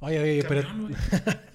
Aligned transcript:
Oye, 0.00 0.20
oye, 0.20 0.44
pero... 0.48 0.68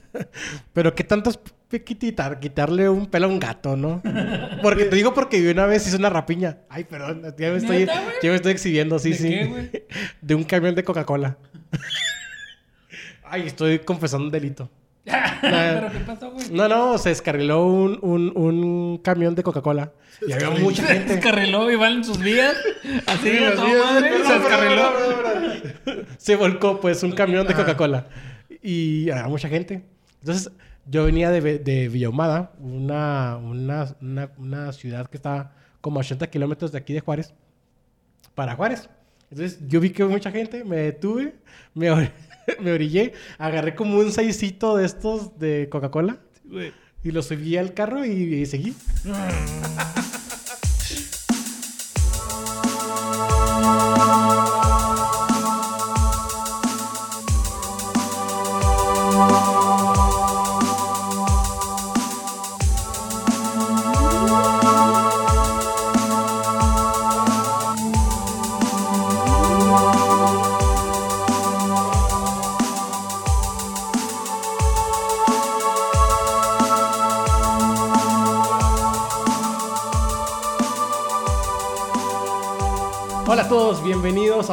Pero 0.72 0.96
qué 0.96 1.04
tanto 1.04 1.30
es 1.30 1.40
quitar, 1.84 2.40
quitarle 2.40 2.88
un 2.88 3.08
pelo 3.08 3.26
a 3.26 3.30
un 3.30 3.38
gato, 3.38 3.76
¿no? 3.76 4.02
Porque 4.62 4.86
te 4.86 4.96
digo 4.96 5.14
porque 5.14 5.44
yo 5.44 5.52
una 5.52 5.66
vez 5.66 5.86
hice 5.86 5.98
una 5.98 6.10
rapiña. 6.10 6.60
Ay, 6.70 6.86
perdón, 6.86 7.22
ya 7.38 7.52
me 7.52 7.58
estoy, 7.58 7.86
ya 7.86 8.30
me 8.30 8.36
estoy 8.36 8.54
exhibiendo, 8.54 8.98
sí, 8.98 9.10
¿De 9.10 9.18
sí. 9.18 9.28
qué? 9.30 9.88
De 10.22 10.36
un 10.36 10.46
camión 10.46 10.74
de 10.74 10.86
Coca-Cola. 10.86 11.38
Ay, 13.26 13.48
estoy 13.48 13.80
confesando 13.80 14.28
un 14.28 14.32
delito. 14.32 14.70
¿Pero 15.04 15.92
qué 15.92 16.00
pasó, 16.06 16.32
güey? 16.32 16.50
No, 16.50 16.70
no, 16.70 16.98
se 16.98 17.10
descarriló 17.10 17.66
un, 17.66 18.00
un, 18.02 18.32
un 18.36 18.98
camión 19.00 19.36
de 19.36 19.44
Coca-Cola. 19.44 19.92
Y 20.26 20.32
había 20.32 20.50
mucha 20.52 20.86
Se 20.88 20.94
gente. 20.94 21.16
descarriló 21.16 21.70
y 21.70 21.76
van 21.76 21.94
en 21.94 22.04
sus 22.06 22.20
vías. 22.20 22.56
Así, 23.06 23.32
Sí, 23.32 23.38
toda 23.54 23.94
madre. 23.94 24.12
Se 24.26 24.34
descarriló. 24.34 24.94
Se 26.18 26.36
volcó, 26.38 26.80
pues, 26.80 27.04
un 27.04 27.12
camión 27.12 27.46
de. 27.46 27.54
Coca-Cola. 27.54 28.08
Y 28.68 29.10
había 29.12 29.28
mucha 29.28 29.48
gente. 29.48 29.84
Entonces, 30.22 30.52
yo 30.88 31.06
venía 31.06 31.30
de, 31.30 31.60
de 31.60 31.88
Villahumada, 31.90 32.54
una, 32.60 33.38
una, 33.38 33.96
una, 34.02 34.32
una 34.38 34.72
ciudad 34.74 35.08
que 35.08 35.18
está 35.18 35.54
como 35.82 36.00
a 36.00 36.02
80 36.02 36.28
kilómetros 36.32 36.72
de 36.72 36.80
aquí 36.80 36.94
de 36.94 37.00
Juárez, 37.00 37.34
para 38.34 38.56
Juárez. 38.56 38.90
Entonces, 39.30 39.60
yo 39.68 39.80
vi 39.80 39.90
que 39.92 40.02
había 40.04 40.16
mucha 40.16 40.32
gente, 40.32 40.64
me 40.64 40.78
detuve, 40.78 41.36
me, 41.76 41.92
or- 41.92 42.12
me 42.60 42.72
orillé, 42.72 43.14
agarré 43.38 43.76
como 43.76 44.00
un 44.00 44.12
seisito 44.12 44.76
de 44.78 44.86
estos 44.86 45.38
de 45.38 45.68
Coca-Cola 45.70 46.20
y 47.04 47.12
lo 47.12 47.22
subí 47.22 47.58
al 47.58 47.74
carro 47.76 48.04
y, 48.06 48.12
y 48.12 48.46
seguí. 48.48 48.74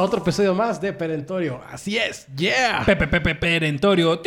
a 0.03 0.05
otro 0.05 0.19
episodio 0.19 0.53
más 0.53 0.81
de 0.81 0.91
Perentorio. 0.91 1.61
Así 1.71 1.97
es, 1.97 2.27
yeah. 2.35 2.83
Pepe, 2.85 3.07
Pepe, 3.07 3.35
Perentorio. 3.35 4.21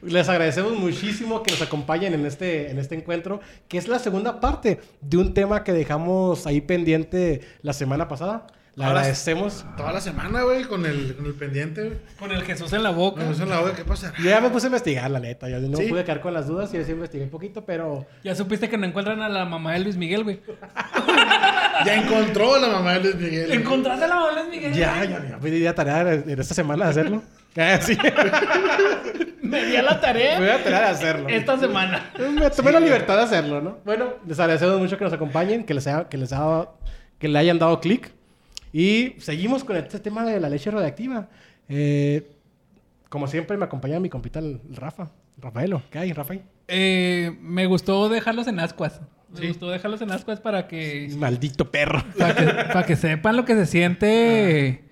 Les 0.00 0.26
agradecemos 0.26 0.72
muchísimo 0.72 1.42
que 1.42 1.50
nos 1.50 1.60
acompañen 1.60 2.14
en 2.14 2.24
este, 2.24 2.70
en 2.70 2.78
este 2.78 2.94
encuentro, 2.94 3.40
que 3.68 3.76
es 3.76 3.88
la 3.88 3.98
segunda 3.98 4.40
parte 4.40 4.80
de 5.02 5.18
un 5.18 5.34
tema 5.34 5.64
que 5.64 5.74
dejamos 5.74 6.46
ahí 6.46 6.62
pendiente 6.62 7.42
la 7.60 7.74
semana 7.74 8.08
pasada. 8.08 8.46
Le 8.76 8.84
Ahora- 8.84 8.98
agradecemos. 9.00 9.64
Toda 9.76 9.90
la 9.90 10.02
semana, 10.02 10.42
güey, 10.42 10.64
con 10.64 10.84
el, 10.84 11.16
con 11.16 11.24
el 11.24 11.32
pendiente, 11.32 11.82
güey. 11.82 11.96
Con 12.18 12.30
el 12.30 12.42
Jesús 12.42 12.70
en 12.74 12.82
la 12.82 12.90
boca. 12.90 13.22
No, 13.24 13.30
eso 13.30 13.44
en 13.44 13.48
la 13.48 13.60
boca, 13.60 13.74
¿qué 13.74 13.84
pasa? 13.84 14.12
Yo 14.18 14.28
ya 14.28 14.38
me 14.42 14.50
puse 14.50 14.66
a 14.66 14.68
investigar, 14.68 15.10
la 15.10 15.18
neta. 15.18 15.48
Yo 15.48 15.58
no 15.60 15.78
¿Sí? 15.78 15.86
pude 15.86 16.04
quedar 16.04 16.20
con 16.20 16.34
las 16.34 16.46
dudas 16.46 16.72
y 16.74 16.76
yo 16.76 16.84
sí 16.84 16.92
investigué 16.92 17.24
un 17.24 17.30
poquito, 17.30 17.64
pero 17.64 18.04
Ya 18.22 18.34
supiste 18.34 18.68
que 18.68 18.76
no 18.76 18.84
encuentran 18.86 19.22
a 19.22 19.30
la 19.30 19.46
mamá 19.46 19.72
de 19.72 19.80
Luis 19.80 19.96
Miguel, 19.96 20.24
güey. 20.24 20.40
Ya 21.84 21.94
encontró 21.94 22.58
la 22.58 22.68
mamá 22.68 22.94
de 22.94 23.00
Luis 23.00 23.14
Miguel. 23.16 23.52
¿Encontraste 23.52 24.04
a 24.04 24.08
la 24.08 24.14
mamá 24.16 24.28
de 24.28 24.34
Luis 24.42 24.48
Miguel? 24.50 24.72
ya, 24.74 25.04
ya, 25.04 25.26
ya 25.28 25.38
pedí 25.38 25.60
la 25.60 25.74
tarea 25.74 26.12
en 26.14 26.38
esta 26.40 26.54
semana 26.54 26.84
de 26.84 26.90
hacerlo. 26.90 27.22
Ah, 27.58 27.78
sí. 27.80 27.96
Me 29.42 29.64
di 29.64 29.76
a 29.76 29.82
la 29.82 29.92
Me 29.92 29.96
voy 29.96 30.00
tarea 30.02 30.54
a 30.56 30.62
tarea 30.62 30.80
de 30.80 30.86
hacerlo. 30.88 31.28
esta 31.30 31.58
semana. 31.58 32.10
Me 32.18 32.50
tomé 32.50 32.70
la 32.72 32.80
libertad 32.80 33.16
de 33.16 33.22
hacerlo, 33.22 33.62
¿no? 33.62 33.78
Bueno, 33.82 34.12
les 34.26 34.38
agradecemos 34.38 34.78
mucho 34.78 34.98
que 34.98 35.04
nos 35.04 35.12
acompañen, 35.14 35.64
que 35.64 35.72
les, 35.72 35.86
haya- 35.86 36.06
que 36.06 36.18
les, 36.18 36.34
haya- 36.34 36.68
que 37.18 37.28
le 37.28 37.38
hayan 37.38 37.58
dado 37.58 37.80
clic. 37.80 38.12
Y 38.78 39.14
seguimos 39.20 39.64
con 39.64 39.74
este 39.76 39.98
tema 40.00 40.22
de 40.26 40.38
la 40.38 40.50
leche 40.50 40.70
radioactiva. 40.70 41.28
Eh, 41.66 42.30
como 43.08 43.26
siempre, 43.26 43.56
me 43.56 43.64
acompaña 43.64 43.98
mi 44.00 44.10
compita 44.10 44.38
el 44.38 44.60
Rafa. 44.70 45.10
Rafaelo, 45.38 45.80
¿qué 45.90 45.98
hay, 45.98 46.12
Rafael? 46.12 46.42
Eh, 46.68 47.34
me 47.40 47.64
gustó 47.64 48.10
dejarlos 48.10 48.46
en 48.48 48.60
ascuas. 48.60 49.00
Me 49.32 49.40
Sí. 49.40 49.48
gustó 49.48 49.70
dejarlos 49.70 50.02
en 50.02 50.10
ascuas 50.10 50.40
para 50.40 50.68
que, 50.68 51.08
Maldito 51.16 51.70
perro. 51.70 52.04
para 52.18 52.34
que, 52.36 52.44
para 52.72 52.84
que 52.84 52.96
sepan 52.96 53.34
lo 53.36 53.46
que 53.46 53.54
se 53.54 53.64
siente. 53.64 54.84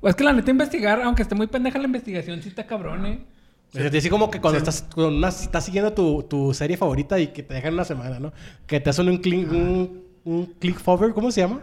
Pues 0.00 0.10
es 0.12 0.16
que 0.16 0.24
la 0.24 0.32
neta 0.32 0.50
investigar, 0.50 1.00
aunque 1.02 1.22
esté 1.22 1.36
muy 1.36 1.46
pendeja 1.46 1.78
la 1.78 1.84
investigación, 1.84 2.42
sí 2.42 2.48
está 2.48 2.66
cabrón, 2.66 3.06
eh. 3.06 3.24
Siente 3.72 3.98
así 3.98 4.08
como 4.10 4.28
que 4.28 4.40
cuando 4.40 4.58
Sí. 4.58 4.66
estás, 4.68 4.88
una- 4.96 5.28
estás 5.28 5.64
siguiendo 5.64 5.92
tu, 5.92 6.24
tu 6.24 6.52
serie 6.52 6.76
favorita 6.76 7.18
y 7.20 7.28
que 7.28 7.44
te 7.44 7.54
dejan 7.54 7.74
una 7.74 7.84
semana, 7.84 8.18
¿no? 8.18 8.32
Que 8.66 8.80
te 8.80 8.90
hacen 8.90 9.08
un 9.08 9.18
click, 9.18 9.50
un, 9.52 10.02
un 10.24 10.46
click 10.58 10.78
forward, 10.80 11.14
¿cómo 11.14 11.30
se 11.30 11.40
llama? 11.42 11.62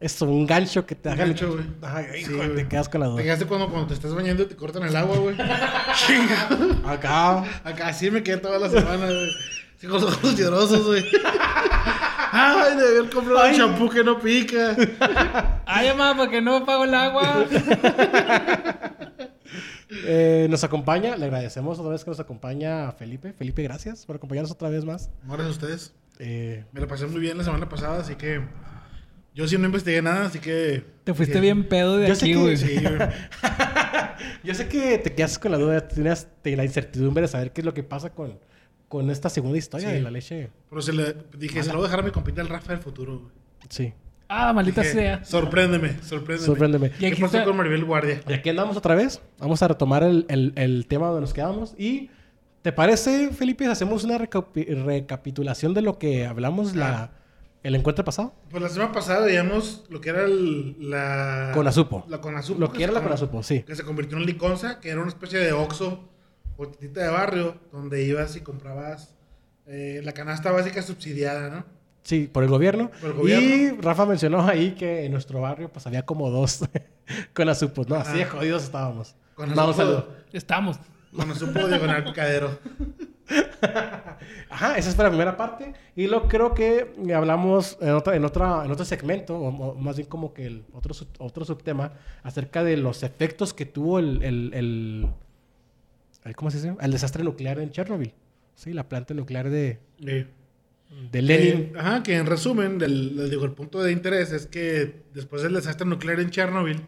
Eso, 0.00 0.24
un 0.24 0.46
gancho 0.46 0.86
que 0.86 0.94
te 0.94 1.10
Un 1.10 1.14
dejan. 1.16 1.28
gancho, 1.30 1.52
güey. 1.52 1.64
Ay, 1.82 2.24
Sí, 2.24 2.32
te 2.56 2.66
quedas 2.68 2.88
con 2.88 3.00
la 3.00 3.06
Te 3.06 3.12
duda. 3.12 3.22
quedaste 3.22 3.44
cuando, 3.46 3.68
cuando 3.68 3.86
te 3.88 3.94
estás 3.94 4.14
bañando 4.14 4.42
y 4.44 4.46
te 4.46 4.56
cortan 4.56 4.82
el 4.84 4.96
agua, 4.96 5.16
güey. 5.18 5.36
Acá. 6.86 7.44
Acá 7.64 7.88
así 7.88 8.10
me 8.10 8.22
quedé 8.22 8.38
toda 8.38 8.58
la 8.58 8.68
semana, 8.70 9.06
güey. 9.06 9.30
Sí, 9.76 9.86
con 9.86 10.00
los 10.00 10.12
ojos 10.14 10.36
llorosos, 10.36 10.86
güey. 10.86 11.04
Ay, 12.32 12.76
de 12.76 12.88
haber 12.98 13.10
comprado 13.10 13.48
un 13.48 13.54
champú 13.56 13.88
que 13.90 14.02
no 14.04 14.18
pica. 14.20 14.74
Ay, 15.66 15.88
mamá, 15.88 16.16
¿por 16.16 16.30
qué 16.30 16.40
no 16.40 16.64
pago 16.64 16.84
el 16.84 16.94
agua? 16.94 17.44
Eh, 20.06 20.46
nos 20.48 20.62
acompaña, 20.62 21.16
le 21.16 21.24
agradecemos 21.26 21.78
otra 21.78 21.90
vez 21.90 22.04
que 22.04 22.10
nos 22.10 22.20
acompaña 22.20 22.88
a 22.88 22.92
Felipe. 22.92 23.32
Felipe, 23.32 23.62
gracias 23.64 24.06
por 24.06 24.16
acompañarnos 24.16 24.52
otra 24.52 24.68
vez 24.68 24.84
más. 24.84 25.10
Gracias 25.24 25.48
a 25.48 25.50
ustedes. 25.50 25.94
Eh, 26.20 26.64
Me 26.72 26.80
la 26.80 26.86
pasé 26.86 27.06
muy 27.06 27.20
bien 27.20 27.36
la 27.36 27.42
semana 27.44 27.68
pasada, 27.68 27.98
así 28.00 28.14
que... 28.14 28.40
Yo 29.40 29.48
sí 29.48 29.56
no 29.56 29.64
investigué 29.64 30.02
nada, 30.02 30.26
así 30.26 30.38
que... 30.38 30.84
Te 31.04 31.14
fuiste 31.14 31.40
bien 31.40 31.64
pedo 31.66 31.96
de 31.96 32.08
Yo 32.08 32.12
aquí, 32.12 32.34
güey. 32.34 32.58
Sí, 32.58 32.74
yo 34.44 34.54
sé 34.54 34.68
que 34.68 34.98
te 34.98 35.14
quedas 35.14 35.38
con 35.38 35.50
la 35.52 35.56
duda, 35.58 35.88
tienes 35.88 36.28
la 36.44 36.62
incertidumbre 36.64 37.22
de 37.22 37.28
saber 37.28 37.50
qué 37.52 37.62
es 37.62 37.64
lo 37.64 37.72
que 37.74 37.82
pasa 37.82 38.10
con, 38.10 38.38
con 38.88 39.10
esta 39.10 39.28
segunda 39.30 39.56
historia 39.58 39.88
Sí. 39.88 39.94
de 39.94 40.00
la 40.02 40.10
leche. 40.10 40.50
Pero 40.68 40.82
se 40.82 40.92
le 40.92 41.16
dije, 41.38 41.62
se 41.62 41.68
lo 41.70 41.76
voy 41.78 41.84
a 41.84 41.88
dejar 41.88 42.00
a 42.00 42.02
mi 42.02 42.10
compita 42.10 42.42
el 42.42 42.48
Rafa 42.48 42.72
del 42.72 42.82
futuro, 42.82 43.18
güey. 43.18 43.32
Sí, 43.68 43.92
Ah, 44.32 44.52
maldita 44.52 44.82
Dije, 44.82 44.92
sea. 44.94 45.24
Sorpréndeme, 45.24 45.96
sorpréndeme. 46.02 46.46
sorpréndeme. 46.46 46.86
Y 47.00 47.10
¿Qué 47.10 47.10
pasó 47.12 47.38
está- 47.38 47.44
con 47.44 47.56
Maribel 47.56 47.84
Guardia? 47.84 48.20
Y 48.28 48.32
aquí 48.34 48.48
andamos 48.50 48.76
otra 48.76 48.94
vez. 48.94 49.20
Vamos 49.38 49.60
a 49.62 49.68
retomar 49.68 50.04
el, 50.04 50.24
el- 50.28 50.52
el 50.54 50.86
tema 50.86 51.06
donde 51.06 51.22
nos 51.22 51.32
quedamos. 51.34 51.74
Y, 51.76 52.10
¿te 52.62 52.70
parece, 52.72 53.30
Felipe, 53.32 53.66
hacemos 53.66 54.04
una 54.04 54.18
recapi- 54.18 54.84
recapitulación 54.84 55.74
de 55.74 55.80
lo 55.82 55.98
que 55.98 56.26
hablamos 56.26 56.76
la, 56.76 57.10
el 57.62 57.74
encuentro 57.74 58.04
pasado? 58.04 58.34
Pues 58.50 58.62
la 58.62 58.68
semana 58.68 58.92
pasada 58.92 59.24
veíamos 59.26 59.84
lo 59.90 60.00
que 60.00 60.10
era 60.10 60.22
el, 60.24 60.76
la... 60.90 61.50
Conazupo. 61.54 62.04
La 62.08 62.20
Conazupo. 62.20 62.58
Lo 62.60 62.72
que 62.72 62.82
era 62.84 62.92
la 62.92 63.02
Conazupo, 63.02 63.42
sí. 63.42 63.62
Que 63.62 63.74
se 63.76 63.82
convirtió 63.84 64.16
en 64.18 64.26
Liconza, 64.26 64.80
que 64.80 64.90
era 64.90 65.00
una 65.00 65.08
especie 65.08 65.38
de 65.38 65.52
Oxxo 65.52 66.08
o 66.56 66.68
titita 66.68 67.02
de 67.02 67.08
barrio, 67.08 67.56
donde 67.72 68.02
ibas 68.04 68.36
y 68.36 68.40
comprabas 68.40 69.14
eh, 69.66 70.00
la 70.04 70.12
canasta 70.12 70.50
básica 70.50 70.82
subsidiada, 70.82 71.48
¿no? 71.50 71.64
Sí, 72.02 72.30
por 72.32 72.42
el 72.42 72.48
gobierno. 72.48 72.90
Por 73.00 73.10
el 73.10 73.16
Y 73.16 73.18
gobierno. 73.18 73.82
Rafa 73.82 74.06
mencionó 74.06 74.46
ahí 74.46 74.72
que 74.72 75.04
en 75.04 75.12
nuestro 75.12 75.40
barrio 75.42 75.70
pues 75.70 75.86
había 75.86 76.04
como 76.06 76.30
dos 76.30 76.60
Conazupos, 77.34 77.88
¿no? 77.88 77.96
Así 77.96 78.16
de 78.18 78.24
jodidos 78.24 78.62
estábamos. 78.64 79.14
Conazupo- 79.36 79.54
Vamos 79.54 79.78
a 79.80 80.04
Estamos. 80.32 80.78
Conazupo 81.14 81.66
diagonal 81.68 82.04
picadero. 82.04 82.58
Ajá, 84.50 84.76
esa 84.78 84.90
fue 84.92 85.04
la 85.04 85.10
primera 85.10 85.36
parte. 85.36 85.72
Y 85.96 86.06
lo 86.06 86.28
creo 86.28 86.54
que 86.54 86.92
hablamos 87.14 87.78
en, 87.80 87.90
otra, 87.90 88.16
en, 88.16 88.24
otra, 88.24 88.64
en 88.64 88.70
otro 88.70 88.84
segmento, 88.84 89.36
o, 89.38 89.48
o 89.48 89.74
más 89.76 89.96
bien 89.96 90.08
como 90.08 90.32
que 90.34 90.46
el 90.46 90.64
otro, 90.72 90.94
otro 91.18 91.44
subtema, 91.44 91.92
acerca 92.22 92.64
de 92.64 92.76
los 92.76 93.02
efectos 93.02 93.54
que 93.54 93.66
tuvo 93.66 93.98
el, 93.98 94.22
el, 94.22 94.52
el- 94.54 96.34
¿cómo 96.36 96.50
se 96.50 96.58
dice? 96.58 96.74
El 96.80 96.90
desastre 96.92 97.24
nuclear 97.24 97.58
en 97.60 97.70
Chernobyl. 97.70 98.12
Sí, 98.54 98.72
la 98.72 98.88
planta 98.88 99.14
nuclear 99.14 99.48
de, 99.48 99.78
de 101.10 101.22
Lenin. 101.22 101.60
eh, 101.60 101.72
ajá, 101.78 102.02
que 102.02 102.16
en 102.16 102.26
resumen, 102.26 102.78
del, 102.78 103.30
digo, 103.30 103.44
el 103.44 103.52
punto 103.52 103.82
de 103.82 103.92
interés 103.92 104.32
es 104.32 104.46
que 104.46 105.02
después 105.14 105.42
del 105.42 105.54
desastre 105.54 105.86
nuclear 105.86 106.20
en 106.20 106.30
Chernobyl, 106.30 106.82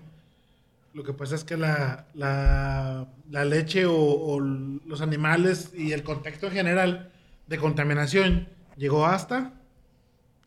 lo 0.94 1.04
que 1.04 1.12
pasa 1.12 1.34
es 1.34 1.44
que 1.44 1.56
la, 1.56 2.06
la, 2.14 3.08
la 3.30 3.44
leche 3.44 3.86
o, 3.86 3.96
o 3.96 4.40
los 4.40 5.00
animales 5.00 5.72
y 5.74 5.92
el 5.92 6.02
contexto 6.02 6.46
en 6.46 6.52
general 6.52 7.10
de 7.46 7.58
contaminación 7.58 8.48
llegó 8.76 9.06
hasta 9.06 9.52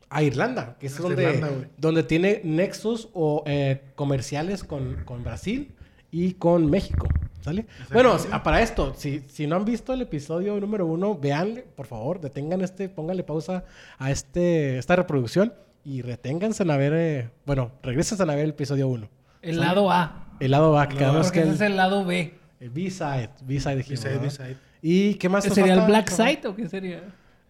a 0.09 0.23
Irlanda, 0.23 0.77
que 0.79 0.87
es 0.87 0.97
donde, 0.97 1.23
Irlanda, 1.23 1.67
donde 1.77 2.03
tiene 2.03 2.41
nexos 2.43 3.09
o 3.13 3.43
eh, 3.45 3.81
comerciales 3.95 4.63
con, 4.63 5.03
con 5.03 5.23
Brasil 5.23 5.73
y 6.11 6.33
con 6.33 6.69
México. 6.69 7.07
¿Sale? 7.41 7.67
Bueno, 7.93 8.17
ah, 8.31 8.41
para 8.41 8.61
esto, 8.61 8.95
si, 8.97 9.19
si 9.27 9.45
no 9.45 9.55
han 9.55 9.65
visto 9.65 9.93
el 9.93 10.01
episodio 10.01 10.59
número 10.59 10.87
uno, 10.87 11.15
véanle, 11.15 11.61
por 11.61 11.85
favor, 11.85 12.19
detengan 12.19 12.61
este, 12.61 12.89
pónganle 12.89 13.23
pausa 13.23 13.65
a 13.99 14.09
este, 14.09 14.79
esta 14.79 14.95
reproducción 14.95 15.53
y 15.83 16.01
reténganse 16.01 16.63
a 16.63 16.77
ver, 16.77 16.93
eh, 16.95 17.29
bueno, 17.45 17.71
regresen 17.83 18.19
a 18.27 18.35
ver 18.35 18.45
el 18.45 18.49
episodio 18.51 18.87
uno. 18.87 19.09
El 19.43 19.59
lado 19.59 19.91
A. 19.91 20.24
El 20.39 20.51
lado 20.51 20.77
A, 20.79 20.87
que 20.89 20.97
quedamos 20.97 21.27
Porque 21.27 21.41
que 21.43 21.49
ese 21.49 21.49
el, 21.49 21.55
es 21.55 21.61
el 21.61 21.77
lado 21.77 22.05
B. 22.05 22.33
el 22.59 22.69
B-side. 22.69 23.29
B-side 23.43 23.75
dijimos, 23.77 24.03
B-side, 24.03 24.19
¿verdad? 24.19 24.21
B-side. 24.23 24.57
¿Y 24.81 25.15
qué 25.15 25.29
más 25.29 25.45
¿Ese 25.45 25.49
nos 25.49 25.55
¿Sería 25.55 25.73
el? 25.81 25.87
Black 25.87 26.09
Side 26.09 26.41
o 26.45 26.55
qué 26.55 26.67
sería? 26.69 27.01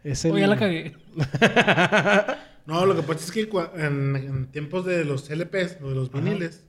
Es 0.04 0.24
O 0.26 0.30
el... 0.36 0.40
ya 0.42 0.48
la 0.48 0.58
cagué. 0.58 0.96
No, 2.66 2.84
lo 2.88 2.96
que 2.96 3.04
pasa 3.04 3.20
es 3.24 3.32
que 3.32 3.48
en, 3.78 4.16
en 4.16 4.48
tiempos 4.48 4.86
de 4.86 5.06
los 5.06 5.30
LPs 5.30 5.78
o 5.84 5.90
de 5.90 5.96
los 5.96 6.12
viniles, 6.12 6.64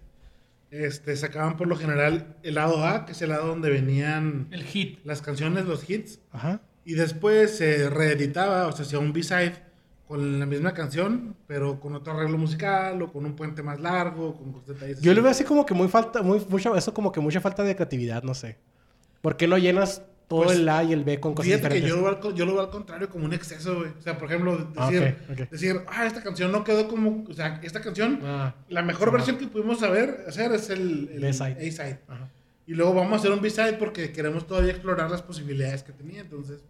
este, 0.71 1.17
sacaban 1.17 1.57
por 1.57 1.69
lo 1.69 1.77
general 1.77 2.37
el 2.43 2.57
lado 2.57 2.85
A, 2.85 3.07
que 3.07 3.13
es 3.13 3.23
el 3.23 3.31
lado 3.31 3.47
donde 3.47 3.71
venían 3.71 4.49
El 4.51 4.63
hit. 4.65 4.99
las 5.05 5.23
canciones, 5.23 5.65
los 5.65 5.89
hits, 5.89 6.19
Ajá. 6.33 6.61
y 6.85 6.95
después 6.95 7.57
se 7.57 7.89
reeditaba, 7.89 8.67
o 8.67 8.73
sea, 8.73 8.85
hacía 8.85 8.99
un 8.99 9.15
B-side 9.15 9.55
con 10.07 10.39
la 10.39 10.47
misma 10.47 10.73
canción, 10.73 11.35
pero 11.47 11.81
con 11.81 11.95
otro 11.95 12.13
arreglo 12.13 12.39
musical 12.39 13.01
o 13.03 13.13
con 13.13 13.25
un 13.27 13.35
puente 13.35 13.63
más 13.63 13.81
largo, 13.81 14.35
con 14.37 14.63
detalles. 14.67 15.01
Yo 15.01 15.11
así. 15.11 15.15
le 15.17 15.21
veo 15.21 15.31
así 15.31 15.45
como 15.45 15.67
que 15.67 15.75
muy 15.75 15.89
falta, 15.89 16.23
muy, 16.23 16.41
mucha, 16.49 16.71
eso 16.77 16.95
como 16.95 17.11
que 17.11 17.21
mucha 17.21 17.41
falta 17.41 17.63
de 17.65 17.75
creatividad, 17.75 18.23
no 18.23 18.35
sé. 18.35 18.57
¿Por 19.21 19.37
qué 19.37 19.49
no 19.49 19.59
llenas 19.59 20.03
todo 20.29 20.45
Pues, 20.45 20.59
el 20.59 20.69
A 20.69 20.83
y 20.85 20.93
el 20.93 21.03
B 21.05 21.19
con 21.21 21.35
cosas 21.35 21.47
Fíjate 21.53 21.69
que 21.69 21.75
diferentes? 21.77 21.91
yo 22.05 22.11
lo, 22.11 22.21
veo 22.21 22.35
yo 22.35 22.47
lo 22.47 22.53
veo 22.53 22.61
al 22.63 22.71
contrario 22.71 23.09
como 23.09 23.25
un 23.25 23.33
exceso, 23.33 23.77
güey. 23.79 23.91
O 23.99 24.03
sea, 24.03 24.17
por 24.19 24.29
ejemplo, 24.29 24.71
Ah, 24.77 24.91
decir, 24.91 25.17
ok, 25.29 25.31
ok. 25.41 25.51
decir, 25.51 25.81
ah, 25.89 26.07
esta 26.07 26.23
canción 26.23 26.53
no 26.53 26.63
quedó 26.63 26.87
como, 26.89 27.25
o 27.29 27.33
sea, 27.33 27.61
esta 27.65 27.81
canción, 27.81 28.21
Ah, 28.25 28.55
la 28.69 28.83
mejor 28.83 29.11
versión 29.13 29.37
que 29.39 29.47
pudimos 29.49 29.81
saber, 29.81 30.25
hacer 30.29 30.53
es 30.53 30.71
el, 30.71 31.11
el. 31.15 31.25
A-side. 31.25 31.99
Y 32.69 32.75
luego 32.75 32.95
vamos 32.95 33.13
a 33.13 33.17
hacer 33.17 33.31
un 33.31 33.41
B-side 33.41 33.75
porque 33.75 34.11
queremos 34.13 34.47
todavía 34.47 34.73
explorar 34.73 35.09
las 35.11 35.23
posibilidades 35.23 35.85
que 35.85 35.93
tenía, 35.93 36.21
entonces 36.23 36.61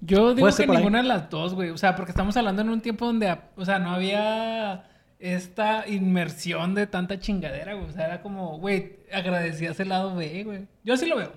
Yo 0.00 0.34
digo 0.34 0.48
que 0.48 0.66
ninguna 0.66 1.02
de 1.02 1.08
las 1.08 1.30
dos, 1.30 1.54
güey. 1.54 1.70
O 1.70 1.78
sea, 1.78 1.96
porque 1.96 2.12
estamos 2.12 2.36
hablando 2.36 2.62
en 2.62 2.70
un 2.70 2.80
tiempo 2.80 3.06
donde, 3.06 3.36
o 3.56 3.64
sea, 3.64 3.78
no 3.78 3.90
había 3.90 4.84
esta 5.18 5.88
inmersión 5.88 6.74
de 6.74 6.86
tanta 6.86 7.18
chingadera, 7.18 7.74
güey. 7.74 7.88
O 7.88 7.92
sea, 7.92 8.06
era 8.06 8.22
como, 8.22 8.58
güey, 8.58 8.96
agradecías 9.12 9.78
el 9.80 9.88
lado 9.88 10.14
B, 10.14 10.44
güey. 10.44 10.66
Yo 10.84 10.94
así 10.94 11.06
lo 11.06 11.16
veo. 11.16 11.32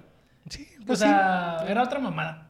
Sí, 0.49 0.67
O 0.81 0.85
pues 0.85 0.99
sea, 0.99 1.65
era 1.67 1.83
otra 1.83 1.99
mamada. 1.99 2.49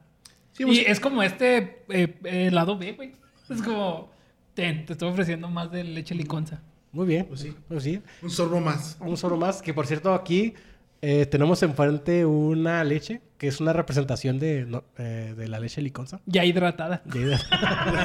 Sí, 0.52 0.64
y 0.64 0.66
pues, 0.66 0.78
es 0.86 1.00
como 1.00 1.22
este 1.22 1.84
eh, 1.88 2.18
eh, 2.24 2.50
lado 2.50 2.76
B, 2.76 2.92
güey. 2.92 3.12
Es 3.50 3.62
como, 3.62 4.12
ten, 4.54 4.86
te 4.86 4.92
estoy 4.92 5.08
ofreciendo 5.08 5.48
más 5.48 5.72
de 5.72 5.82
leche 5.82 6.14
liconza. 6.14 6.60
Muy 6.92 7.04
bien. 7.04 7.26
Pues 7.26 7.40
sí. 7.40 7.54
Pues 7.66 7.82
sí. 7.82 8.00
un 8.22 8.30
sorbo 8.30 8.60
más. 8.60 8.96
Un 9.00 9.16
solo 9.16 9.36
más, 9.36 9.60
que 9.60 9.74
por 9.74 9.88
cierto 9.88 10.14
aquí 10.14 10.54
eh, 11.02 11.26
tenemos 11.26 11.62
enfrente 11.64 12.24
una 12.24 12.84
leche, 12.84 13.20
que 13.40 13.48
es 13.48 13.58
una 13.58 13.72
representación 13.72 14.38
de, 14.38 14.66
no, 14.66 14.84
eh, 14.98 15.32
de 15.34 15.48
la 15.48 15.58
leche 15.60 15.80
liconza. 15.80 16.20
Ya 16.26 16.44
hidratada. 16.44 17.00
De- 17.06 17.38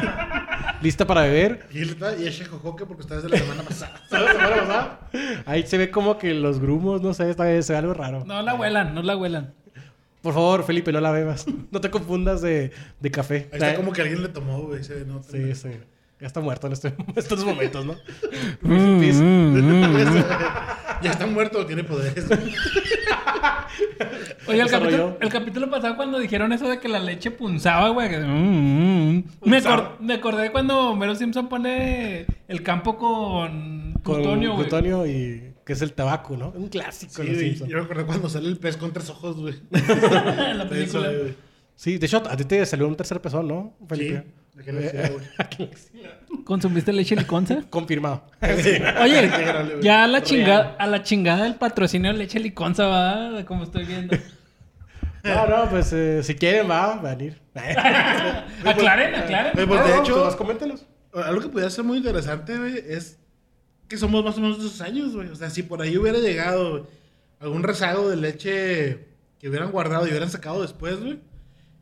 Lista 0.81 1.05
para 1.05 1.23
beber. 1.23 1.67
Y 1.73 1.79
y 1.79 2.27
es 2.27 2.35
Shejojoque 2.39 2.85
porque 2.85 3.01
está 3.01 3.15
desde 3.15 3.27
la 3.27 3.37
semana 3.39 3.63
pasada. 3.63 4.01
¿Sabes 4.09 4.27
la 4.27 4.31
semana 4.31 4.55
pasada? 4.61 4.99
Ahí 5.45 5.67
se 5.67 5.77
ve 5.77 5.91
como 5.91 6.17
que 6.17 6.33
los 6.33 6.61
grumos, 6.61 7.01
no 7.01 7.13
sé, 7.13 7.29
está, 7.29 7.61
se 7.61 7.73
ve 7.73 7.79
algo 7.79 7.93
raro. 7.93 8.23
No 8.25 8.41
la 8.41 8.55
huelan, 8.55 8.95
no 8.95 9.01
la 9.01 9.17
huelan. 9.17 9.53
Por 10.21 10.33
favor, 10.33 10.63
Felipe, 10.63 10.93
no 10.93 11.01
la 11.01 11.11
bebas. 11.11 11.45
No 11.69 11.81
te 11.81 11.89
confundas 11.91 12.41
de, 12.41 12.71
de 13.01 13.11
café. 13.11 13.49
Ahí 13.51 13.59
está 13.59 13.75
como 13.75 13.91
que 13.91 14.03
alguien 14.03 14.21
le 14.21 14.29
tomó, 14.29 14.61
güey. 14.61 14.85
Se 14.85 14.95
ve, 14.95 15.05
¿no? 15.05 15.21
Sí, 15.21 15.53
sí. 15.53 15.69
Ya 16.19 16.27
está 16.27 16.39
muerto 16.39 16.67
en 16.67 16.73
este- 16.73 16.93
estos 17.15 17.43
momentos, 17.45 17.85
¿no? 17.85 17.95
Mm, 18.61 19.01
Ya 21.03 21.11
está 21.11 21.25
muerto, 21.27 21.65
tiene 21.65 21.83
poderes. 21.83 22.25
Oye, 24.47 24.61
el 24.61 24.69
capítulo, 24.69 25.17
el 25.19 25.29
capítulo 25.29 25.69
pasado 25.69 25.95
cuando 25.95 26.19
dijeron 26.19 26.53
eso 26.53 26.67
de 26.69 26.79
que 26.79 26.87
la 26.87 26.99
leche 26.99 27.31
punzaba, 27.31 27.89
güey. 27.89 28.09
que- 28.09 28.19
mm, 28.19 29.17
mm. 29.17 29.23
Me, 29.43 29.61
acor- 29.61 29.99
me 29.99 30.13
acordé 30.15 30.51
cuando 30.51 30.91
Homero 30.91 31.15
Simpson 31.15 31.49
pone 31.49 32.25
el 32.47 32.63
campo 32.63 32.97
con 32.97 33.95
plutonio, 34.03 34.53
güey. 34.53 34.67
plutonio 34.67 35.05
y 35.05 35.53
que 35.65 35.73
es 35.73 35.81
el 35.81 35.93
tabaco, 35.93 36.37
¿no? 36.37 36.49
Un 36.55 36.69
clásico. 36.69 37.23
Sí, 37.23 37.55
yo 37.67 37.77
me 37.77 37.83
acuerdo 37.83 38.05
cuando 38.05 38.29
sale 38.29 38.47
el 38.47 38.57
pez 38.57 38.77
con 38.77 38.93
tres 38.93 39.09
ojos, 39.09 39.35
güey. 39.37 39.55
en 39.71 40.57
la 40.59 40.69
película. 40.69 41.09
Sí, 41.75 41.97
de 41.97 42.05
hecho, 42.05 42.23
a 42.29 42.37
ti 42.37 42.45
te 42.45 42.65
salió 42.65 42.87
un 42.87 42.95
tercer 42.95 43.19
pezón, 43.19 43.47
¿no, 43.47 43.73
Felipe? 43.89 44.23
La 44.55 45.09
güey. 45.09 45.69
¿Consumiste 46.45 46.93
leche 46.93 47.15
liconza? 47.15 47.63
Confirmado. 47.69 48.23
Oye, 49.01 49.29
ya 49.81 50.03
a 50.03 50.07
la 50.07 50.23
chingada, 50.23 50.75
a 50.79 50.87
la 50.87 51.03
chingada 51.03 51.47
el 51.47 51.55
patrocinio 51.55 52.11
de 52.11 52.17
leche 52.17 52.39
liconza 52.39 52.85
va, 52.87 53.43
como 53.45 53.63
estoy 53.63 53.85
viendo. 53.85 54.15
No, 55.23 55.47
no, 55.47 55.67
pues 55.71 55.91
eh, 55.91 56.21
si 56.21 56.35
quieren, 56.35 56.69
va 56.69 56.93
a 56.93 57.01
venir. 57.01 57.41
aclaren, 58.63 59.15
aclaren. 59.15 59.57
Oye, 59.57 59.65
pues, 59.65 59.83
de 59.87 59.97
hecho- 59.97 60.23
pues, 60.23 60.35
coméntelos. 60.35 60.85
Algo 61.15 61.41
que 61.41 61.47
podría 61.49 61.69
ser 61.71 61.83
muy 61.83 61.97
interesante, 61.97 62.55
güey, 62.55 62.75
es 62.87 63.17
que 63.87 63.97
somos 63.97 64.23
más 64.23 64.37
o 64.37 64.41
menos 64.41 64.59
de 64.59 64.67
esos 64.67 64.81
años, 64.81 65.15
güey. 65.15 65.29
O 65.29 65.35
sea, 65.35 65.49
si 65.49 65.63
por 65.63 65.81
ahí 65.81 65.97
hubiera 65.97 66.19
llegado 66.19 66.87
algún 67.39 67.63
rezago 67.63 68.07
de 68.07 68.17
leche 68.17 69.07
que 69.39 69.49
hubieran 69.49 69.71
guardado 69.71 70.05
y 70.05 70.09
hubieran 70.11 70.29
sacado 70.29 70.61
después, 70.61 70.99
güey. 70.99 71.19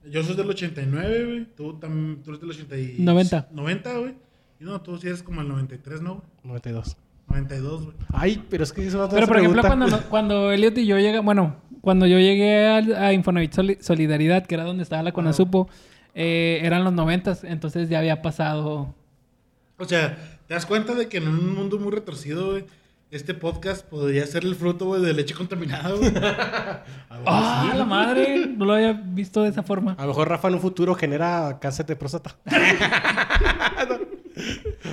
Yo 0.10 0.24
soy 0.24 0.36
del 0.36 0.50
89, 0.50 1.26
güey. 1.26 1.46
Tú 1.56 1.74
también, 1.80 2.22
tú 2.24 2.32
eres 2.32 2.42
del 2.42 2.50
80 2.52 2.78
y... 2.78 2.96
90. 3.00 3.48
90, 3.52 3.98
güey. 4.00 4.14
Y 4.60 4.64
no, 4.66 4.82
tú 4.82 4.98
sí 4.98 5.08
eres 5.08 5.24
como 5.24 5.42
el 5.42 5.48
93, 5.48 6.02
¿no? 6.02 6.16
güey? 6.16 6.24
92. 6.44 6.98
92, 7.28 7.84
güey. 7.86 7.96
Ay, 8.14 8.44
pero 8.50 8.64
es 8.64 8.74
que 8.74 8.86
eso 8.86 8.98
no 8.98 9.08
te 9.08 9.16
Pero 9.16 9.28
por 9.28 9.38
ejemplo, 9.38 9.62
pregunta. 9.62 9.88
cuando, 9.88 10.10
cuando 10.10 10.52
Elliot 10.52 10.78
y 10.78 10.86
yo 10.86 10.98
llegamos, 10.98 11.26
bueno, 11.26 11.56
cuando 11.82 12.06
yo 12.06 12.18
llegué 12.20 12.68
al- 12.68 12.96
a, 12.96 13.14
Infonavit 13.14 13.54
Soli- 13.54 13.78
Solidaridad, 13.82 14.46
que 14.46 14.56
era 14.56 14.64
donde 14.66 14.84
estaba 14.84 15.04
la 15.04 15.12
Conasupo, 15.14 15.70
eh, 16.16 16.60
eran 16.64 16.84
los 16.84 16.94
noventas, 16.94 17.44
entonces 17.44 17.90
ya 17.90 18.00
había 18.00 18.22
pasado. 18.22 18.94
O 19.80 19.86
sea, 19.86 20.38
¿te 20.48 20.54
das 20.54 20.66
cuenta 20.66 20.94
de 20.94 21.08
que 21.08 21.18
en 21.18 21.28
un 21.28 21.56
mundo 21.56 21.80
muy 21.80 21.92
retorcido, 21.92 22.52
güey, 22.52 22.66
este 23.16 23.34
podcast 23.36 23.86
podría 23.86 24.26
ser 24.26 24.44
el 24.44 24.56
fruto, 24.56 24.86
güey, 24.86 25.02
de 25.02 25.14
leche 25.14 25.36
contaminada, 25.36 25.92
güey? 25.92 26.12
¡Ah, 27.26 27.72
la 27.76 27.86
madre! 27.86 28.48
No 28.48 28.66
lo 28.66 28.74
había 28.74 28.94
visto 28.94 29.44
de 29.44 29.50
esa 29.50 29.62
forma. 29.62 29.94
A 30.00 30.02
lo 30.02 30.08
mejor 30.10 30.30
Rafa 30.30 30.48
en 30.48 30.56
un 30.56 30.62
futuro 30.62 30.96
genera 30.96 31.60
cáncer 31.62 31.86
de 31.86 31.96
próstata. 31.96 32.36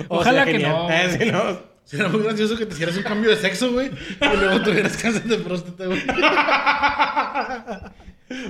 Ojalá 0.07 0.43
sea, 0.43 0.45
que 0.45 0.51
genial. 0.51 0.71
no. 0.71 0.89
Eh, 0.91 1.17
sí, 1.19 1.31
no. 1.31 1.71
Sería 1.83 2.07
muy 2.09 2.21
gracioso 2.21 2.55
que 2.55 2.67
te 2.67 2.73
hicieras 2.73 2.95
un 2.95 3.03
cambio 3.03 3.31
de 3.31 3.37
sexo, 3.37 3.71
güey, 3.71 3.87
y 3.89 4.37
luego 4.37 4.61
tuvieras 4.61 4.95
cáncer 4.97 5.23
de 5.23 5.37
próstata, 5.37 5.85
güey. 5.87 6.01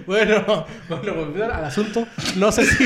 Bueno, 0.05 0.67
bueno, 0.89 1.15
volviendo 1.15 1.45
al 1.45 1.65
asunto. 1.65 2.07
No 2.35 2.51
sé 2.51 2.65
si... 2.65 2.83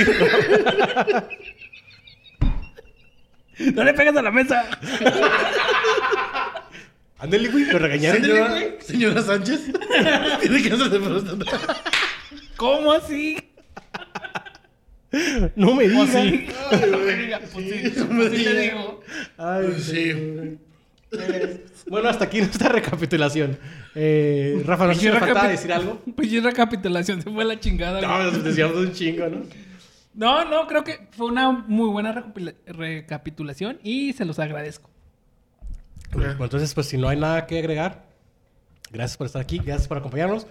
¡No 3.74 3.84
le 3.84 3.94
pegas 3.94 4.16
a 4.16 4.22
la 4.22 4.32
mesa! 4.32 4.64
Ándale, 7.25 7.50
güey, 7.50 7.66
lo 7.66 7.80
regañaron. 7.80 8.22
Señora, 8.22 8.62
señora 8.80 9.22
Sánchez, 9.22 9.62
tiene 10.42 10.69
cáncer 10.69 10.89
de 10.89 11.00
próstata. 11.00 11.46
¿Cómo 12.55 12.91
así? 12.94 13.38
No 15.55 15.75
me 15.75 15.88
digas. 15.88 16.13
Ay, 16.15 16.50
güey. 16.72 17.32
Pues 17.53 17.65
sí, 17.65 17.89
Sí, 17.89 18.00
no 18.00 18.05
me 18.13 18.15
pues 18.29 18.38
sí 18.38 18.44
le 18.46 18.60
digo. 18.62 19.01
Ay, 19.38 19.65
Pues 19.67 19.84
sí. 19.84 20.58
Bueno, 21.88 22.10
hasta 22.10 22.25
aquí 22.25 22.39
nuestra 22.39 22.70
recapitulación. 22.79 23.58
Eh, 23.94 24.62
Rafa, 24.65 24.88
no 24.88 24.94
sé 24.94 25.00
si 25.01 25.05
me 25.08 25.13
Recapi- 25.13 25.20
faltaba 25.20 25.48
decir 25.48 25.72
algo. 25.72 26.01
Pues 26.15 26.29
sí, 26.29 26.39
recapitulación, 26.39 27.22
se 27.22 27.29
fue 27.29 27.46
la 27.46 27.60
chingada. 27.60 28.00
güey. 28.00 28.10
No, 28.12 28.32
nos 28.32 28.44
decíamos 28.44 28.75
un 28.77 28.91
chingo, 28.91 29.27
¿no? 29.29 29.41
No, 30.15 30.46
no, 30.46 30.67
creo 30.67 30.84
que 30.84 31.08
fue 31.12 31.27
una 31.27 31.51
muy 31.51 31.89
buena 31.89 32.12
recapitula- 32.13 32.55
recapitulación 32.65 33.79
y 33.84 34.13
se 34.13 34.25
los 34.25 34.39
agradezco. 34.39 34.89
Bueno, 36.14 36.36
entonces, 36.44 36.74
pues 36.74 36.88
si 36.88 36.98
no 36.98 37.08
hay 37.10 37.18
nada 37.20 37.46
que 37.46 37.60
agregar, 37.60 38.06
gracias 38.92 39.18
por 39.18 39.28
estar 39.28 39.42
aquí, 39.42 39.58
gracias 39.60 39.88
por 39.88 39.98
acompañarnos. 39.98 40.48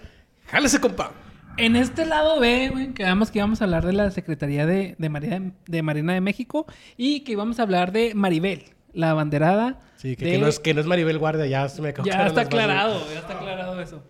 ¡Jálese, 0.47 0.79
compa! 0.79 1.11
En 1.57 1.75
este 1.75 2.05
lado 2.05 2.39
B, 2.39 2.69
güey, 2.69 2.93
quedamos 2.93 3.31
que 3.31 3.39
íbamos 3.39 3.61
a 3.61 3.63
hablar 3.63 3.85
de 3.85 3.93
la 3.93 4.11
Secretaría 4.11 4.65
de, 4.65 4.95
de, 4.97 5.09
Marina, 5.09 5.53
de 5.65 5.81
Marina 5.81 6.13
de 6.13 6.21
México 6.21 6.65
y 6.97 7.21
que 7.21 7.31
íbamos 7.31 7.59
a 7.59 7.63
hablar 7.63 7.91
de 7.93 8.13
Maribel, 8.13 8.63
la 8.93 9.11
abanderada. 9.11 9.79
Sí, 9.95 10.15
que, 10.17 10.25
de- 10.25 10.31
que 10.31 10.37
no 10.37 10.47
es, 10.47 10.59
que 10.59 10.73
no 10.73 10.81
es 10.81 10.85
Maribel 10.87 11.17
Guardia, 11.17 11.45
ya 11.47 11.67
se 11.69 11.81
me 11.81 11.89
acabó. 11.89 12.07
Ya 12.07 12.27
está 12.27 12.41
aclarado, 12.41 13.01
ya 13.11 13.19
está 13.19 13.33
aclarado 13.33 13.79
eso. 13.81 14.03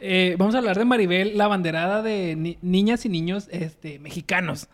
Eh, 0.00 0.36
vamos 0.38 0.54
a 0.54 0.58
hablar 0.58 0.78
de 0.78 0.84
Maribel, 0.86 1.36
la 1.38 1.44
abanderada 1.44 2.02
de 2.02 2.34
ni- 2.34 2.58
niñas 2.62 3.04
y 3.04 3.10
niños 3.10 3.48
este, 3.52 3.98
mexicanos. 3.98 4.68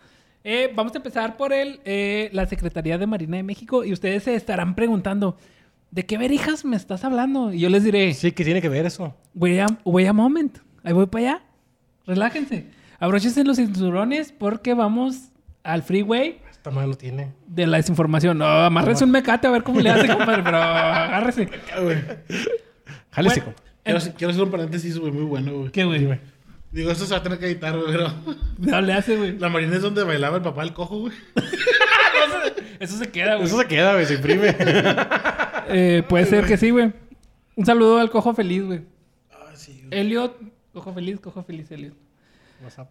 Eh, 0.45 0.71
vamos 0.75 0.93
a 0.93 0.97
empezar 0.97 1.35
por 1.37 1.51
el, 1.53 1.81
eh, 1.85 2.29
la 2.33 2.45
Secretaría 2.47 2.97
de 2.97 3.05
Marina 3.07 3.37
de 3.37 3.43
México 3.43 3.83
y 3.83 3.91
ustedes 3.93 4.23
se 4.23 4.35
estarán 4.35 4.75
preguntando, 4.75 5.37
¿de 5.93 6.05
qué 6.07 6.17
verijas 6.17 6.65
me 6.65 6.75
estás 6.75 7.03
hablando? 7.05 7.53
Y 7.53 7.59
yo 7.59 7.69
les 7.69 7.83
diré, 7.83 8.13
Sí, 8.15 8.31
que 8.31 8.43
tiene 8.43 8.61
que 8.61 8.69
ver 8.69 8.85
eso. 8.87 9.15
wait 9.35 9.59
a, 9.61 9.67
wait 9.85 10.07
a 10.07 10.13
moment, 10.13 10.57
ahí 10.83 10.91
voy 10.93 11.05
para 11.05 11.23
allá, 11.35 11.43
relájense, 12.07 12.65
abróchense 12.99 13.43
los 13.43 13.57
cinturones 13.57 14.31
porque 14.31 14.73
vamos 14.73 15.29
al 15.63 15.83
freeway 15.83 16.39
Esta 16.49 16.71
madre 16.71 16.87
no 16.89 16.95
tiene. 16.95 17.31
de 17.47 17.67
la 17.67 17.77
desinformación. 17.77 18.37
No, 18.39 18.45
amárrese 18.45 19.03
un 19.03 19.11
mecate 19.11 19.45
a 19.47 19.51
ver 19.51 19.61
cómo 19.63 19.79
le 19.81 19.89
hace, 19.91 20.07
compadre, 20.17 20.41
pero 20.43 20.57
agárrese. 20.57 21.47
Jálese, 23.11 23.41
Bueno. 23.41 23.55
Quiero, 23.83 23.99
quiero 24.17 24.31
hacer 24.31 24.43
un 24.43 24.51
paréntesis, 24.51 24.97
güey, 24.97 25.11
muy 25.11 25.23
bueno, 25.25 25.51
güey. 25.53 25.71
¿Qué, 25.71 25.83
güey? 25.83 25.99
Dime. 25.99 26.19
Digo, 26.71 26.89
esto 26.89 27.05
se 27.05 27.11
va 27.13 27.19
a 27.19 27.23
tener 27.23 27.37
que 27.37 27.45
editar, 27.45 27.77
güey, 27.77 27.91
pero... 27.91 28.11
No 28.57 28.81
le 28.81 28.93
hace, 28.93 29.15
güey. 29.17 29.37
La 29.37 29.49
marina 29.49 29.75
es 29.75 29.81
donde 29.83 30.03
bailaba 30.03 30.37
el 30.37 30.41
papá 30.43 30.63
del 30.63 30.73
cojo, 30.73 30.99
güey. 31.01 31.13
Eso 32.79 32.97
se 32.97 33.09
queda, 33.11 33.35
güey. 33.35 33.47
Eso 33.47 33.57
se 33.59 33.67
queda, 33.67 33.93
güey, 33.93 34.05
se 34.05 34.15
imprime. 34.15 34.55
Eh, 35.69 36.03
puede 36.07 36.25
ser 36.25 36.45
que 36.45 36.57
sí, 36.57 36.69
güey. 36.69 36.93
Un 37.55 37.65
saludo 37.65 37.99
al 37.99 38.09
cojo 38.09 38.33
feliz, 38.33 38.63
güey. 38.63 38.81
Ah, 39.31 39.51
sí. 39.55 39.85
Elliot, 39.91 40.37
cojo 40.73 40.93
feliz, 40.93 41.19
cojo 41.19 41.43
feliz, 41.43 41.71
Elliot. 41.71 41.95
WhatsApp. 42.63 42.89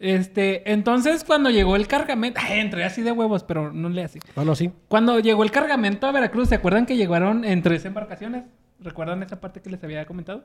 Este, 0.00 0.70
entonces 0.72 1.24
cuando 1.24 1.50
llegó 1.50 1.76
el 1.76 1.86
cargamento, 1.86 2.40
ay, 2.42 2.58
entré 2.58 2.84
así 2.84 3.02
de 3.02 3.12
huevos, 3.12 3.44
pero 3.44 3.72
no 3.72 3.88
le 3.88 4.02
así. 4.02 4.18
Bueno, 4.34 4.54
sí. 4.54 4.72
Cuando 4.88 5.20
llegó 5.20 5.44
el 5.44 5.50
cargamento 5.50 6.06
a 6.06 6.12
Veracruz, 6.12 6.48
¿se 6.48 6.56
acuerdan 6.56 6.84
que 6.84 6.96
llegaron 6.96 7.44
en 7.44 7.62
tres 7.62 7.84
embarcaciones? 7.84 8.44
¿Recuerdan 8.80 9.22
esa 9.22 9.40
parte 9.40 9.62
que 9.62 9.70
les 9.70 9.82
había 9.82 10.04
comentado? 10.04 10.44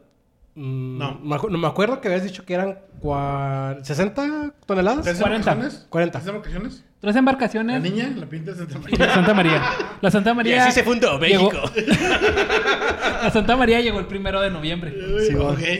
Mm, 0.61 0.97
No. 0.97 1.19
Me, 1.23 1.35
acu- 1.37 1.49
no, 1.49 1.57
me 1.57 1.67
acuerdo 1.67 2.01
que 2.01 2.09
habías 2.09 2.23
dicho 2.23 2.43
que 2.45 2.53
eran 2.53 2.79
cua- 3.01 3.81
60 3.81 4.53
toneladas. 4.65 5.05
¿Tres 5.05 5.19
40. 5.19 5.51
embarcaciones? 5.51 5.87
40. 5.89 6.19
¿Tres 6.19 6.27
embarcaciones? 6.27 6.83
Tres 6.99 7.13
La 7.15 7.19
embarcaciones. 7.19 7.81
niña, 7.81 8.13
la 8.17 8.25
pinta 8.25 8.51
de 8.51 8.57
Santa 8.57 8.77
y 8.77 8.81
María. 8.81 9.05
la 9.07 9.13
Santa 9.13 9.33
María. 9.33 9.61
La 10.01 10.11
Santa 10.11 10.33
María. 10.33 10.71
fundó 10.83 11.17
llegó- 11.17 11.51
La 13.23 13.29
Santa 13.31 13.55
María 13.55 13.79
llegó 13.79 13.99
el 13.99 14.07
primero 14.07 14.41
de 14.41 14.49
noviembre. 14.49 14.93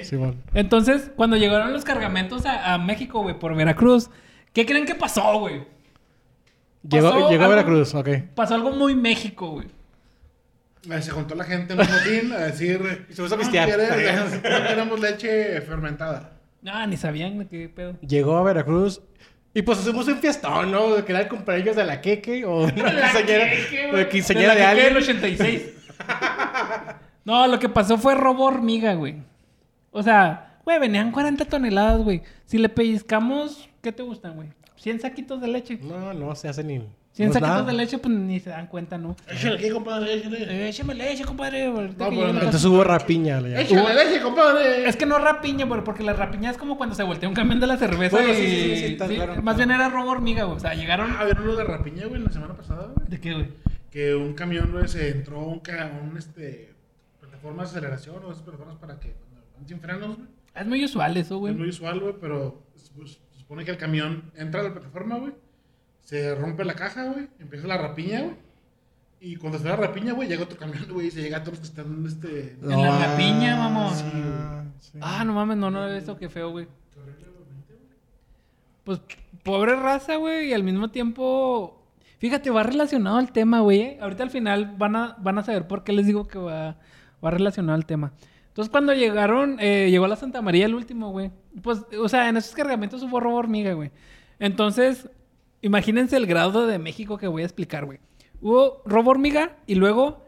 Simón. 0.05 0.37
Entonces, 0.53 1.11
cuando 1.15 1.35
llegaron 1.35 1.73
los 1.73 1.83
cargamentos 1.83 2.45
a, 2.45 2.73
a 2.73 2.77
México, 2.77 3.21
güey, 3.21 3.37
por 3.37 3.55
Veracruz, 3.55 4.09
¿qué 4.53 4.65
creen 4.65 4.85
que 4.85 4.95
pasó, 4.95 5.39
güey? 5.39 5.63
Llegó, 6.89 7.29
llegó 7.29 7.43
a 7.43 7.47
algo- 7.47 7.49
Veracruz, 7.49 7.93
ok. 7.95 8.09
Pasó 8.35 8.55
algo 8.55 8.71
muy 8.71 8.95
México, 8.95 9.49
güey. 9.51 9.67
Eh, 10.89 11.01
Se 11.01 11.11
juntó 11.11 11.35
la 11.35 11.43
gente 11.43 11.73
en 11.73 11.79
un 11.81 11.87
motín 11.87 12.31
a 12.33 12.37
decir... 12.39 13.05
Y 13.09 13.13
se 13.13 13.21
puso 13.21 13.35
a 13.35 13.37
"No 13.37 13.43
pistear". 13.43 13.67
quieres- 13.67 14.33
No 14.43 14.67
queremos 14.67 14.99
leche 14.99 15.61
fermentada. 15.61 16.31
Ah, 16.65 16.85
ni 16.87 16.97
sabían 16.97 17.39
de 17.39 17.47
qué 17.47 17.69
pedo. 17.69 17.97
Llegó 18.01 18.37
a 18.37 18.43
Veracruz 18.43 19.01
y 19.53 19.61
pues 19.61 19.79
hicimos 19.79 20.07
un 20.07 20.17
fiestón, 20.17 20.71
¿no? 20.71 21.03
Que 21.05 21.11
era 21.11 21.21
el 21.21 21.27
cumpleaños 21.27 21.75
de 21.75 21.83
la 21.85 21.99
Queque 22.01 22.45
o 22.45 22.63
una 22.63 22.93
La 22.93 23.11
quinceañera, 23.11 23.49
Queque, 23.49 23.91
de 23.97 24.09
quinceañera 24.09 24.53
de 24.55 24.59
la 24.61 24.69
alguien. 24.69 24.87
del 24.93 24.97
86. 25.03 25.61
no, 27.25 27.47
lo 27.47 27.59
que 27.59 27.69
pasó 27.69 27.97
fue 27.97 28.15
robo 28.15 28.45
hormiga, 28.45 28.93
güey. 28.93 29.15
O 29.91 30.03
sea, 30.03 30.59
güey, 30.65 30.79
venían 30.79 31.11
40 31.11 31.45
toneladas, 31.45 32.01
güey. 32.03 32.21
Si 32.45 32.57
le 32.57 32.69
pellizcamos, 32.69 33.69
¿qué 33.81 33.91
te 33.91 34.03
gustan, 34.03 34.35
güey? 34.35 34.49
100 34.75 35.01
saquitos 35.01 35.41
de 35.41 35.47
leche. 35.47 35.79
No, 35.81 36.13
no 36.13 36.35
se 36.35 36.47
hace 36.47 36.63
ni. 36.63 36.81
100 37.11 37.27
no 37.29 37.33
es 37.35 37.39
saquitos 37.41 37.65
de 37.67 37.73
leche, 37.73 37.97
pues 37.97 38.13
ni 38.15 38.39
se 38.39 38.49
dan 38.51 38.67
cuenta, 38.67 38.97
¿no? 38.97 39.15
Échale 39.27 39.55
aquí, 39.57 39.69
compadre, 39.71 40.13
échale. 40.13 40.69
Échame 40.69 40.93
leche, 40.93 41.25
compadre. 41.25 41.67
No, 41.67 41.95
pero. 41.97 42.29
Entonces 42.29 42.63
hubo 42.65 42.83
rapiña. 42.83 43.39
Échale 43.39 43.93
leche, 43.95 44.21
compadre. 44.21 44.87
Es 44.87 44.95
que 44.95 45.05
no 45.05 45.17
rapiña, 45.19 45.65
güey, 45.65 45.83
porque 45.83 46.03
la 46.03 46.13
rapiña 46.13 46.51
es 46.51 46.57
como 46.57 46.77
cuando 46.77 46.95
se 46.95 47.03
voltea 47.03 47.27
un 47.27 47.35
camión 47.35 47.59
de 47.59 47.67
la 47.67 47.77
cerveza 47.77 48.15
Bueno, 48.17 48.31
y... 48.31 48.35
sí, 48.35 48.45
sí, 48.47 48.75
sí, 48.75 48.97
sí, 49.07 49.15
claro. 49.15 49.41
Más 49.41 49.57
bien 49.57 49.71
era 49.71 49.89
robo 49.89 50.11
hormiga, 50.11 50.43
güey. 50.45 50.57
O 50.57 50.59
sea, 50.59 50.73
llegaron... 50.75 51.11
Ah, 51.17 51.25
¿vieron 51.25 51.45
lo 51.47 51.55
de 51.55 51.63
Rapiña, 51.63 52.05
güey, 52.05 52.21
la 52.21 52.29
semana 52.31 52.53
pasada, 52.55 52.91
güey? 52.95 53.07
¿De 53.09 53.19
qué, 53.19 53.33
güey? 53.33 53.47
Que 53.91 54.13
un 54.15 54.33
camión, 54.33 54.71
güey, 54.71 54.87
se 54.87 55.09
entró 55.09 55.39
un, 55.41 55.59
ca- 55.59 55.91
un 56.07 56.15
este, 56.15 56.73
plataforma 57.19 57.63
de 57.63 57.69
aceleración 57.69 58.23
o 58.23 58.31
esas 58.31 58.43
plataformas 58.43 58.77
para 58.77 58.99
que 58.99 59.13
cuando 59.13 59.41
van 59.57 59.67
sin 59.67 59.79
frenos, 59.81 60.15
güey. 60.15 60.27
Es 60.55 60.65
muy 60.67 60.85
usual 60.85 61.17
eso, 61.17 61.37
güey. 61.39 61.53
Es 61.53 61.59
muy 61.59 61.69
usual, 61.69 61.99
güey, 61.99 62.13
pero 62.21 62.63
pues, 62.95 63.19
se 63.33 63.39
supone 63.39 63.65
que 63.65 63.71
el 63.71 63.77
camión 63.77 64.31
entra 64.35 64.61
a 64.61 64.63
la 64.65 64.73
plataforma, 64.73 65.17
güey. 65.17 65.33
Se 66.09 66.33
rompe 66.33 66.65
la 66.65 66.73
caja, 66.73 67.05
güey. 67.05 67.27
Empieza 67.37 67.67
la 67.67 67.77
rapiña, 67.77 68.21
güey. 68.21 68.35
Y 69.21 69.35
cuando 69.35 69.59
se 69.59 69.65
da 69.65 69.71
la 69.71 69.75
rapiña, 69.75 70.13
güey, 70.13 70.27
llega 70.27 70.43
otro 70.43 70.57
camión, 70.57 70.87
güey, 70.89 71.05
y 71.05 71.11
se 71.11 71.21
llega 71.21 71.37
a 71.37 71.43
todos 71.43 71.59
los 71.59 71.69
que 71.69 71.81
están, 71.81 72.03
este... 72.03 72.57
En 72.63 72.81
la 72.81 73.05
rapiña, 73.05 73.55
mamón. 73.55 73.93
Sí, 73.93 74.11
sí. 74.79 74.99
Ah, 75.01 75.23
no 75.23 75.33
mames, 75.33 75.57
no, 75.57 75.69
no, 75.69 75.87
eso 75.87 76.17
qué 76.17 76.27
feo, 76.27 76.49
güey. 76.49 76.67
Pues, 78.83 79.01
pobre 79.43 79.75
raza, 79.75 80.15
güey, 80.15 80.49
y 80.49 80.53
al 80.53 80.63
mismo 80.63 80.89
tiempo... 80.89 81.79
Fíjate, 82.17 82.49
va 82.49 82.63
relacionado 82.63 83.17
al 83.17 83.31
tema, 83.31 83.59
güey. 83.59 83.81
¿eh? 83.81 83.97
Ahorita 84.01 84.23
al 84.23 84.31
final 84.31 84.73
van 84.79 84.95
a, 84.95 85.15
van 85.19 85.37
a 85.37 85.43
saber 85.43 85.67
por 85.67 85.83
qué 85.83 85.93
les 85.93 86.07
digo 86.07 86.27
que 86.27 86.39
va, 86.39 86.77
va 87.23 87.29
relacionado 87.29 87.75
al 87.75 87.85
tema. 87.85 88.13
Entonces, 88.47 88.71
cuando 88.71 88.93
llegaron, 88.93 89.57
eh, 89.59 89.89
llegó 89.91 90.05
a 90.05 90.07
la 90.07 90.15
Santa 90.15 90.41
María 90.41 90.65
el 90.65 90.73
último, 90.73 91.11
güey. 91.11 91.29
Pues, 91.61 91.85
o 92.01 92.09
sea, 92.09 92.29
en 92.29 92.37
esos 92.37 92.55
cargamentos 92.55 93.03
hubo 93.03 93.19
robo 93.19 93.35
hormiga, 93.35 93.73
güey. 93.73 93.91
Entonces, 94.39 95.07
imagínense 95.61 96.17
el 96.17 96.25
grado 96.25 96.67
de 96.67 96.79
México 96.79 97.17
que 97.17 97.27
voy 97.27 97.41
a 97.41 97.45
explicar, 97.45 97.85
güey. 97.85 97.99
Hubo 98.41 98.81
robo 98.85 99.11
hormiga 99.11 99.57
y 99.67 99.75
luego 99.75 100.25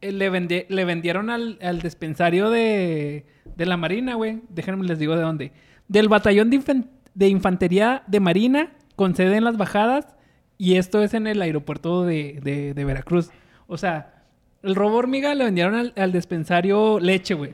eh, 0.00 0.12
le, 0.12 0.30
vendi- 0.30 0.66
le 0.68 0.84
vendieron 0.84 1.30
al, 1.30 1.58
al 1.62 1.80
dispensario 1.80 2.50
de, 2.50 3.24
de 3.56 3.66
la 3.66 3.76
Marina, 3.76 4.14
güey. 4.14 4.40
Déjenme 4.48 4.84
les 4.86 4.98
digo 4.98 5.14
de 5.14 5.22
dónde. 5.22 5.52
Del 5.88 6.08
batallón 6.08 6.50
de, 6.50 6.58
infan- 6.60 6.88
de 7.14 7.28
infantería 7.28 8.02
de 8.08 8.18
Marina, 8.20 8.72
con 8.96 9.14
sede 9.14 9.36
en 9.36 9.44
las 9.44 9.56
bajadas, 9.56 10.16
y 10.58 10.76
esto 10.76 11.02
es 11.02 11.14
en 11.14 11.26
el 11.26 11.40
aeropuerto 11.42 12.02
de, 12.04 12.40
de- 12.42 12.74
de 12.74 12.84
Veracruz. 12.84 13.30
O 13.68 13.76
sea, 13.76 14.24
el 14.62 14.74
robo 14.74 14.96
hormiga 14.96 15.34
le 15.36 15.44
vendieron 15.44 15.74
al, 15.76 15.92
al 15.96 16.10
dispensario 16.12 16.98
leche, 16.98 17.34
güey. 17.34 17.52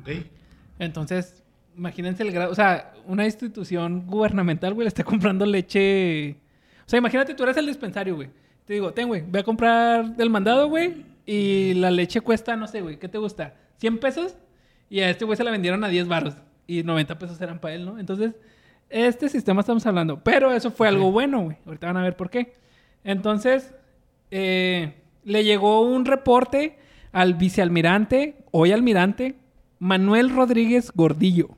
Ok. 0.00 0.26
Entonces, 0.80 1.43
imagínense 1.76 2.22
el 2.22 2.32
grado. 2.32 2.52
O 2.52 2.54
sea, 2.54 2.92
una 3.06 3.24
institución 3.24 4.06
gubernamental, 4.06 4.74
güey, 4.74 4.84
le 4.84 4.88
está 4.88 5.04
comprando 5.04 5.46
leche. 5.46 6.36
O 6.86 6.88
sea, 6.88 6.98
imagínate, 6.98 7.34
tú 7.34 7.42
eres 7.42 7.56
el 7.56 7.66
dispensario, 7.66 8.16
güey. 8.16 8.30
Te 8.64 8.74
digo, 8.74 8.92
ten, 8.92 9.08
güey, 9.08 9.22
voy 9.22 9.40
a 9.40 9.44
comprar 9.44 10.16
del 10.16 10.30
mandado, 10.30 10.68
güey. 10.68 11.04
Y 11.26 11.74
la 11.74 11.90
leche 11.90 12.20
cuesta, 12.20 12.56
no 12.56 12.66
sé, 12.66 12.80
güey, 12.80 12.98
¿qué 12.98 13.08
te 13.08 13.18
gusta? 13.18 13.54
¿100 13.80 13.98
pesos? 13.98 14.36
Y 14.90 15.00
a 15.00 15.10
este 15.10 15.24
güey 15.24 15.36
se 15.36 15.44
la 15.44 15.50
vendieron 15.50 15.82
a 15.84 15.88
10 15.88 16.08
baros. 16.08 16.34
Y 16.66 16.82
90 16.82 17.18
pesos 17.18 17.40
eran 17.40 17.58
para 17.58 17.74
él, 17.74 17.84
¿no? 17.84 17.98
Entonces, 17.98 18.34
este 18.88 19.28
sistema 19.28 19.60
estamos 19.60 19.84
hablando. 19.86 20.22
Pero 20.22 20.52
eso 20.52 20.70
fue 20.70 20.88
algo 20.88 21.10
bueno, 21.10 21.42
güey. 21.42 21.56
Ahorita 21.66 21.86
van 21.86 21.96
a 21.96 22.02
ver 22.02 22.16
por 22.16 22.30
qué. 22.30 22.54
Entonces, 23.02 23.74
eh, 24.30 24.94
le 25.24 25.44
llegó 25.44 25.82
un 25.82 26.04
reporte 26.04 26.78
al 27.12 27.34
vicealmirante, 27.34 28.36
hoy 28.50 28.72
almirante, 28.72 29.36
Manuel 29.78 30.30
Rodríguez 30.30 30.90
Gordillo, 30.94 31.50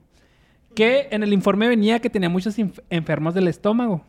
que 0.77 1.09
en 1.11 1.25
el 1.25 1.33
informe 1.33 1.67
venía 1.67 1.99
que 1.99 2.09
tenía 2.11 2.29
muchos 2.29 2.55
enfermos 2.91 3.35
del 3.35 3.49
estómago. 3.49 4.05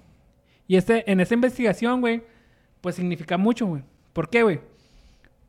Y 0.67 0.75
este, 0.75 1.09
en 1.11 1.19
esa 1.19 1.33
investigación, 1.33 2.01
güey, 2.01 2.21
pues 2.81 2.95
significa 2.95 3.37
mucho, 3.37 3.65
güey. 3.65 3.81
¿Por 4.13 4.29
qué, 4.29 4.43
güey? 4.43 4.59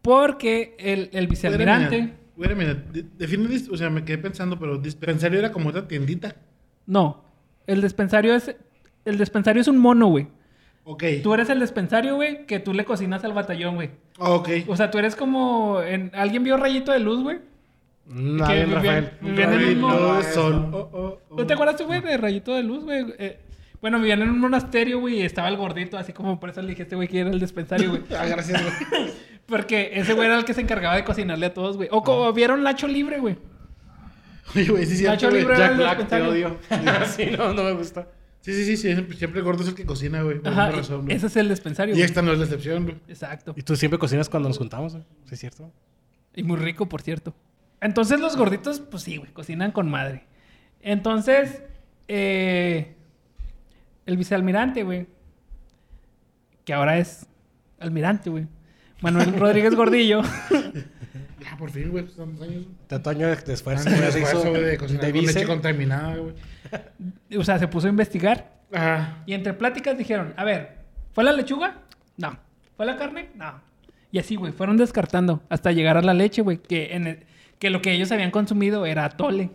Porque 0.03 0.77
el, 0.79 1.11
el 1.13 1.27
vicealmirante... 1.27 2.15
Mira, 2.37 2.55
de- 2.55 3.05
define, 3.17 3.49
o 3.71 3.77
sea, 3.77 3.91
me 3.91 4.05
quedé 4.05 4.19
pensando, 4.19 4.59
pero 4.61 4.79
dispensario 4.79 5.41
era 5.41 5.51
como 5.51 5.71
otra 5.71 5.89
tiendita. 5.89 6.37
No, 6.87 7.25
el 7.67 7.83
dispensario 7.83 8.35
es... 8.35 8.55
El 9.05 9.19
dispensario 9.19 9.61
es 9.61 9.69
un 9.69 9.79
mono, 9.79 10.07
güey. 10.07 10.29
Ok. 10.85 11.05
Tú 11.23 11.35
eres 11.35 11.49
el 11.51 11.59
dispensario, 11.61 12.15
güey, 12.15 12.47
que 12.47 12.61
tú 12.61 12.73
le 12.75 12.85
cocinas 12.85 13.25
al 13.25 13.33
batallón, 13.33 13.75
güey. 13.75 13.91
Ok. 14.19 14.49
O 14.69 14.77
sea, 14.77 14.91
tú 14.91 14.99
eres 14.99 15.17
como... 15.17 15.83
en- 15.83 16.13
¿Alguien 16.15 16.45
vio 16.45 16.57
Rayito 16.57 16.93
de 16.93 17.01
Luz, 17.01 17.23
güey? 17.23 17.39
Nadie, 18.09 18.65
Que 18.65 18.75
Rafael. 18.75 19.11
vivían- 19.21 19.37
vivían 19.37 19.53
en 19.53 19.59
un 19.59 19.63
Rayito 19.65 19.81
mono- 19.89 20.15
de 20.17 20.23
sol. 20.33 20.71
Oh, 20.73 20.91
oh, 20.93 21.19
oh. 21.31 21.37
¿No 21.37 21.47
te 21.47 21.53
acuerdas 21.55 21.77
tú, 21.77 21.85
güey, 21.85 22.01
de 22.01 22.17
Rayito 22.17 22.55
de 22.55 22.63
Luz, 22.63 22.85
güey? 22.85 23.05
Eh, 23.19 23.39
bueno, 23.83 23.99
vivían 23.99 24.23
en 24.23 24.31
un 24.31 24.41
monasterio, 24.41 24.99
güey, 25.01 25.21
y 25.21 25.23
estaba 25.23 25.49
el 25.49 25.57
gordito, 25.57 25.99
así 25.99 26.13
como 26.13 26.41
por 26.41 26.51
eso 26.51 26.63
le 26.63 26.69
dije 26.71 26.83
a 26.83 26.85
este 26.85 26.97
güey 26.97 27.07
que 27.09 27.21
era 27.21 27.31
el 27.31 27.39
dispensario, 27.41 27.91
güey. 27.91 28.03
Ah, 28.19 28.27
gracias, 28.27 28.63
güey. 28.63 29.11
Porque 29.47 29.91
ese 29.95 30.13
güey 30.15 30.27
era 30.27 30.39
el 30.39 30.45
que 30.45 30.53
se 30.55 30.61
encargaba 30.61 30.97
de 30.97 31.05
cocinarle 31.05 31.47
a 31.47 31.55
todos, 31.55 31.77
güey. 31.77 31.89
O 31.93 32.03
como 32.03 32.31
vieron 32.33 32.65
Lacho 32.65 32.87
Libre, 32.87 33.19
güey. 33.19 33.37
Oye, 34.55 34.65
güey, 34.69 34.87
sí, 34.87 34.97
sí. 34.97 35.05
Nacho 35.05 35.29
güey. 35.31 35.41
Libre. 35.43 35.57
Jack 35.57 35.71
el 35.73 35.77
Black, 35.79 36.09
te 36.09 36.23
odio. 36.23 36.57
sí, 37.17 37.27
no, 37.37 37.53
no 37.55 37.63
me 37.65 37.73
gusta. 37.73 38.09
Sí, 38.41 38.53
sí, 38.55 38.65
sí, 38.65 38.77
sí, 38.77 38.93
siempre, 38.93 39.17
siempre 39.17 39.41
el 39.41 39.45
gordo 39.45 39.63
es 39.63 39.69
el 39.69 39.75
que 39.75 39.85
cocina, 39.85 40.23
güey. 40.23 40.39
Por 40.39 40.53
Ajá, 40.53 40.65
alguna 40.65 40.83
razón, 40.83 41.05
güey. 41.05 41.17
ese 41.17 41.27
es 41.27 41.37
el 41.37 41.49
dispensario, 41.49 41.95
Y 41.95 41.99
güey. 41.99 42.05
esta 42.05 42.23
no 42.23 42.33
es 42.33 42.39
la 42.39 42.45
excepción, 42.45 42.85
güey. 42.85 42.97
Exacto. 43.09 43.53
Y 43.57 43.63
tú 43.63 43.77
siempre 43.77 43.99
cocinas 43.99 44.29
cuando 44.29 44.49
nos 44.49 44.57
juntamos, 44.59 44.93
güey. 44.95 45.05
¿Sí 45.27 45.35
es 45.35 45.41
cierto? 45.41 45.71
Y 46.35 46.43
muy 46.45 46.57
rico, 46.59 46.89
por 46.89 47.03
cierto. 47.03 47.35
Entonces 47.81 48.21
los 48.21 48.37
gorditos, 48.37 48.81
pues 48.81 49.03
sí, 49.03 49.17
güey, 49.19 49.31
cocinan 49.33 49.71
con 49.73 49.89
madre. 49.91 50.25
Entonces, 50.81 51.63
eh, 52.09 52.95
el 54.07 54.17
vicealmirante, 54.17 54.83
güey, 54.83 55.07
que 56.65 56.73
ahora 56.75 56.99
es 56.99 57.27
almirante, 57.79 58.31
güey, 58.31 58.47
Manuel 59.01 59.33
Rodríguez 59.39 59.75
Gordillo, 59.75 60.23
Ya, 61.41 61.57
por 61.59 61.71
fin, 61.71 61.91
güey, 61.91 62.05
tantos 62.07 62.43
años. 62.47 62.67
Tanto 62.87 63.11
año 63.11 63.27
de 63.29 63.37
de 63.37 63.53
esfuerzo, 63.55 63.89
güey, 63.91 64.13
se 64.13 64.21
hizo 64.21 64.53
de 64.53 64.77
cocinar 64.79 65.05
de 65.07 65.13
con 65.13 65.25
leche 65.27 65.47
contaminada, 65.47 66.17
güey. 66.17 66.35
o 67.39 67.45
sea, 67.45 67.59
se 67.59 67.69
puso 67.69 67.87
a 67.87 67.91
investigar 67.91 68.59
Ajá. 68.73 69.23
y 69.27 69.35
entre 69.35 69.55
pláticas 69.55 69.97
dijeron, 69.97 70.35
a 70.37 70.45
ver, 70.45 70.79
¿fue 71.13 71.25
la 71.25 71.33
lechuga? 71.33 71.79
No. 72.17 72.39
¿Fue 72.77 72.87
la 72.87 72.97
carne? 72.97 73.31
No. 73.35 73.61
Y 74.11 74.19
así, 74.19 74.37
güey, 74.37 74.53
fueron 74.53 74.77
descartando 74.77 75.43
hasta 75.49 75.71
llegar 75.73 75.97
a 75.97 76.03
la 76.03 76.15
leche, 76.15 76.43
güey, 76.43 76.59
que, 76.59 76.95
en 76.95 77.07
el- 77.07 77.27
que 77.59 77.71
lo 77.71 77.83
que 77.83 77.93
ellos 77.93 78.11
habían 78.13 78.31
consumido 78.31 78.87
era 78.87 79.05
atole. 79.05 79.51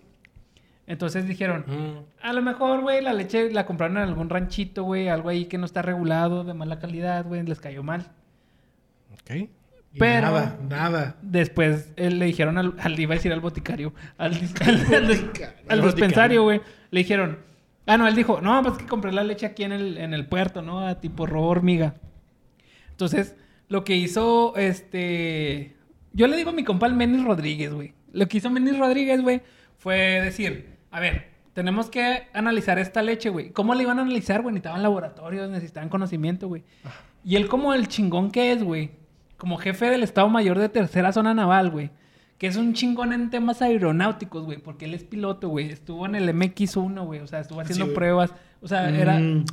Entonces 0.87 1.27
dijeron, 1.27 1.63
Mm. 1.67 2.23
A 2.23 2.33
lo 2.33 2.41
mejor, 2.41 2.81
güey, 2.81 3.01
la 3.01 3.13
leche 3.13 3.51
la 3.51 3.65
compraron 3.65 3.97
en 3.97 4.03
algún 4.03 4.29
ranchito, 4.29 4.83
güey, 4.83 5.07
algo 5.07 5.29
ahí 5.29 5.45
que 5.45 5.57
no 5.57 5.65
está 5.65 5.81
regulado, 5.81 6.43
de 6.43 6.53
mala 6.53 6.79
calidad, 6.79 7.25
güey, 7.25 7.43
les 7.43 7.59
cayó 7.59 7.83
mal. 7.83 8.07
Ok. 9.13 9.49
Pero- 9.97 10.21
Nada, 10.31 10.57
nada. 10.69 11.15
Después 11.21 11.91
eh, 11.97 12.09
le 12.09 12.25
dijeron 12.25 12.57
al, 12.57 12.73
al- 12.79 12.99
iba 12.99 13.13
a 13.13 13.17
decir 13.17 13.31
al 13.31 13.39
boticario, 13.41 13.93
al, 14.17 14.33
al 14.65 15.31
Al 15.69 15.81
dispensario, 15.83 16.43
güey, 16.43 16.61
le 16.91 16.99
dijeron, 16.99 17.37
ah, 17.85 17.97
no, 17.97 18.07
él 18.07 18.15
dijo, 18.15 18.41
no, 18.41 18.61
pues 18.63 18.77
que 18.77 18.85
compré 18.87 19.11
la 19.13 19.23
leche 19.23 19.45
aquí 19.45 19.63
en 19.63 19.71
el, 19.71 19.97
en 19.99 20.13
el 20.13 20.25
puerto, 20.25 20.61
¿no? 20.63 20.85
A 20.87 20.99
tipo 20.99 21.25
robo 21.27 21.47
hormiga. 21.47 21.93
Entonces, 22.89 23.35
lo 23.69 23.83
que 23.83 23.95
hizo 23.95 24.55
este 24.57 25.75
Yo 26.13 26.27
le 26.27 26.37
digo 26.37 26.51
a 26.51 26.53
mi 26.53 26.63
compa 26.63 26.87
el 26.87 26.93
Menis 26.93 27.23
Rodríguez, 27.23 27.73
güey. 27.73 27.93
Lo 28.11 28.27
que 28.27 28.37
hizo 28.37 28.49
Menis 28.49 28.77
Rodríguez, 28.77 29.21
güey, 29.21 29.41
fue 29.77 30.21
decir, 30.21 30.77
a 30.91 30.99
ver, 30.99 31.33
tenemos 31.53 31.89
que 31.89 32.27
analizar 32.33 32.79
esta 32.79 33.01
leche, 33.01 33.29
güey. 33.29 33.49
¿Cómo 33.51 33.75
le 33.75 33.83
iban 33.83 33.99
a 33.99 34.03
analizar, 34.03 34.41
güey? 34.41 34.53
Necesitaban 34.53 34.83
laboratorios, 34.83 35.49
necesitaban 35.49 35.89
conocimiento, 35.89 36.47
güey. 36.47 36.63
Y 37.23 37.35
él 37.35 37.47
como 37.47 37.73
el 37.73 37.87
chingón 37.87 38.31
que 38.31 38.51
es, 38.51 38.63
güey. 38.63 38.91
Como 39.37 39.57
jefe 39.57 39.89
del 39.89 40.03
Estado 40.03 40.29
Mayor 40.29 40.59
de 40.59 40.69
Tercera 40.69 41.11
Zona 41.11 41.33
Naval, 41.33 41.69
güey. 41.69 41.89
Que 42.43 42.47
es 42.47 42.57
un 42.57 42.73
chingón 42.73 43.13
en 43.13 43.29
temas 43.29 43.61
aeronáuticos, 43.61 44.43
güey. 44.43 44.57
Porque 44.57 44.83
él 44.83 44.93
es 44.93 45.05
piloto, 45.05 45.47
güey. 45.47 45.71
Estuvo 45.71 46.05
en 46.05 46.15
el 46.15 46.27
MX1, 46.27 47.05
güey. 47.05 47.21
O 47.21 47.27
sea, 47.27 47.39
estuvo 47.39 47.61
haciendo 47.61 47.93
pruebas. 47.93 48.31
O 48.59 48.67
sea, 48.67 48.89
era... 48.89 49.17
Mm. 49.17 49.45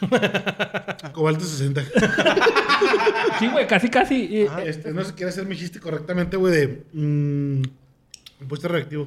Cobalto 1.12 1.44
60. 1.44 1.82
Sí, 3.38 3.46
güey, 3.46 3.66
casi, 3.66 3.90
casi. 3.90 4.46
Ah, 4.48 4.62
este, 4.64 4.90
no 4.94 5.04
sé, 5.04 5.12
quiere 5.12 5.28
hacer 5.28 5.44
mi 5.44 5.54
chiste 5.54 5.80
correctamente, 5.80 6.38
güey, 6.38 6.54
de. 6.54 6.82
Mm, 6.94 7.62
compuesto 8.38 8.68
reactivo. 8.68 9.06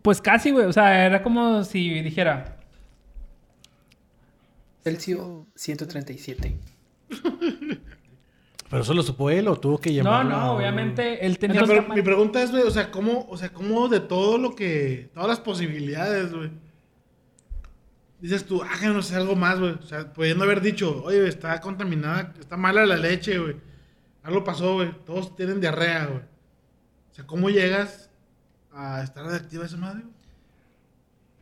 Pues 0.00 0.22
casi, 0.22 0.52
güey. 0.52 0.64
O 0.64 0.72
sea, 0.72 1.04
era 1.04 1.22
como 1.22 1.64
si 1.64 2.00
dijera... 2.00 2.56
Celsius 4.82 5.44
137. 5.54 6.56
¿Pero 8.72 8.82
eso 8.82 8.92
lo 8.94 9.02
supo 9.04 9.30
él 9.30 9.46
o 9.46 9.56
tuvo 9.60 9.78
que 9.78 9.90
No, 9.90 9.94
llevarlo 9.94 10.30
no, 10.30 10.50
un- 10.52 10.56
obviamente 10.58 11.24
él 11.24 11.34
O 11.34 11.38
tenía... 11.38 11.58
sea, 11.60 11.68
pero 11.68 11.82
cama- 11.82 11.94
mi 11.94 12.02
pregunta 12.02 12.42
es, 12.42 12.50
güey, 12.50 12.64
o 12.64 12.70
sea, 12.70 12.90
¿cómo, 12.90 13.26
o 13.28 13.36
sea, 13.36 13.52
cómo 13.52 13.88
de 13.88 14.00
todo 14.00 14.36
lo 14.38 14.56
que. 14.56 15.10
Todas 15.14 15.28
las 15.28 15.38
posibilidades, 15.40 16.32
güey. 16.34 16.50
Dices 18.20 18.46
tú, 18.46 18.62
ah, 18.62 18.78
que 18.80 18.86
no 18.86 19.02
sé, 19.02 19.16
algo 19.16 19.34
más, 19.36 19.58
güey. 19.60 19.72
O 19.72 19.82
sea, 19.82 20.12
pudiendo 20.12 20.44
haber 20.44 20.60
dicho, 20.60 21.02
oye, 21.04 21.26
está 21.28 21.60
contaminada, 21.60 22.32
está 22.38 22.56
mala 22.56 22.86
la 22.86 22.96
leche, 22.96 23.38
güey. 23.38 23.56
Algo 24.22 24.44
pasó, 24.44 24.74
güey. 24.74 24.92
Todos 25.04 25.34
tienen 25.36 25.60
diarrea, 25.60 26.06
güey. 26.06 26.20
O 27.10 27.14
sea, 27.14 27.26
¿cómo 27.26 27.50
llegas 27.50 28.10
a 28.72 29.02
estar 29.02 29.24
radioactiva 29.24 29.66
esa 29.66 29.76
madre? 29.76 30.02
güey? 30.02 30.14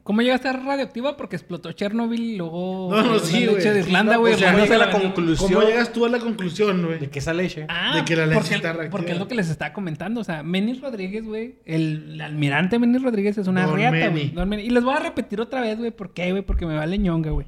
¿Cómo 0.02 0.23
llega 0.23 0.33
a 0.33 0.37
estar 0.37 0.64
radioactiva? 0.64 1.16
Porque 1.16 1.37
explotó 1.37 1.71
Chernobyl 1.73 2.21
y 2.21 2.37
luego... 2.37 2.88
No, 2.90 3.02
no, 3.02 3.14
leche 3.14 3.73
de 3.73 3.80
Irlanda, 3.80 4.14
No, 4.14 4.21
güey. 4.21 4.35
o 4.35 4.38
sea, 4.38 4.49
Irlanda 4.52 4.64
llega 4.75 4.76
se 4.78 4.83
a 4.83 4.87
la 4.87 4.92
conclusión 5.02 5.52
¿Cómo 5.52 5.66
llegas 5.66 5.92
tú 5.92 6.07
a 6.07 6.09
la 6.09 6.19
conclusión, 6.19 6.87
güey? 6.87 6.99
de 6.99 7.11
que 7.11 7.19
esa 7.19 7.35
leche. 7.35 7.66
Ah, 7.69 7.97
De 7.97 8.04
que 8.04 8.16
la 8.16 8.26
leche 8.26 8.40
porque, 8.40 8.54
está 8.54 8.73
reactiva. 8.73 8.90
porque 8.90 9.12
es 9.12 9.19
lo 9.19 9.28
que 9.28 9.35
les 9.35 9.50
estaba 9.50 9.73
comentando. 9.75 10.21
O 10.21 10.25
sea, 10.25 10.42
Menis 10.42 10.80
Rodríguez, 10.80 11.25
güey. 11.25 11.57
El, 11.66 12.12
el 12.14 12.21
almirante 12.23 12.78
Menis 12.78 13.02
Rodríguez 13.02 13.37
es 13.38 13.47
una 13.47 13.66
Don 13.66 13.76
riata, 13.76 13.92
Meni. 14.11 14.33
güey. 14.35 14.66
Y 14.66 14.71
les 14.71 14.83
voy 14.83 14.95
a 14.95 15.00
repetir 15.00 15.40
otra 15.40 15.61
vez, 15.61 15.78
güey. 15.78 15.90
¿Por 15.90 16.12
qué, 16.14 16.30
güey? 16.30 16.42
Porque 16.42 16.64
me 16.66 16.76
vale 16.76 16.97
ñonga, 16.99 17.30
güey. 17.30 17.47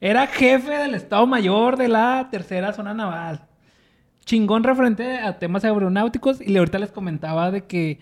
Era 0.00 0.26
jefe 0.26 0.72
del 0.72 0.94
Estado 0.96 1.26
Mayor 1.28 1.76
de 1.76 1.86
la 1.88 2.28
Tercera 2.32 2.72
Zona 2.72 2.92
Naval. 2.94 3.46
Chingón 4.24 4.64
referente 4.64 5.18
a 5.18 5.38
temas 5.38 5.64
aeronáuticos. 5.64 6.40
Y 6.40 6.56
ahorita 6.56 6.78
les 6.80 6.90
comentaba 6.90 7.50
de 7.52 7.64
que 7.64 8.00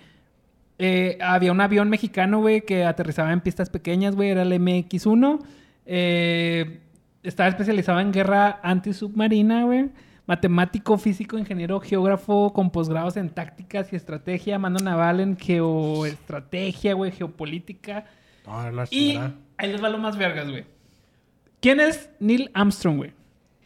eh, 0.83 1.19
había 1.21 1.53
un 1.53 1.61
avión 1.61 1.91
mexicano, 1.91 2.41
güey, 2.41 2.63
que 2.63 2.87
aterrizaba 2.87 3.35
en 3.35 3.43
pistas 3.43 3.69
pequeñas, 3.69 4.17
güey. 4.17 4.31
Era 4.31 4.43
el 4.43 4.53
MX-1. 4.53 5.45
Eh, 5.85 6.81
estaba 7.23 7.51
especializado 7.51 8.01
en 8.01 8.13
guerra 8.13 8.61
antisubmarina, 8.63 9.65
güey. 9.65 9.91
Matemático, 10.25 10.97
físico, 10.97 11.37
ingeniero, 11.37 11.81
geógrafo, 11.81 12.55
con 12.55 12.71
posgrados 12.71 13.19
en 13.19 13.29
tácticas 13.29 13.93
y 13.93 13.97
estrategia, 13.97 14.59
mando 14.59 14.83
naval 14.83 15.21
en 15.21 15.37
geoestrategia, 15.37 16.95
güey, 16.95 17.13
geopolítica. 17.13 18.07
No, 18.47 18.71
no 18.71 18.83
es 18.83 18.91
Y 18.91 19.19
ahí 19.59 19.73
les 19.73 19.85
va 19.85 19.91
lo 19.91 19.99
más 19.99 20.17
vergas, 20.17 20.49
güey. 20.49 20.65
¿Quién 21.61 21.81
es 21.81 22.09
Neil 22.21 22.51
Armstrong, 22.55 22.97
güey? 22.97 23.13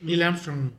Neil 0.01 0.23
Armstrong. 0.25 0.73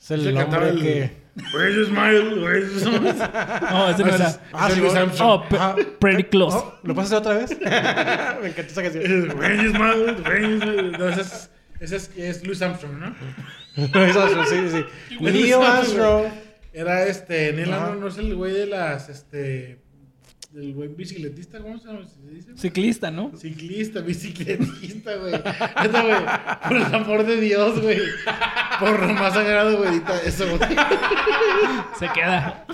Es 0.00 0.10
el 0.10 0.36
hombre 0.36 0.68
el- 0.70 0.80
que... 0.80 1.20
Where's 1.54 1.76
your 1.76 1.86
smile? 1.86 2.42
Where's 2.42 2.72
your 2.72 2.80
smile? 2.80 3.14
No, 3.70 3.88
ese 3.88 4.02
no 4.02 4.08
Ese 4.08 4.14
era. 4.16 4.40
Ah, 4.52 4.70
sí, 4.70 4.80
Louis. 4.80 4.94
Armstrong. 4.94 5.42
Oh, 5.52 5.98
pretty 6.00 6.24
close. 6.24 6.56
Oh, 6.56 6.74
¿Lo 6.82 7.00
hacer 7.00 7.18
otra 7.18 7.34
vez? 7.34 7.50
Me 7.60 8.48
encantó 8.48 8.72
esa 8.72 8.82
canción. 8.82 9.38
Where's 9.38 9.62
your 9.62 9.70
smile? 9.70 10.16
Where's 10.24 10.48
your 10.48 10.60
smile? 10.60 10.92
No, 10.98 11.08
ese 11.08 11.20
es, 11.20 11.50
ese 11.80 12.28
es, 12.28 12.44
Louis 12.44 12.60
Armstrong, 12.60 12.98
¿no? 12.98 13.14
Eso, 14.04 14.44
sí, 14.46 14.56
sí. 14.70 14.84
Louis 15.20 15.34
Neil 15.34 15.54
Armstrong. 15.62 16.26
Era 16.72 17.06
este, 17.06 17.52
Neil. 17.52 17.72
Armstrong 17.72 18.00
no 18.00 18.08
es 18.08 18.18
el 18.18 18.34
güey 18.34 18.52
de 18.52 18.66
las, 18.66 19.08
este, 19.08 19.78
del 20.52 20.74
güey 20.74 20.88
bicicletista, 20.88 21.60
¿cómo 21.60 21.78
se 21.78 21.86
llama? 21.86 22.00
¿Se 22.06 22.20
dice? 22.34 22.52
Ciclista, 22.56 23.10
¿no? 23.10 23.30
Ciclista, 23.36 24.00
bicicletista, 24.00 25.14
güey. 25.16 25.32
Neta, 25.32 26.02
güey. 26.02 26.14
Por 26.68 26.76
el 26.76 26.94
amor 26.94 27.24
de 27.26 27.40
Dios, 27.40 27.80
güey. 27.80 27.98
Por 28.80 29.00
lo 29.06 29.14
más 29.14 29.34
sagrado, 29.34 29.78
güey. 29.78 30.02
Eso, 30.24 30.46
güey. 30.48 30.70
Se 31.98 32.08
queda. 32.12 32.66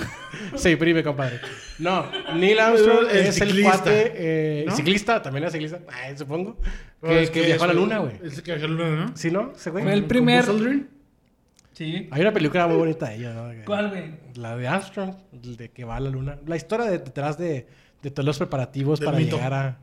Se 0.54 0.70
imprime, 0.70 1.02
compadre. 1.02 1.40
No, 1.78 2.10
Neil 2.34 2.58
Armstrong 2.60 3.08
El 3.10 3.16
es 3.18 3.40
el 3.40 3.48
ciclista. 3.48 3.72
cuate... 3.82 4.12
eh, 4.16 4.64
¿No? 4.66 4.74
Ciclista, 4.76 5.20
también 5.22 5.42
era 5.44 5.50
ciclista. 5.52 5.80
Ay, 5.92 6.16
supongo. 6.16 6.58
Pero 7.00 7.12
Que, 7.12 7.22
es 7.24 7.30
que 7.30 7.42
viajó 7.42 7.64
a 7.64 7.66
la 7.66 7.72
eso, 7.74 7.80
luna, 7.82 7.98
güey. 7.98 8.14
Es 8.24 8.36
el 8.38 8.42
que 8.42 8.52
viajó 8.54 8.64
a 8.66 8.68
la 8.68 8.74
luna, 8.74 9.06
¿no? 9.06 9.16
¿Sí, 9.16 9.30
no? 9.30 9.52
Ese 9.54 9.70
güey. 9.70 9.84
Fue 9.84 9.92
el 9.92 10.00
¿Con 10.00 10.08
primer-? 10.08 10.44
Sí. 11.76 12.08
Hay 12.10 12.22
una 12.22 12.32
película 12.32 12.66
muy 12.66 12.78
bonita 12.78 13.10
de 13.10 13.16
ella, 13.16 13.34
¿no? 13.34 13.50
¿Cuál, 13.66 13.90
güey? 13.90 14.14
La 14.36 14.56
de 14.56 14.66
Armstrong, 14.66 15.14
de 15.30 15.70
que 15.70 15.84
va 15.84 15.96
a 15.96 16.00
la 16.00 16.08
luna. 16.08 16.38
La 16.46 16.56
historia 16.56 16.86
de- 16.86 16.98
detrás 17.00 17.36
de, 17.36 17.66
de 18.00 18.10
todos 18.10 18.24
los 18.24 18.38
preparativos 18.38 18.98
Del 18.98 19.04
para 19.06 19.18
mito. 19.18 19.36
llegar 19.36 19.52
a... 19.52 19.78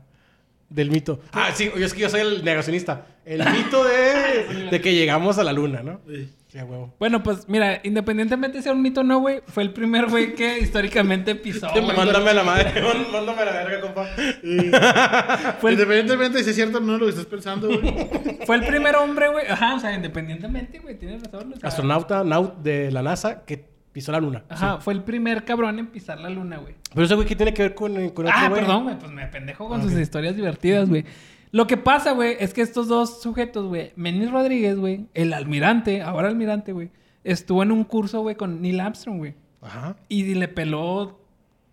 Del 0.68 0.90
mito. 0.90 1.20
Ah, 1.32 1.50
sí, 1.54 1.70
yo 1.76 1.84
es 1.86 1.94
que 1.94 2.00
yo 2.00 2.08
soy 2.08 2.20
el 2.20 2.44
negacionista. 2.44 3.06
El 3.24 3.38
mito 3.50 3.84
de, 3.84 4.68
de 4.70 4.80
que 4.80 4.94
llegamos 4.94 5.38
a 5.38 5.44
la 5.44 5.52
luna, 5.52 5.82
¿no? 5.82 6.00
Sí. 6.08 6.28
Sí, 6.48 6.60
a 6.60 6.64
huevo. 6.64 6.94
Bueno, 7.00 7.20
pues 7.24 7.48
mira, 7.48 7.80
independientemente 7.82 8.62
sea 8.62 8.72
un 8.72 8.80
mito 8.80 9.00
o 9.00 9.04
no, 9.04 9.18
güey, 9.18 9.42
fue 9.48 9.64
el 9.64 9.72
primer 9.72 10.06
güey 10.06 10.36
que 10.36 10.60
históricamente 10.60 11.34
pisó. 11.34 11.68
güey. 11.68 11.84
Mándame 11.96 12.30
a 12.30 12.34
la 12.34 12.44
madre. 12.44 12.72
Mándame 13.12 13.42
a 13.42 13.44
la 13.44 13.52
verga, 13.52 13.80
compa. 13.80 14.06
Fue 15.60 15.70
el, 15.70 15.74
Independientemente 15.74 16.38
de 16.38 16.44
si 16.44 16.50
es 16.50 16.56
cierto 16.56 16.78
o 16.78 16.80
no 16.80 16.96
lo 16.96 17.06
que 17.06 17.10
estás 17.10 17.26
pensando, 17.26 17.66
güey. 17.66 18.08
fue 18.46 18.54
el 18.56 18.66
primer 18.66 18.94
hombre, 18.94 19.28
güey. 19.30 19.46
Ajá, 19.48 19.74
o 19.74 19.80
sea, 19.80 19.94
independientemente, 19.94 20.78
güey, 20.78 20.96
tienes 20.96 21.24
razón. 21.24 21.54
o 21.56 21.58
sea, 21.58 21.68
Astronauta 21.68 22.22
naut 22.22 22.54
de 22.58 22.92
la 22.92 23.02
NASA 23.02 23.44
que 23.44 23.64
pisó 23.94 24.12
la 24.12 24.20
luna. 24.20 24.44
Ajá, 24.50 24.78
fue 24.80 24.92
el 24.92 25.02
primer 25.02 25.44
cabrón 25.46 25.78
en 25.78 25.86
pisar 25.86 26.20
la 26.20 26.28
luna, 26.28 26.58
güey. 26.58 26.74
Pero 26.92 27.06
ese 27.06 27.14
güey, 27.14 27.26
¿qué 27.26 27.34
tiene 27.36 27.54
que 27.54 27.62
ver 27.62 27.74
con, 27.74 27.94
con 28.10 28.26
otro 28.26 28.38
Ah, 28.38 28.48
güey? 28.50 28.60
perdón, 28.60 28.82
güey, 28.84 28.98
pues 28.98 29.10
me 29.10 29.26
pendejo 29.28 29.66
con 29.68 29.80
Ah, 29.80 29.82
sus 29.84 29.92
historias 29.92 30.36
divertidas, 30.36 30.88
güey. 30.90 31.04
Lo 31.52 31.66
que 31.68 31.76
pasa, 31.76 32.10
güey, 32.12 32.36
es 32.40 32.52
que 32.52 32.60
estos 32.62 32.88
dos 32.88 33.22
sujetos, 33.22 33.66
güey, 33.66 33.92
Menis 33.96 34.30
Rodríguez, 34.30 34.76
güey, 34.76 35.06
el 35.14 35.32
almirante, 35.32 36.02
ahora 36.02 36.28
almirante, 36.28 36.72
güey, 36.72 36.90
estuvo 37.22 37.62
en 37.62 37.70
un 37.72 37.84
curso, 37.84 38.20
güey, 38.20 38.34
con 38.34 38.60
Neil 38.60 38.80
Armstrong, 38.80 39.18
güey. 39.18 39.34
Ajá. 39.62 39.96
Y 40.08 40.34
le 40.34 40.48
peló 40.48 41.20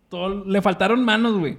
todo. 0.08 0.46
Le 0.46 0.62
faltaron 0.62 1.04
manos, 1.04 1.38
güey. 1.40 1.58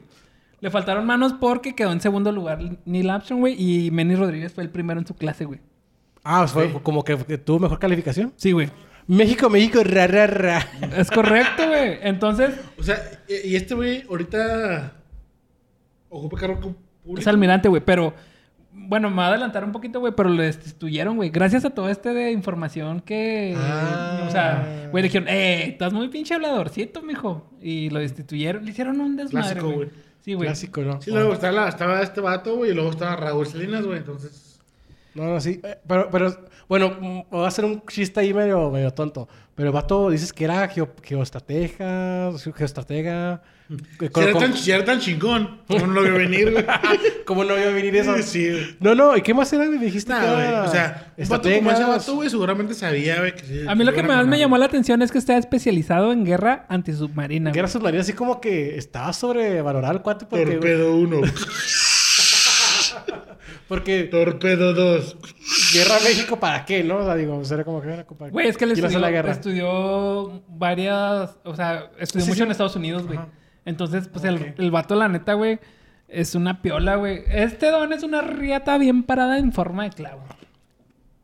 Le 0.61 0.71
faltaron 0.71 1.05
manos 1.05 1.33
porque 1.33 1.75
quedó 1.75 1.91
en 1.91 2.01
segundo 2.01 2.31
lugar 2.31 2.61
Neil 2.85 3.11
Armstrong, 3.11 3.41
güey. 3.41 3.57
Y 3.61 3.91
Menis 3.91 4.19
Rodríguez 4.19 4.53
fue 4.55 4.63
el 4.63 4.71
primero 4.71 5.01
en 5.01 5.07
su 5.07 5.15
clase, 5.17 5.45
güey. 5.45 5.59
Ah, 6.23 6.47
fue 6.47 6.73
como 6.85 7.03
que, 7.03 7.17
que 7.19 7.37
tuvo 7.37 7.59
mejor 7.59 7.81
calificación. 7.81 8.33
Sí, 8.37 8.53
güey. 8.53 8.71
México, 9.07 9.51
México, 9.51 9.81
ra, 9.85 10.07
ra, 10.07 10.27
ra. 10.27 10.67
Es 10.97 11.11
correcto, 11.11 11.67
güey. 11.69 11.99
Entonces, 12.03 12.55
O 12.79 12.83
sea, 12.83 12.97
y 13.29 13.51
y 13.51 13.57
este 13.57 13.75
güey 13.75 14.05
ahorita 14.09 14.93
ocupa 16.09 16.39
cargo 16.39 16.61
público. 17.03 17.21
es 17.21 17.27
almirante, 17.27 17.69
güey. 17.69 17.83
Pero, 17.85 18.15
bueno, 18.73 19.11
me 19.11 19.17
va 19.17 19.27
a 19.27 19.29
adelantar 19.31 19.65
un 19.65 19.73
poquito, 19.73 20.01
güey. 20.01 20.13
Pero 20.17 20.29
lo 20.29 20.43
destituyeron, 20.43 21.17
güey. 21.17 21.31
Gracias 21.31 21.65
a 21.65 21.71
todo 21.71 21.89
este 21.89 22.15
de 22.15 22.31
información 22.31 23.01
que. 23.01 23.55
Ah. 23.57 24.25
O 24.29 24.31
sea, 24.31 24.89
güey, 24.91 25.03
dijeron, 25.03 25.29
eh, 25.29 25.69
estás 25.71 25.93
muy 25.93 26.09
pinche 26.09 26.35
habladorcito, 26.35 27.03
mijo. 27.03 27.51
Y 27.61 27.91
lo 27.91 27.99
destituyeron. 28.01 28.65
Le 28.65 28.71
hicieron 28.71 29.01
un 29.01 29.17
desmadre, 29.17 29.55
Clásico, 29.55 29.73
güey. 29.73 29.91
Sí, 30.21 30.35
güey. 30.35 30.47
Clásico, 30.47 30.81
¿no? 30.83 31.03
Sí, 31.03 31.11
luego 31.11 31.33
estaba 31.33 32.01
este 32.01 32.21
vato, 32.21 32.57
güey, 32.57 32.71
y 32.71 32.75
luego 32.75 32.91
estaba 32.91 33.17
Raúl 33.17 33.47
Salinas, 33.47 33.85
güey. 33.85 33.99
Entonces, 33.99 34.61
No, 35.15 35.25
no, 35.25 35.41
sí. 35.41 35.61
Eh, 35.65 35.79
Pero, 35.87 36.09
pero, 36.11 36.47
bueno, 36.73 36.97
mm, 36.99 37.21
voy 37.31 37.45
a 37.45 37.49
hacer 37.49 37.67
un 37.67 37.83
chiste 37.87 38.19
ahí 38.19 38.33
medio, 38.33 38.71
medio 38.71 38.91
tonto. 38.95 39.29
Pero 39.55 39.69
el 39.69 39.75
vato 39.75 40.09
dices 40.09 40.33
que 40.33 40.45
era 40.45 40.67
geo, 40.69 40.89
geoestratega, 41.03 42.33
geoestratega. 42.57 43.43
que 43.99 44.07
si 44.07 44.11
con- 44.11 44.23
era, 44.23 44.33
con- 44.33 44.41
tan, 44.41 44.57
si 44.57 44.71
era 44.71 44.83
tan 44.83 44.99
chingón, 44.99 45.61
¿cómo 45.69 45.87
no 45.87 45.93
lo 45.93 46.03
vio 46.05 46.15
venir? 46.15 46.65
¿Cómo 47.27 47.45
no 47.45 47.53
a 47.53 47.57
venir 47.57 47.95
eso? 47.97 48.15
Sí. 48.23 48.75
No, 48.81 48.95
no, 48.95 49.15
¿y 49.15 49.21
qué 49.21 49.35
más 49.35 49.53
era? 49.53 49.67
Me 49.67 49.77
dijiste 49.85 50.15
que 50.15 50.19
era 50.19 50.63
O 50.65 50.71
sea, 50.71 51.13
vato 51.29 51.51
como 51.53 51.71
ese 51.71 51.85
vato, 51.85 52.15
güey, 52.15 52.31
seguramente 52.31 52.73
sabía, 52.73 53.19
güey, 53.19 53.35
que 53.37 53.45
sí. 53.45 53.65
A 53.69 53.75
mí 53.75 53.85
lo 53.85 53.93
que 53.93 54.03
más 54.03 54.27
me 54.27 54.39
llamó 54.39 54.57
la 54.57 54.65
atención 54.65 55.03
es 55.03 55.13
que 55.13 55.19
está 55.19 55.37
especializado 55.37 56.11
en 56.11 56.25
guerra 56.25 56.65
antisubmarina. 56.71 57.51
Guerra 57.51 57.69
submarina, 57.69 58.01
así 58.01 58.15
como 58.15 58.41
que 58.41 58.79
estaba 58.79 59.13
sobrevalorado 59.13 59.93
el 59.93 60.01
cuate 60.01 60.25
porque... 60.25 60.47
Torpedo 60.47 60.97
1. 60.97 61.21
Porque 63.73 64.03
Torpedo 64.05 64.75
2. 64.75 65.17
Guerra 65.73 65.95
México, 66.05 66.39
¿para 66.39 66.67
qué, 66.67 66.85
no? 66.85 66.99
O 66.99 67.05
sea, 67.07 67.15
digo, 67.15 67.43
sería 67.43 67.65
como 67.65 67.81
que 67.81 67.89
era 67.91 68.07
compa- 68.07 68.31
Güey, 68.31 68.49
es 68.49 68.59
que 68.59 68.65
él 68.67 68.73
¿quién 68.75 68.85
hace 68.85 68.97
estudió, 68.97 69.07
la 69.07 69.11
guerra? 69.11 69.33
estudió 69.33 70.43
varias, 70.49 71.39
o 71.45 71.57
sea, 71.57 71.91
estudió 71.99 72.23
Sí, 72.25 72.29
mucho 72.31 72.41
sí. 72.41 72.45
en 72.45 72.51
Estados 72.51 72.77
Unidos, 72.77 73.07
güey. 73.07 73.19
Entonces, 73.65 74.09
pues 74.09 74.27
el, 74.27 74.53
el 74.59 74.71
vato, 74.71 74.95
la 74.95 75.09
neta, 75.09 75.33
güey, 75.33 75.59
es 76.09 76.35
una 76.35 76.61
piola, 76.61 76.97
güey. 76.97 77.23
Este 77.29 77.71
don 77.71 77.95
es 77.95 78.03
una 78.03 78.21
riata 78.21 78.77
bien 78.77 79.05
parada 79.05 79.39
en 79.39 79.53
forma 79.53 79.85
de 79.85 79.91
clavo. 79.91 80.23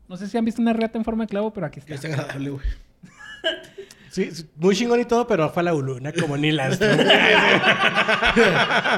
No 0.07 0.17
sé 0.17 0.27
si 0.27 0.35
han 0.35 0.45
visto 0.45 0.59
una 0.59 0.73
riata 0.73 0.97
en 0.97 1.05
forma 1.05 1.25
de 1.25 1.29
clavo, 1.29 1.53
pero 1.53 1.67
aquí 1.67 1.81
está. 1.81 1.93
Es 1.93 2.03
agradable, 2.03 2.49
güey. 2.49 2.65
Sí, 4.11 4.31
sí, 4.31 4.49
muy 4.55 4.75
chingón 4.75 4.99
y 4.99 5.05
todo, 5.05 5.27
pero 5.27 5.43
no 5.43 5.49
fue 5.51 5.61
la 5.61 5.71
luna 5.71 6.11
como 6.11 6.35
ni 6.35 6.51
las. 6.51 6.77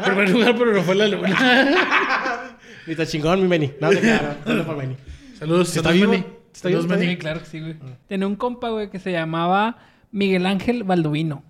primer 0.06 0.30
lugar, 0.30 0.56
pero 0.58 0.72
no 0.74 0.82
fue 0.84 0.96
la 0.96 1.08
luna. 1.10 2.48
Ni 2.88 2.96
tan 2.96 3.06
chingón, 3.06 3.42
mi 3.42 3.48
Meni. 3.48 3.72
No, 3.80 3.90
te 3.90 4.02
quedaron. 4.02 4.38
Solo 4.46 4.66
por 4.66 4.78
Meni. 4.78 4.96
Saludos, 5.38 5.76
¿Está 5.76 5.90
saludos, 5.90 6.12
vivo? 6.12 6.12
Manny. 6.12 6.38
¿Está 6.54 6.70
vivo? 6.70 6.82
Saludos, 6.82 7.00
¿Está. 7.00 7.12
Sí, 7.12 7.18
claro 7.18 7.40
que 7.40 7.46
sí, 7.48 7.60
güey. 7.60 7.76
Tenía 8.08 8.28
un 8.28 8.36
compa, 8.36 8.70
güey, 8.70 8.90
que 8.90 9.00
se 9.00 9.12
llamaba 9.12 9.78
Miguel 10.12 10.46
Ángel 10.46 10.84
Baldovino. 10.84 11.44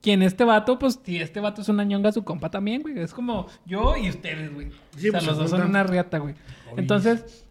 Quien 0.00 0.22
este 0.22 0.44
vato, 0.44 0.78
pues, 0.78 0.98
si 1.04 1.18
este 1.18 1.40
vato 1.40 1.60
es 1.60 1.68
una 1.68 1.84
ñonga, 1.84 2.12
su 2.12 2.24
compa 2.24 2.50
también, 2.50 2.80
güey. 2.80 2.98
Es 2.98 3.12
como 3.12 3.46
yo 3.66 3.94
y 3.96 4.08
ustedes, 4.08 4.54
güey. 4.54 4.70
Sí, 4.96 5.08
o 5.08 5.12
sea, 5.12 5.20
pues, 5.20 5.26
los 5.26 5.36
dos 5.36 5.50
son 5.50 5.62
una 5.62 5.82
riata, 5.82 6.18
güey. 6.18 6.34
Entonces, 6.76 7.44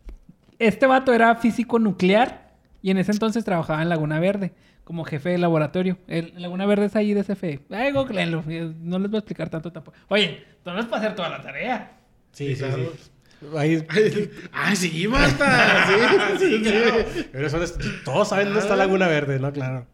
este 0.57 0.87
vato 0.87 1.13
era 1.13 1.35
físico 1.35 1.77
nuclear 1.77 2.49
y 2.81 2.89
en 2.89 2.97
ese 2.97 3.11
entonces 3.11 3.45
trabajaba 3.45 3.81
en 3.83 3.89
Laguna 3.89 4.19
Verde 4.19 4.53
como 4.83 5.03
jefe 5.03 5.29
de 5.29 5.37
laboratorio. 5.37 5.99
El, 6.07 6.33
Laguna 6.37 6.65
Verde 6.65 6.85
es 6.85 6.95
ahí 6.95 7.13
de 7.13 7.23
CFE. 7.23 7.59
Ay, 7.69 7.91
googleenlo. 7.91 8.43
No 8.79 8.97
les 8.97 9.11
voy 9.11 9.17
a 9.17 9.19
explicar 9.19 9.47
tanto 9.47 9.71
tampoco. 9.71 9.95
Oye, 10.07 10.43
no 10.65 10.79
es 10.79 10.87
para 10.87 11.03
hacer 11.03 11.15
toda 11.15 11.29
la 11.29 11.43
tarea. 11.43 11.98
Sí, 12.31 12.55
sí, 12.55 12.63
sí. 12.63 13.47
Ahí. 13.57 13.85
Ay, 14.51 14.75
sí, 14.75 15.07
Marta. 15.07 15.85
Sí, 16.39 16.45
sí, 16.63 16.63
sí. 16.65 17.25
Pero 17.31 17.47
eso 17.47 17.63
es- 17.63 17.77
todos 18.03 18.29
saben 18.29 18.45
dónde 18.45 18.59
está 18.61 18.75
Laguna 18.75 19.07
Verde, 19.07 19.39
¿no? 19.39 19.51
Claro. 19.53 19.85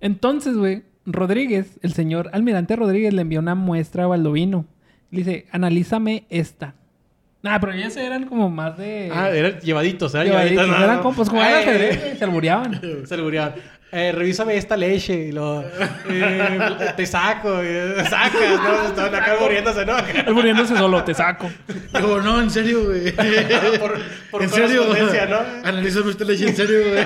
Entonces, 0.00 0.56
güey, 0.56 0.82
Rodríguez, 1.06 1.78
el 1.82 1.92
señor 1.92 2.30
almirante 2.32 2.76
Rodríguez 2.76 3.12
le 3.14 3.22
envió 3.22 3.40
una 3.40 3.54
muestra 3.54 4.04
a 4.04 4.06
Baldovino. 4.08 4.66
Le 5.10 5.18
dice, 5.18 5.46
analízame 5.52 6.24
esta. 6.30 6.74
Nah, 7.42 7.58
pero 7.58 7.72
ellos 7.72 7.96
eran 7.96 8.26
como 8.26 8.48
más 8.48 8.78
de... 8.78 9.10
Ah, 9.12 9.30
eran 9.30 9.58
llevaditos, 9.60 10.14
eran 10.14 10.28
llevaditos. 10.28 10.50
llevaditos. 10.64 10.78
no, 10.78 10.84
eran 10.84 10.96
no. 10.98 11.02
como, 11.02 11.16
pues 11.16 11.28
jugaban 11.28 11.52
Ay, 11.54 11.62
ajedrez, 11.62 12.18
se 12.18 12.24
albureaban. 12.24 12.80
Se 13.06 13.16
murieron. 13.16 13.54
Eh, 13.94 14.10
revísame 14.10 14.56
esta 14.56 14.74
leche 14.74 15.12
y 15.12 15.32
lo 15.32 15.60
eh, 16.08 16.58
te 16.96 17.04
saco, 17.04 17.62
y 17.62 18.02
sacas, 18.08 18.32
¿no? 18.62 18.82
Estaban 18.88 19.14
acá 19.14 19.36
muriéndose, 19.38 19.84
¿no? 19.84 19.98
Él 19.98 20.32
muriéndose 20.32 20.74
solo, 20.78 21.04
te 21.04 21.12
saco. 21.12 21.50
Digo, 21.94 22.18
no, 22.22 22.40
en 22.40 22.50
serio, 22.50 22.84
güey. 22.86 23.12
por 23.78 24.00
por 24.30 24.42
en 24.44 24.48
serio. 24.48 24.86
¿no? 25.28 25.36
Analízame 25.68 26.10
esta 26.10 26.24
leche 26.24 26.48
en 26.48 26.56
serio, 26.56 26.78
güey. 26.88 27.04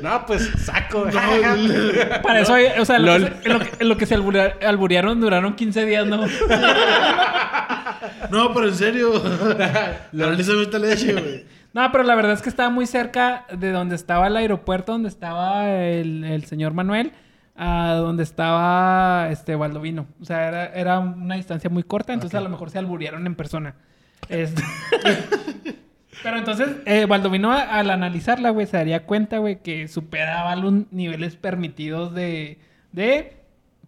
No, 0.00 0.24
pues 0.24 0.50
saco. 0.64 1.04
Para 2.22 2.40
eso, 2.40 2.54
o 2.80 2.84
sea, 2.86 2.96
en 2.96 3.04
lo, 3.04 3.12
que, 3.18 3.20
se- 3.20 3.32
en 3.44 3.52
lo 3.52 3.58
que- 3.60 3.70
en 3.78 3.88
lo 3.90 3.96
que 3.98 4.06
se 4.06 4.14
alburea- 4.14 4.54
alburearon 4.66 5.20
duraron 5.20 5.54
15 5.54 5.84
días, 5.84 6.06
¿no? 6.06 6.24
No, 8.30 8.54
pero 8.54 8.68
en 8.68 8.74
serio. 8.74 9.22
Analízame 10.14 10.62
esta 10.62 10.78
leche, 10.78 11.12
güey. 11.12 11.57
No, 11.78 11.92
pero 11.92 12.02
la 12.02 12.14
verdad 12.16 12.32
es 12.32 12.42
que 12.42 12.48
estaba 12.48 12.70
muy 12.70 12.86
cerca 12.86 13.46
de 13.56 13.70
donde 13.70 13.94
estaba 13.94 14.26
el 14.26 14.36
aeropuerto, 14.36 14.92
donde 14.92 15.08
estaba 15.08 15.68
el, 15.70 16.24
el 16.24 16.44
señor 16.44 16.72
Manuel, 16.74 17.12
a 17.56 17.92
donde 17.94 18.24
estaba 18.24 19.28
este 19.30 19.54
Baldovino. 19.54 20.06
O 20.20 20.24
sea, 20.24 20.48
era, 20.48 20.66
era 20.66 20.98
una 20.98 21.36
distancia 21.36 21.70
muy 21.70 21.84
corta, 21.84 22.12
entonces 22.12 22.36
a 22.36 22.40
lo 22.42 22.48
mejor 22.48 22.70
se 22.70 22.78
alburearon 22.78 23.26
en 23.26 23.34
persona. 23.36 23.74
Este- 24.28 24.62
pero 26.24 26.36
entonces, 26.38 26.68
eh, 26.84 27.06
Baldovino 27.06 27.52
a- 27.52 27.62
al 27.62 27.90
analizarla, 27.90 28.50
güey, 28.50 28.66
se 28.66 28.76
daría 28.76 29.04
cuenta, 29.06 29.38
güey, 29.38 29.62
que 29.62 29.86
superaba 29.86 30.56
los 30.56 30.90
niveles 30.90 31.36
permitidos 31.36 32.12
de... 32.12 32.58
de 32.90 33.36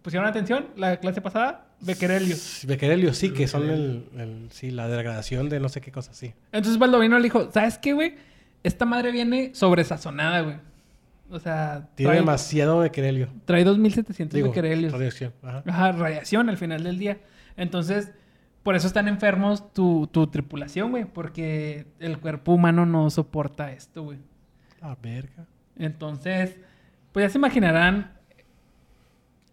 ¿Pusieron 0.01 0.27
atención 0.29 0.67
la 0.77 0.95
clase 0.97 1.19
pasada? 1.19 1.65
Becquerelio. 1.81 2.35
Becquerelio, 2.67 3.13
sí, 3.13 3.31
que 3.31 3.47
son 3.47 3.69
el, 3.69 4.05
el- 4.17 4.47
sí, 4.51 4.71
la 4.71 4.87
degradación 4.87 5.49
de 5.49 5.59
no 5.59 5.69
sé 5.69 5.81
qué 5.81 5.91
cosa, 5.91 6.13
sí. 6.13 6.33
Entonces 6.51 6.77
Baldovino 6.79 7.17
le 7.17 7.23
dijo, 7.23 7.49
¿sabes 7.51 7.77
qué, 7.77 7.93
güey? 7.93 8.15
Esta 8.63 8.85
madre 8.85 9.11
viene 9.11 9.51
sobresazonada, 9.55 10.41
güey. 10.41 10.55
O 11.31 11.39
sea, 11.39 11.87
Tiene 11.95 12.09
trae, 12.11 12.19
demasiado 12.19 12.79
Becquerelio. 12.79 13.29
trae 13.45 13.63
2700 13.63 14.35
Digo, 14.35 14.49
becquerelios. 14.49 14.91
radiación. 14.93 15.33
Ajá. 15.41 15.63
Ajá, 15.65 15.91
radiación 15.93 16.49
al 16.49 16.57
final 16.57 16.83
del 16.83 16.99
día. 16.99 17.19
Entonces, 17.57 18.11
por 18.63 18.75
eso 18.75 18.85
están 18.85 19.07
enfermos 19.07 19.71
tu, 19.73 20.07
tu 20.11 20.27
tripulación, 20.27 20.91
güey. 20.91 21.05
Porque 21.05 21.85
el 21.99 22.19
cuerpo 22.19 22.51
humano 22.53 22.85
no 22.85 23.09
soporta 23.09 23.71
esto, 23.71 24.03
güey. 24.03 24.19
La 24.81 24.95
verga. 25.01 25.45
Entonces, 25.79 26.57
pues 27.13 27.25
ya 27.25 27.29
se 27.29 27.37
imaginarán. 27.37 28.11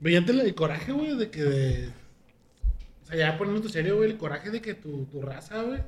Veíate 0.00 0.32
el 0.32 0.54
coraje, 0.54 0.92
güey, 0.92 1.16
de 1.16 1.30
que. 1.30 1.42
de- 1.42 1.90
sea, 3.08 3.16
ya 3.16 3.38
poniéndote 3.38 3.68
serio, 3.70 3.96
güey, 3.96 4.10
el 4.10 4.18
coraje 4.18 4.50
de 4.50 4.60
que 4.60 4.74
tu, 4.74 5.04
tu 5.06 5.20
raza, 5.22 5.62
güey, 5.62 5.80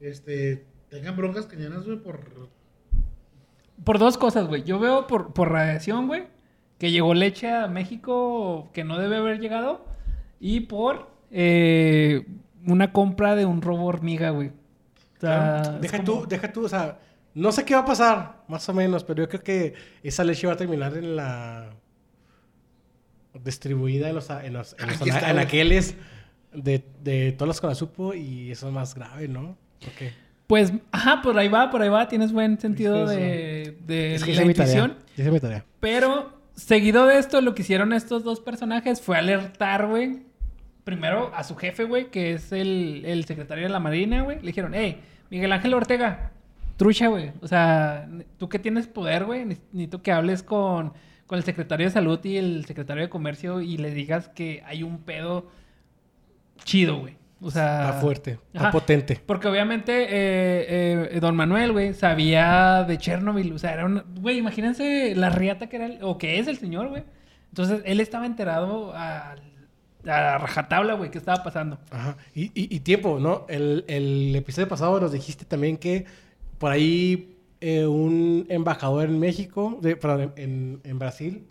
este, 0.00 0.64
tengan 0.88 1.16
broncas 1.16 1.46
cañonas, 1.46 1.84
güey, 1.84 1.98
por. 1.98 2.20
Por 3.84 3.98
dos 3.98 4.18
cosas, 4.18 4.46
güey. 4.46 4.62
Yo 4.64 4.78
veo 4.78 5.06
por, 5.06 5.32
por 5.32 5.50
radiación, 5.50 6.06
güey. 6.06 6.24
Que 6.78 6.90
llegó 6.90 7.14
leche 7.14 7.50
a 7.50 7.66
México 7.66 8.70
que 8.72 8.84
no 8.84 8.98
debe 8.98 9.16
haber 9.16 9.40
llegado. 9.40 9.84
Y 10.38 10.60
por 10.60 11.10
eh, 11.30 12.26
una 12.66 12.92
compra 12.92 13.36
de 13.36 13.46
un 13.46 13.62
robo 13.62 13.86
hormiga, 13.86 14.30
güey. 14.30 14.48
O 14.48 15.20
sea, 15.20 15.62
Deja 15.80 15.98
como- 15.98 16.20
tú, 16.22 16.26
deja 16.28 16.52
tú, 16.52 16.64
o 16.64 16.68
sea, 16.68 16.98
no 17.34 17.52
sé 17.52 17.64
qué 17.64 17.74
va 17.74 17.80
a 17.80 17.84
pasar, 17.86 18.42
más 18.48 18.66
o 18.68 18.74
menos, 18.74 19.04
pero 19.04 19.22
yo 19.22 19.28
creo 19.28 19.42
que 19.42 19.74
esa 20.02 20.24
leche 20.24 20.46
va 20.46 20.54
a 20.54 20.56
terminar 20.56 20.96
en 20.96 21.16
la 21.16 21.70
distribuida 23.44 24.08
en 24.08 24.14
los, 24.14 24.28
en 24.30 24.52
los, 24.52 24.76
en 24.78 24.88
los 24.88 25.00
anaqueles 25.22 25.94
de, 26.52 26.84
de 27.02 27.32
todos 27.32 27.46
los 27.48 27.60
Conasupo 27.60 28.14
y 28.14 28.50
eso 28.50 28.68
es 28.68 28.74
más 28.74 28.94
grave, 28.94 29.28
¿no? 29.28 29.56
Porque 29.84 30.12
Pues, 30.46 30.72
ajá, 30.92 31.22
por 31.22 31.38
ahí 31.38 31.48
va, 31.48 31.70
por 31.70 31.80
ahí 31.82 31.88
va. 31.88 32.08
Tienes 32.08 32.32
buen 32.32 32.58
sentido 32.58 33.10
Es 33.10 33.16
que 33.16 33.24
de, 33.24 33.78
de 33.86 34.14
es 34.16 34.24
que 34.24 34.32
la 34.32 34.36
tarea. 34.38 34.50
intuición. 34.50 34.96
Hice 35.16 35.30
mi 35.30 35.40
tarea. 35.40 35.64
Pero, 35.78 36.40
seguido 36.56 37.06
de 37.06 37.18
esto, 37.18 37.40
lo 37.40 37.54
que 37.54 37.62
hicieron 37.62 37.92
estos 37.92 38.24
dos 38.24 38.40
personajes 38.40 39.00
fue 39.00 39.16
alertar, 39.16 39.86
güey. 39.86 40.22
Primero 40.84 41.30
a 41.34 41.44
su 41.44 41.54
jefe, 41.56 41.84
güey, 41.84 42.10
que 42.10 42.32
es 42.32 42.52
el, 42.52 43.04
el 43.06 43.24
secretario 43.26 43.64
de 43.64 43.70
la 43.70 43.78
Marina, 43.80 44.22
güey. 44.22 44.38
Le 44.40 44.46
dijeron, 44.48 44.72
hey, 44.74 45.00
Miguel 45.30 45.52
Ángel 45.52 45.72
Ortega, 45.74 46.32
trucha, 46.76 47.06
güey. 47.06 47.32
O 47.42 47.46
sea, 47.46 48.08
tú 48.38 48.48
que 48.48 48.58
tienes 48.58 48.88
poder, 48.88 49.24
güey, 49.26 49.44
ne- 49.44 49.58
necesito 49.72 50.02
que 50.02 50.10
hables 50.10 50.42
con, 50.42 50.92
con 51.30 51.38
el 51.38 51.44
secretario 51.44 51.86
de 51.86 51.92
Salud 51.92 52.18
y 52.24 52.38
el 52.38 52.64
secretario 52.64 53.04
de 53.04 53.08
Comercio 53.08 53.60
y 53.60 53.76
le 53.76 53.92
digas 53.92 54.28
que 54.30 54.64
hay 54.66 54.82
un 54.82 54.98
pedo 54.98 55.46
chido, 56.64 56.98
güey. 56.98 57.14
O 57.40 57.52
sea... 57.52 57.82
Está 57.90 58.00
fuerte, 58.00 58.30
está 58.52 58.58
Ajá. 58.64 58.70
potente. 58.72 59.20
Porque 59.26 59.46
obviamente 59.46 59.92
eh, 60.10 61.08
eh, 61.12 61.20
Don 61.20 61.36
Manuel, 61.36 61.70
güey, 61.70 61.94
sabía 61.94 62.82
de 62.82 62.98
Chernobyl. 62.98 63.52
O 63.52 63.58
sea, 63.60 63.72
era 63.74 63.84
una... 63.86 64.04
Güey, 64.20 64.38
imagínense 64.38 65.14
la 65.14 65.30
riata 65.30 65.68
que 65.68 65.76
era... 65.76 65.86
el- 65.86 65.98
o 66.02 66.18
que 66.18 66.40
es 66.40 66.48
el 66.48 66.58
señor, 66.58 66.88
güey. 66.88 67.04
Entonces, 67.50 67.80
él 67.84 68.00
estaba 68.00 68.26
enterado 68.26 68.92
a, 68.92 69.36
a 70.08 70.38
rajatabla, 70.38 70.94
güey, 70.94 71.12
qué 71.12 71.18
estaba 71.18 71.44
pasando. 71.44 71.78
Ajá. 71.92 72.16
Y, 72.34 72.46
y- 72.60 72.74
y 72.74 72.80
tiempo, 72.80 73.20
¿no? 73.20 73.46
El, 73.48 73.84
el 73.86 74.34
episodio 74.34 74.66
pasado 74.66 74.98
nos 74.98 75.12
dijiste 75.12 75.44
también 75.44 75.76
que 75.76 76.06
por 76.58 76.72
ahí 76.72 77.36
eh, 77.60 77.86
un 77.86 78.46
embajador 78.48 79.04
en 79.04 79.18
México, 79.18 79.78
de, 79.82 79.96
perdón, 79.96 80.32
en, 80.36 80.80
en 80.84 80.98
Brasil, 80.98 81.46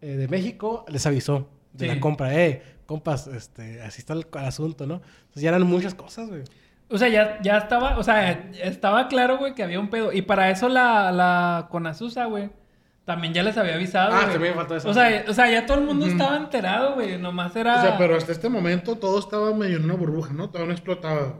eh, 0.00 0.16
de 0.16 0.28
México, 0.28 0.84
les 0.88 1.06
avisó 1.06 1.48
de 1.72 1.88
Sí. 1.88 1.94
la 1.94 2.00
compra. 2.00 2.34
Eh, 2.34 2.62
compas, 2.86 3.26
este, 3.26 3.82
así 3.82 4.00
está 4.00 4.12
el, 4.14 4.26
el 4.32 4.44
asunto, 4.44 4.86
¿no? 4.86 4.94
Entonces 5.20 5.42
ya 5.42 5.48
eran 5.50 5.62
muchas 5.64 5.94
cosas, 5.94 6.28
güey. 6.28 6.42
O 6.88 6.98
sea, 6.98 7.08
ya, 7.08 7.40
ya 7.42 7.58
estaba... 7.58 7.98
O 7.98 8.02
sea, 8.04 8.48
estaba 8.62 9.08
claro, 9.08 9.38
güey, 9.38 9.54
que 9.54 9.62
había 9.64 9.80
un 9.80 9.90
pedo. 9.90 10.12
Y 10.12 10.22
para 10.22 10.50
eso 10.50 10.68
la, 10.68 11.10
la 11.12 11.68
Conasusa, 11.70 12.26
güey... 12.26 12.50
También 13.04 13.32
ya 13.32 13.44
les 13.44 13.56
había 13.56 13.76
avisado, 13.76 14.12
Ah, 14.12 14.22
también 14.28 14.50
me 14.52 14.56
faltó 14.56 14.74
eso. 14.76 14.88
O 14.88 14.92
sea, 14.94 15.24
o 15.28 15.32
sea, 15.32 15.48
ya 15.48 15.64
todo 15.64 15.78
el 15.78 15.84
mundo 15.84 16.06
estaba 16.06 16.36
enterado, 16.36 16.94
güey. 16.94 17.16
Nomás 17.18 17.54
era... 17.54 17.78
O 17.78 17.80
sea, 17.80 17.98
pero 17.98 18.16
hasta 18.16 18.32
este 18.32 18.48
momento 18.48 18.96
todo 18.96 19.20
estaba 19.20 19.54
medio 19.54 19.76
en 19.76 19.84
una 19.84 19.94
burbuja, 19.94 20.32
¿no? 20.32 20.48
Todavía 20.48 20.66
no 20.68 20.72
explotaba. 20.72 21.34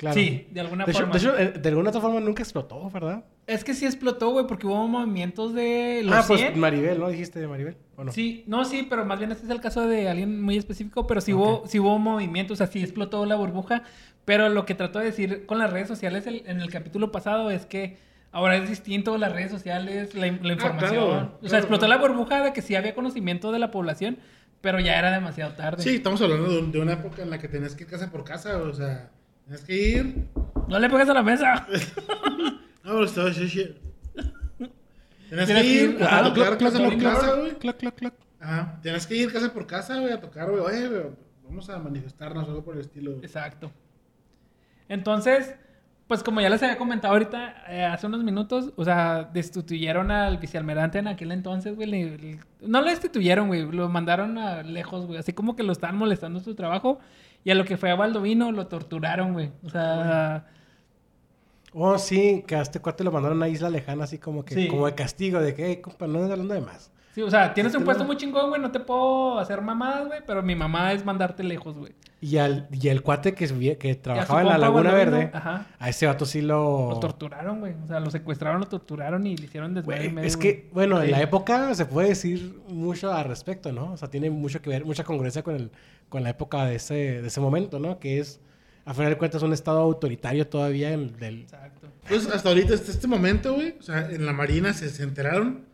Claro. 0.00 0.14
Sí, 0.14 0.46
de 0.50 0.60
alguna 0.60 0.86
De 0.86 0.92
hecho, 0.92 1.00
forma. 1.00 1.12
de, 1.12 1.18
hecho, 1.18 1.38
eh, 1.38 1.52
de 1.60 1.68
alguna 1.68 1.90
otra 1.90 2.00
forma 2.00 2.20
nunca 2.20 2.42
explotó, 2.42 2.88
¿verdad? 2.88 3.22
Es 3.46 3.64
que 3.64 3.74
sí 3.74 3.84
explotó, 3.84 4.30
güey, 4.30 4.46
porque 4.46 4.66
hubo 4.66 4.88
movimientos 4.88 5.52
de 5.52 6.00
los 6.04 6.14
ah, 6.14 6.24
pues 6.26 6.40
100. 6.40 6.58
Maribel, 6.58 6.98
¿no? 6.98 7.10
Dijiste 7.10 7.38
de 7.38 7.46
Maribel, 7.46 7.76
¿o 7.96 8.04
no? 8.04 8.10
Sí, 8.10 8.42
no, 8.46 8.64
sí, 8.64 8.86
pero 8.88 9.04
más 9.04 9.18
bien 9.18 9.30
este 9.30 9.44
es 9.44 9.50
el 9.50 9.60
caso 9.60 9.86
de 9.86 10.08
alguien 10.08 10.40
muy 10.40 10.56
específico, 10.56 11.06
pero 11.06 11.20
sí, 11.20 11.34
hubo, 11.34 11.64
sí 11.66 11.78
hubo 11.80 11.98
movimientos, 11.98 12.54
o 12.54 12.56
sea, 12.56 12.66
sí 12.66 12.80
explotó 12.80 13.26
la 13.26 13.36
burbuja, 13.36 13.82
pero 14.24 14.48
lo 14.48 14.64
que 14.64 14.74
trató 14.74 15.00
de 15.00 15.04
decir 15.04 15.44
con 15.44 15.58
las 15.58 15.70
redes 15.70 15.88
sociales 15.88 16.26
el- 16.26 16.44
en 16.46 16.62
el 16.62 16.70
capítulo 16.70 17.12
pasado 17.12 17.50
es 17.50 17.66
que 17.66 17.98
ahora 18.32 18.56
es 18.56 18.70
distinto 18.70 19.18
las 19.18 19.32
redes 19.32 19.50
sociales, 19.50 20.14
la, 20.14 20.28
in- 20.28 20.40
la 20.42 20.54
información. 20.54 20.90
claro, 20.94 21.16
o 21.26 21.40
sea, 21.40 21.48
claro, 21.50 21.58
explotó 21.58 21.86
claro. 21.86 22.00
la 22.02 22.08
burbuja 22.08 22.42
de 22.42 22.54
que 22.54 22.62
sí 22.62 22.74
había 22.74 22.94
conocimiento 22.94 23.52
de 23.52 23.58
la 23.58 23.70
población, 23.70 24.16
pero 24.62 24.80
ya 24.80 24.98
era 24.98 25.10
demasiado 25.10 25.52
tarde. 25.56 25.82
Sí, 25.82 25.96
estamos 25.96 26.22
hablando 26.22 26.48
de, 26.48 26.58
un- 26.60 26.72
de 26.72 26.80
una 26.80 26.94
época 26.94 27.22
en 27.22 27.28
la 27.28 27.38
que 27.38 27.48
tenías 27.48 27.74
que 27.74 27.82
ir 27.84 27.90
casa 27.90 28.10
por 28.10 28.24
casa, 28.24 28.56
o 28.56 28.72
sea, 28.72 29.10
tenías 29.50 29.64
que 29.66 29.76
ir. 29.76 30.28
No 30.68 30.78
le 30.78 30.88
pegues 30.88 31.08
a 31.08 31.14
la 31.14 31.22
mesa. 31.22 31.66
No, 32.82 32.92
pero 32.92 33.04
estaba. 33.04 33.30
Tenías 33.30 33.52
Tienes 35.28 35.48
que 35.48 35.64
ir 35.66 35.96
clac, 35.96 36.10
casa 36.10 36.32
clac, 36.32 36.84
por 36.84 36.98
casa, 37.02 37.34
güey. 37.34 37.50
Clac, 37.58 37.76
clac, 37.76 37.94
clac. 37.94 38.14
Ajá. 38.40 38.78
Tienes 38.82 39.06
que 39.06 39.16
ir 39.16 39.32
casa 39.32 39.52
por 39.52 39.66
casa, 39.66 39.98
güey, 40.00 40.12
a 40.12 40.20
tocar, 40.20 40.50
güey. 40.50 40.60
Oye, 40.62 40.88
güey, 40.88 41.02
vamos 41.44 41.68
a 41.68 41.78
manifestarnos 41.78 42.48
algo 42.48 42.64
por 42.64 42.74
el 42.74 42.80
estilo. 42.80 43.12
güey. 43.12 43.24
Exacto. 43.24 43.70
Entonces, 44.88 45.54
Pues 46.08 46.24
como 46.24 46.40
ya 46.40 46.50
les 46.50 46.60
había 46.64 46.76
comentado 46.76 47.12
ahorita, 47.14 47.54
eh, 47.68 47.84
hace 47.84 48.08
unos 48.08 48.24
minutos, 48.24 48.72
o 48.74 48.84
sea, 48.84 49.30
destituyeron 49.32 50.10
al 50.10 50.38
vicealmirante 50.38 50.98
en 50.98 51.06
aquel 51.06 51.30
entonces, 51.30 51.76
güey. 51.76 51.86
le- 51.88 52.18
le- 52.18 52.40
no 52.62 52.80
lo 52.80 52.90
destituyeron, 52.90 53.46
güey, 53.46 53.70
lo 53.70 53.88
mandaron 53.88 54.36
a 54.36 54.64
lejos, 54.64 55.06
güey. 55.06 55.20
Así 55.20 55.32
como 55.34 55.54
que 55.54 55.62
lo 55.62 55.70
estaban 55.70 55.96
molestando 55.96 56.40
en 56.40 56.44
su 56.44 56.56
trabajo. 56.56 56.98
Y 57.44 57.50
a 57.50 57.54
lo 57.54 57.64
que 57.64 57.76
fue 57.76 57.90
a 57.90 57.94
Baldovino 57.94 58.52
lo 58.52 58.66
torturaron, 58.66 59.32
güey. 59.32 59.50
O 59.64 59.70
sea, 59.70 60.46
Oh, 61.72 61.98
sí, 61.98 62.42
que 62.48 62.56
a 62.56 62.62
este 62.62 62.80
cuate 62.80 63.04
lo 63.04 63.12
mandaron 63.12 63.36
a 63.38 63.44
una 63.44 63.48
isla 63.48 63.70
lejana, 63.70 64.02
así 64.04 64.18
como 64.18 64.44
que, 64.44 64.54
Sí. 64.54 64.66
como 64.68 64.86
de 64.86 64.94
castigo, 64.96 65.38
de 65.40 65.54
que, 65.54 65.66
"Ey, 65.66 65.76
compa, 65.76 66.06
no 66.08 66.18
andes 66.18 66.32
hablando 66.32 66.54
de 66.54 66.60
más. 66.62 66.90
sí, 67.14 67.22
o 67.22 67.30
sea, 67.30 67.52
tienes 67.54 67.72
un 67.74 67.78
Este 67.82 67.84
puesto 67.86 68.04
muy 68.04 68.16
chingón, 68.16 68.50
güey, 68.50 68.60
no 68.60 68.70
te 68.72 68.78
puedo 68.80 69.38
hacer 69.38 69.60
mamadas, 69.62 70.06
güey, 70.08 70.20
pero 70.26 70.42
mi 70.42 70.54
mamá 70.56 70.92
es 70.92 71.04
mandarte 71.04 71.42
lejos, 71.44 71.76
güey. 71.76 71.92
Y, 72.20 72.36
al, 72.38 72.68
y 72.72 72.88
el 72.88 73.02
cuate 73.02 73.34
que, 73.34 73.46
subía- 73.48 73.78
que 73.78 73.94
trabajaba 73.94 74.42
en 74.42 74.48
la 74.48 74.58
Laguna 74.58 74.92
Verde, 74.92 75.30
Ajá. 75.32 75.66
a 75.78 75.88
ese 75.88 76.06
vato 76.06 76.24
sí 76.26 76.40
lo... 76.42 76.90
Lo 76.90 77.00
torturaron, 77.00 77.60
güey. 77.60 77.74
O 77.82 77.86
sea, 77.88 77.98
lo 78.00 78.10
secuestraron, 78.10 78.60
lo 78.60 78.66
torturaron 78.68 79.26
y 79.26 79.36
le 79.36 79.44
hicieron 79.46 79.74
desmadre. 79.74 80.10
Medio, 80.10 80.26
es 80.28 80.36
güey. 80.36 80.48
que, 80.48 80.68
bueno, 80.72 81.00
en 81.02 81.10
la 81.12 81.20
época 81.22 81.74
se 81.74 81.86
puede 81.86 82.08
decir 82.10 82.60
mucho 82.68 83.12
al 83.12 83.24
respecto, 83.24 83.72
¿no? 83.72 83.92
O 83.92 83.96
sea, 83.96 84.08
tiene 84.10 84.28
mucho 84.30 84.60
que 84.62 84.70
ver, 84.70 84.84
mucha 84.84 85.02
congruencia 85.04 85.42
con, 85.42 85.54
el, 85.56 85.70
con 86.10 86.22
la 86.22 86.28
época 86.30 86.66
de 86.66 86.74
ese, 86.74 86.94
de 87.22 87.26
ese 87.28 87.40
momento, 87.40 87.78
¿no? 87.78 87.98
Que 87.98 88.18
es, 88.18 88.40
a 88.84 88.92
final 88.92 89.10
de 89.12 89.16
cuentas, 89.16 89.42
un 89.42 89.54
estado 89.54 89.78
autoritario 89.80 90.46
todavía 90.46 90.92
en- 90.92 91.16
del... 91.18 91.40
Exacto. 91.42 91.88
Pues 92.08 92.26
hasta 92.28 92.50
ahorita, 92.50 92.74
hasta 92.74 92.90
este 92.90 93.06
momento, 93.06 93.54
güey, 93.54 93.76
o 93.78 93.82
sea, 93.82 94.10
en 94.10 94.26
la 94.26 94.32
Marina 94.34 94.74
se, 94.74 94.90
se 94.90 95.02
enteraron, 95.04 95.64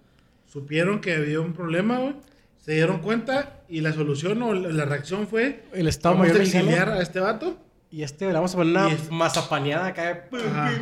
supieron 0.46 1.00
que 1.00 1.14
había 1.14 1.40
un 1.40 1.52
problema, 1.54 1.98
güey, 1.98 2.14
se 2.58 2.72
dieron 2.72 3.00
cuenta 3.00 3.60
y 3.68 3.80
la 3.80 3.92
solución 3.92 4.42
o 4.42 4.52
la, 4.54 4.68
la 4.68 4.84
reacción 4.84 5.26
fue, 5.26 5.64
El 5.72 5.88
Estado 5.88 6.14
vamos 6.16 6.28
a 6.28 6.32
Mayor 6.32 6.42
exiliar 6.46 6.66
mexicano. 6.68 6.92
a 6.98 7.02
este 7.02 7.20
vato. 7.20 7.56
Y 7.90 8.02
este, 8.02 8.26
le 8.26 8.32
vamos 8.32 8.52
a 8.54 8.56
poner 8.58 8.72
una 8.76 8.92
es- 8.92 9.10
mazapaneada 9.10 9.86
acá. 9.86 10.28
Ajá. 10.32 10.72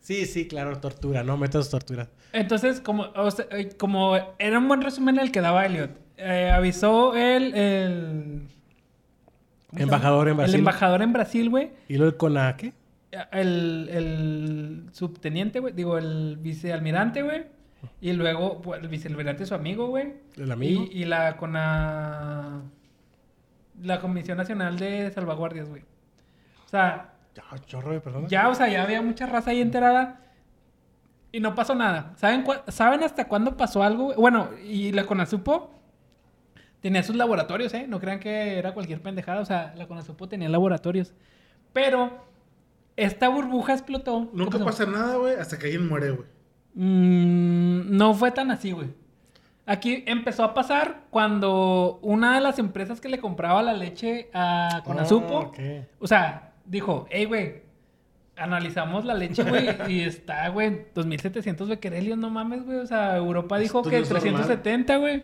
Sí, 0.00 0.26
sí, 0.26 0.46
claro, 0.46 0.78
tortura, 0.78 1.24
¿no? 1.24 1.36
Métodos 1.36 1.66
de 1.66 1.70
tortura. 1.72 2.08
Entonces, 2.32 2.80
como, 2.80 3.04
o 3.16 3.30
sea, 3.30 3.46
eh, 3.50 3.70
como 3.78 4.16
era 4.38 4.58
un 4.58 4.68
buen 4.68 4.82
resumen 4.82 5.18
el 5.18 5.32
que 5.32 5.40
daba 5.40 5.64
Elliot, 5.66 5.90
eh, 6.18 6.50
avisó 6.54 7.16
el, 7.16 7.54
el 7.54 8.42
¿cómo 8.44 8.48
se 8.48 8.53
Embajador 9.76 10.28
en 10.28 10.36
Brasil. 10.36 10.54
El 10.54 10.58
embajador 10.60 11.02
en 11.02 11.12
Brasil, 11.12 11.50
güey. 11.50 11.70
¿Y 11.88 11.96
luego 11.96 12.16
con 12.18 12.34
la 12.34 12.56
qué? 12.56 12.72
El, 13.32 13.88
el 13.92 14.86
subteniente, 14.92 15.60
güey. 15.60 15.72
Digo, 15.72 15.98
el 15.98 16.36
vicealmirante, 16.40 17.22
güey. 17.22 17.46
Y 18.00 18.12
luego 18.14 18.60
pues, 18.62 18.82
el 18.82 18.88
vicealmirante 18.88 19.44
su 19.46 19.54
amigo, 19.54 19.88
güey. 19.88 20.14
¿El 20.36 20.50
amigo? 20.50 20.84
Y, 20.90 21.02
y 21.02 21.04
la 21.04 21.36
con 21.36 21.52
la, 21.52 22.60
la 23.82 24.00
Comisión 24.00 24.38
Nacional 24.38 24.78
de 24.78 25.10
Salvaguardias, 25.10 25.68
güey. 25.68 25.82
O 26.64 26.68
sea, 26.68 27.12
Ya, 27.34 27.44
chorro 27.66 27.92
de 27.92 28.00
personas. 28.00 28.30
ya, 28.30 28.48
o 28.48 28.54
sea, 28.54 28.68
ya 28.68 28.82
había 28.82 29.02
mucha 29.02 29.26
raza 29.26 29.50
ahí 29.50 29.60
enterada. 29.60 30.20
Y 31.30 31.40
no 31.40 31.54
pasó 31.54 31.74
nada. 31.74 32.12
¿Saben, 32.16 32.44
¿saben 32.68 33.02
hasta 33.02 33.26
cuándo 33.26 33.56
pasó 33.56 33.82
algo? 33.82 34.14
Bueno, 34.14 34.50
y 34.64 34.92
la 34.92 35.04
CONASUPO 35.04 35.70
tenía 36.84 37.02
sus 37.02 37.16
laboratorios, 37.16 37.72
¿eh? 37.72 37.86
No 37.88 37.98
crean 37.98 38.20
que 38.20 38.58
era 38.58 38.74
cualquier 38.74 39.00
pendejada. 39.00 39.40
O 39.40 39.46
sea, 39.46 39.72
la 39.74 39.86
CONASUPO 39.86 40.28
tenía 40.28 40.50
laboratorios. 40.50 41.14
Pero 41.72 42.10
esta 42.94 43.30
burbuja 43.30 43.72
explotó. 43.72 44.28
¿Qué 44.30 44.36
Nunca 44.36 44.58
pasa 44.58 44.84
nada, 44.84 45.16
güey, 45.16 45.34
hasta 45.34 45.58
que 45.58 45.64
alguien 45.64 45.88
muere, 45.88 46.10
güey. 46.10 46.28
Mm, 46.74 47.96
no 47.96 48.12
fue 48.12 48.32
tan 48.32 48.50
así, 48.50 48.72
güey. 48.72 48.88
Aquí 49.64 50.04
empezó 50.06 50.44
a 50.44 50.52
pasar 50.52 51.04
cuando 51.08 52.00
una 52.02 52.34
de 52.34 52.42
las 52.42 52.58
empresas 52.58 53.00
que 53.00 53.08
le 53.08 53.18
compraba 53.18 53.62
la 53.62 53.72
leche 53.72 54.28
a 54.34 54.82
Conasupo, 54.84 55.34
Oh, 55.36 55.40
ok. 55.46 55.58
o 56.00 56.06
sea, 56.06 56.52
dijo, 56.66 57.06
hey, 57.08 57.24
güey, 57.24 57.62
analizamos 58.36 59.06
la 59.06 59.14
leche, 59.14 59.42
güey, 59.42 59.68
y 59.88 60.02
está, 60.02 60.46
güey, 60.50 60.88
2700 60.94 61.66
becquerelios, 61.66 62.18
no 62.18 62.28
mames, 62.28 62.62
güey. 62.66 62.76
O 62.76 62.86
sea, 62.86 63.16
Europa 63.16 63.56
dijo 63.56 63.78
Esto 63.78 63.88
que 63.88 63.96
no 63.96 64.02
es 64.02 64.10
normal. 64.10 64.32
370, 64.34 64.96
güey. 64.98 65.22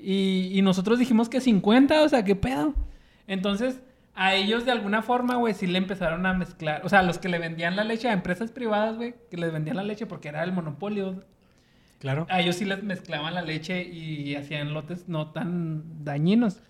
Y, 0.00 0.50
y 0.52 0.62
nosotros 0.62 0.98
dijimos 0.98 1.28
que 1.28 1.40
50, 1.40 2.02
o 2.02 2.08
sea, 2.08 2.24
¿qué 2.24 2.36
pedo? 2.36 2.74
Entonces, 3.26 3.80
a 4.14 4.34
ellos 4.34 4.64
de 4.64 4.72
alguna 4.72 5.00
forma, 5.02 5.36
güey, 5.36 5.54
sí 5.54 5.68
le 5.68 5.78
empezaron 5.78 6.26
a 6.26 6.34
mezclar. 6.34 6.84
O 6.84 6.88
sea, 6.88 7.02
los 7.02 7.18
que 7.18 7.28
le 7.28 7.38
vendían 7.38 7.76
la 7.76 7.84
leche 7.84 8.08
a 8.08 8.12
empresas 8.12 8.50
privadas, 8.50 8.96
güey, 8.96 9.14
que 9.30 9.36
les 9.36 9.52
vendían 9.52 9.76
la 9.76 9.84
leche 9.84 10.06
porque 10.06 10.28
era 10.28 10.42
el 10.42 10.52
monopolio. 10.52 11.22
Claro. 12.00 12.26
A 12.28 12.40
ellos 12.40 12.56
sí 12.56 12.64
les 12.64 12.82
mezclaban 12.82 13.32
la 13.34 13.42
leche 13.42 13.84
y 13.84 14.34
hacían 14.34 14.74
lotes 14.74 15.08
no 15.08 15.30
tan 15.30 16.04
dañinos. 16.04 16.60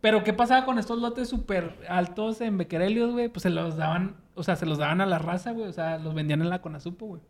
Pero, 0.00 0.24
¿qué 0.24 0.32
pasaba 0.32 0.64
con 0.64 0.78
estos 0.78 0.98
lotes 0.98 1.28
súper 1.28 1.76
altos 1.90 2.40
en 2.40 2.56
becquerelios, 2.56 3.12
güey? 3.12 3.28
Pues 3.28 3.42
se 3.42 3.50
los 3.50 3.76
daban, 3.76 4.16
o 4.34 4.42
sea, 4.42 4.56
se 4.56 4.64
los 4.64 4.78
daban 4.78 5.02
a 5.02 5.06
la 5.06 5.18
raza, 5.18 5.52
güey. 5.52 5.68
O 5.68 5.72
sea, 5.72 5.98
los 5.98 6.14
vendían 6.14 6.40
en 6.40 6.48
la 6.48 6.62
Conasupo, 6.62 7.06
güey. 7.06 7.20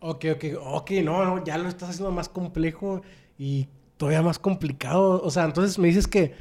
Ok, 0.00 0.24
ok, 0.36 0.44
ok, 0.62 0.90
no, 1.02 1.24
no, 1.24 1.44
ya 1.44 1.58
lo 1.58 1.68
estás 1.68 1.90
haciendo 1.90 2.12
más 2.12 2.28
complejo 2.28 3.02
y 3.36 3.66
todavía 3.98 4.22
más 4.22 4.38
complicado. 4.38 5.20
O 5.22 5.30
sea, 5.30 5.44
entonces 5.44 5.78
me 5.78 5.88
dices 5.88 6.06
que 6.06 6.34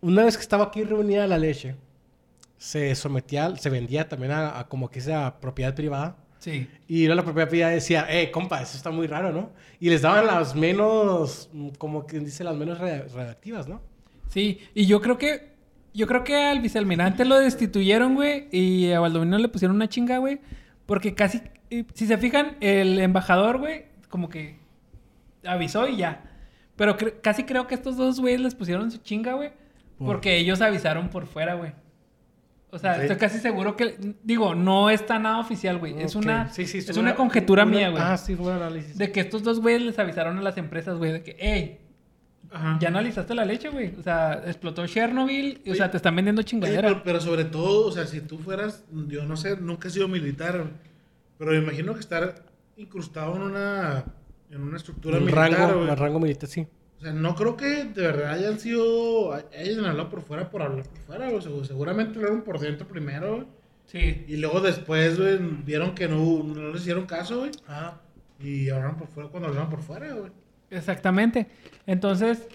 una 0.00 0.24
vez 0.24 0.36
que 0.36 0.42
estaba 0.42 0.66
aquí 0.66 0.84
reunida 0.84 1.26
la 1.26 1.38
leche, 1.38 1.74
se 2.56 2.94
sometía, 2.94 3.56
se 3.56 3.68
vendía 3.70 4.08
también 4.08 4.30
a, 4.32 4.60
a 4.60 4.68
como 4.68 4.88
que 4.88 5.00
sea 5.00 5.40
propiedad 5.40 5.74
privada. 5.74 6.16
Sí. 6.38 6.68
Y 6.88 7.06
luego 7.06 7.16
la 7.16 7.24
propiedad 7.24 7.48
privada 7.50 7.72
decía, 7.72 8.06
eh, 8.08 8.30
compa, 8.30 8.62
eso 8.62 8.76
está 8.76 8.90
muy 8.90 9.06
raro, 9.06 9.32
¿no? 9.32 9.50
Y 9.78 9.90
les 9.90 10.02
daban 10.02 10.26
las 10.26 10.54
menos, 10.54 11.50
como 11.78 12.06
que 12.06 12.20
dice, 12.20 12.44
las 12.44 12.56
menos 12.56 12.78
re- 12.78 13.08
redactivas, 13.08 13.66
¿no? 13.68 13.82
Sí, 14.28 14.60
y 14.74 14.86
yo 14.86 15.00
creo 15.00 15.18
que 15.18 15.50
yo 15.92 16.06
creo 16.06 16.22
que 16.22 16.36
al 16.36 16.60
vicealmirante 16.60 17.24
lo 17.24 17.36
destituyeron, 17.38 18.14
güey, 18.14 18.46
y 18.52 18.92
a 18.92 19.00
Baldovino 19.00 19.36
le 19.38 19.48
pusieron 19.48 19.74
una 19.74 19.88
chinga, 19.88 20.18
güey, 20.18 20.38
porque 20.86 21.14
casi 21.16 21.42
si 21.94 22.06
se 22.06 22.16
fijan, 22.16 22.56
el 22.60 23.00
embajador, 23.00 23.58
güey, 23.58 23.86
como 24.08 24.28
que 24.28 24.56
avisó 25.44 25.88
y 25.88 25.96
ya. 25.96 26.29
Pero 26.80 26.96
cre- 26.96 27.20
casi 27.20 27.44
creo 27.44 27.66
que 27.66 27.74
estos 27.74 27.98
dos 27.98 28.18
güeyes 28.20 28.40
les 28.40 28.54
pusieron 28.54 28.90
su 28.90 28.96
chinga, 28.98 29.34
güey, 29.34 29.50
¿Por? 29.98 30.06
porque 30.06 30.38
ellos 30.38 30.62
avisaron 30.62 31.10
por 31.10 31.26
fuera, 31.26 31.52
güey. 31.52 31.72
O 32.70 32.78
sea, 32.78 32.94
Sí. 32.94 33.02
estoy 33.02 33.16
casi 33.18 33.38
seguro 33.38 33.76
que 33.76 34.14
digo, 34.22 34.54
no 34.54 34.88
está 34.88 35.18
nada 35.18 35.40
oficial, 35.40 35.76
güey. 35.76 36.00
Es 36.00 36.14
una 36.14 36.48
Sí, 36.50 36.66
sí, 36.66 36.78
es 36.78 36.96
una, 36.96 37.14
conjetura 37.16 37.64
una- 37.64 37.70
mía, 37.76 37.88
güey. 37.90 38.02
Ah, 38.02 38.16
sí, 38.16 38.34
fue 38.34 38.50
análisis. 38.54 38.96
De 38.96 39.12
que 39.12 39.20
estos 39.20 39.42
dos 39.42 39.60
güeyes 39.60 39.82
les 39.82 39.98
avisaron 39.98 40.38
a 40.38 40.40
las 40.42 40.56
empresas, 40.56 40.96
güey, 40.96 41.12
de 41.12 41.22
que, 41.22 41.36
hey, 41.38 41.80
Ajá. 42.50 42.78
ya 42.80 42.88
analizaste 42.88 43.34
la 43.34 43.44
leche, 43.44 43.68
güey. 43.68 43.94
O 43.98 44.02
sea, 44.02 44.42
explotó 44.46 44.86
Chernobyl. 44.86 45.60
y, 45.62 45.70
O 45.72 45.74
sea, 45.74 45.90
te 45.90 45.98
están 45.98 46.16
vendiendo 46.16 46.40
Oye, 46.40 46.46
chingadera. 46.48 46.88
pero, 46.88 47.02
pero 47.04 47.20
sobre 47.20 47.44
todo, 47.44 47.88
o 47.88 47.92
sea, 47.92 48.06
si 48.06 48.22
tú 48.22 48.38
fueras, 48.38 48.84
yo 49.08 49.26
no 49.26 49.36
sé, 49.36 49.58
nunca 49.60 49.88
he 49.88 49.90
sido 49.90 50.08
militar, 50.08 50.64
pero 51.36 51.50
me 51.50 51.58
imagino 51.58 51.92
que 51.92 52.00
estar 52.00 52.36
incrustado 52.78 53.36
en 53.36 53.42
una, 53.42 54.04
en 54.50 54.60
una 54.62 54.76
estructura 54.76 55.18
un 55.18 55.24
militar, 55.24 55.52
rango, 55.52 55.80
un 55.82 55.96
rango 55.96 56.20
militar, 56.20 56.48
sí. 56.48 56.66
O 56.98 57.02
sea, 57.02 57.12
no 57.12 57.34
creo 57.34 57.56
que 57.56 57.84
de 57.84 58.02
verdad 58.02 58.32
hayan 58.32 58.58
sido, 58.58 59.32
hayan 59.32 59.84
hablado 59.86 60.10
por 60.10 60.22
fuera 60.22 60.50
por 60.50 60.62
hablar 60.62 60.84
por 60.84 60.98
fuera, 60.98 61.30
güey. 61.30 61.40
Segu- 61.42 61.64
Seguramente 61.64 62.18
hablaron 62.18 62.42
por 62.42 62.58
dentro 62.58 62.86
primero, 62.86 63.36
güey. 63.36 63.46
Sí. 63.86 64.24
Y 64.28 64.36
luego 64.36 64.60
después, 64.60 65.18
güey, 65.18 65.38
vieron 65.64 65.94
que 65.94 66.06
no, 66.08 66.42
no 66.44 66.72
les 66.72 66.82
hicieron 66.82 67.06
caso, 67.06 67.38
güey. 67.40 67.50
Ah. 67.66 68.00
Y 68.38 68.68
hablaron 68.70 68.96
por 68.96 69.08
fuera 69.08 69.28
cuando 69.30 69.48
hablaron 69.48 69.70
por 69.70 69.80
fuera, 69.80 70.12
güey. 70.12 70.30
Exactamente. 70.70 71.46
Entonces, 71.86 72.46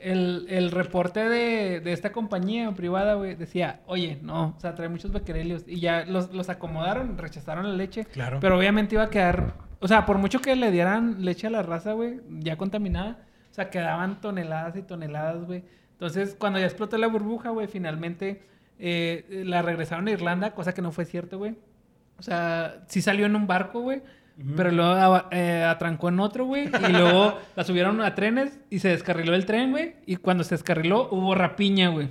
el, 0.00 0.46
el 0.48 0.70
reporte 0.70 1.20
de, 1.28 1.80
de 1.80 1.92
esta 1.92 2.12
compañía 2.12 2.70
privada, 2.72 3.14
güey, 3.14 3.34
decía, 3.36 3.80
oye, 3.86 4.18
no, 4.22 4.54
o 4.56 4.60
sea, 4.60 4.74
trae 4.74 4.88
muchos 4.88 5.12
becquerelios. 5.12 5.62
Y 5.66 5.80
ya 5.80 6.04
los, 6.04 6.32
los 6.34 6.48
acomodaron, 6.50 7.16
rechazaron 7.16 7.68
la 7.68 7.74
leche. 7.76 8.04
Claro. 8.06 8.38
Pero 8.40 8.58
obviamente 8.58 8.96
iba 8.96 9.04
a 9.04 9.10
quedar, 9.10 9.54
o 9.84 9.88
sea, 9.88 10.06
por 10.06 10.16
mucho 10.16 10.40
que 10.40 10.56
le 10.56 10.70
dieran 10.70 11.26
leche 11.26 11.46
a 11.46 11.50
la 11.50 11.62
raza, 11.62 11.92
güey, 11.92 12.18
ya 12.38 12.56
contaminada, 12.56 13.18
o 13.50 13.54
sea, 13.54 13.68
quedaban 13.68 14.18
toneladas 14.22 14.76
y 14.76 14.82
toneladas, 14.82 15.44
güey. 15.44 15.62
Entonces, 15.92 16.34
cuando 16.38 16.58
ya 16.58 16.64
explotó 16.64 16.96
la 16.96 17.06
burbuja, 17.06 17.50
güey, 17.50 17.66
finalmente 17.66 18.46
eh, 18.78 19.42
la 19.44 19.60
regresaron 19.60 20.08
a 20.08 20.12
Irlanda, 20.12 20.54
cosa 20.54 20.72
que 20.72 20.80
no 20.80 20.90
fue 20.90 21.04
cierto, 21.04 21.36
güey. 21.36 21.56
O 22.18 22.22
sea, 22.22 22.82
sí 22.88 23.02
salió 23.02 23.26
en 23.26 23.36
un 23.36 23.46
barco, 23.46 23.82
güey. 23.82 24.00
Pero 24.56 24.70
luego 24.70 25.24
eh, 25.30 25.62
atrancó 25.68 26.08
en 26.08 26.18
otro, 26.18 26.46
güey. 26.46 26.64
Y 26.88 26.92
luego 26.92 27.38
la 27.54 27.62
subieron 27.62 28.00
a 28.00 28.14
trenes 28.14 28.58
y 28.70 28.78
se 28.78 28.88
descarriló 28.88 29.34
el 29.34 29.44
tren, 29.44 29.70
güey. 29.70 29.96
Y 30.06 30.16
cuando 30.16 30.44
se 30.44 30.54
descarriló, 30.54 31.10
hubo 31.10 31.34
rapiña, 31.34 31.90
güey. 31.90 32.08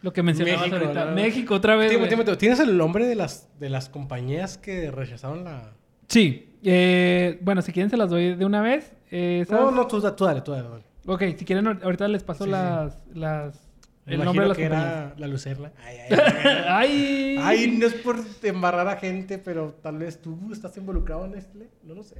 Lo 0.00 0.14
que 0.14 0.22
mencionabas 0.22 0.62
México, 0.62 0.76
ahorita. 0.76 1.04
¿no? 1.04 1.12
México, 1.12 1.54
otra 1.56 1.76
vez. 1.76 1.94
Güey. 1.94 2.08
tiempo, 2.08 2.38
¿Tienes 2.38 2.58
el 2.58 2.78
nombre 2.78 3.06
de 3.06 3.16
las, 3.16 3.50
de 3.60 3.68
las 3.68 3.90
compañías 3.90 4.56
que 4.56 4.90
rechazaron 4.90 5.44
la...? 5.44 5.74
Sí. 6.08 6.45
Eh, 6.68 7.38
bueno, 7.42 7.62
si 7.62 7.72
quieren 7.72 7.90
se 7.90 7.96
las 7.96 8.10
doy 8.10 8.34
de 8.34 8.44
una 8.44 8.60
vez. 8.60 8.92
Eh, 9.12 9.40
esas- 9.42 9.60
No, 9.60 9.70
no, 9.70 9.86
tú, 9.86 10.00
tú 10.16 10.24
dale, 10.24 10.40
tú 10.40 10.50
dale. 10.50 10.68
dale. 10.68 10.82
Ok, 11.06 11.22
si 11.38 11.44
quieren 11.44 11.64
ahor- 11.66 11.82
ahorita 11.84 12.08
les 12.08 12.24
paso 12.24 12.42
Sí, 12.44 12.50
sí. 12.50 12.52
las, 12.52 12.98
las... 13.14 13.60
El 14.06 14.24
nombre 14.24 14.42
de 14.42 14.48
las 14.48 14.56
que 14.58 14.64
compañías. 14.68 14.92
era 14.94 15.14
la 15.16 15.26
Lucerna. 15.28 15.72
Ay, 15.84 15.96
ay, 16.10 16.18
ay. 16.18 16.64
¡Ay! 16.68 17.38
Ay, 17.40 17.76
no 17.78 17.86
es 17.86 17.94
por 17.94 18.16
embarrar 18.42 18.88
a 18.88 18.96
gente, 18.96 19.38
pero 19.38 19.76
tal 19.82 19.98
vez 19.98 20.20
tú 20.20 20.36
estás 20.52 20.76
involucrado 20.76 21.24
en 21.24 21.32
Nestlé. 21.32 21.68
No 21.84 21.94
lo 21.94 22.02
sé. 22.02 22.16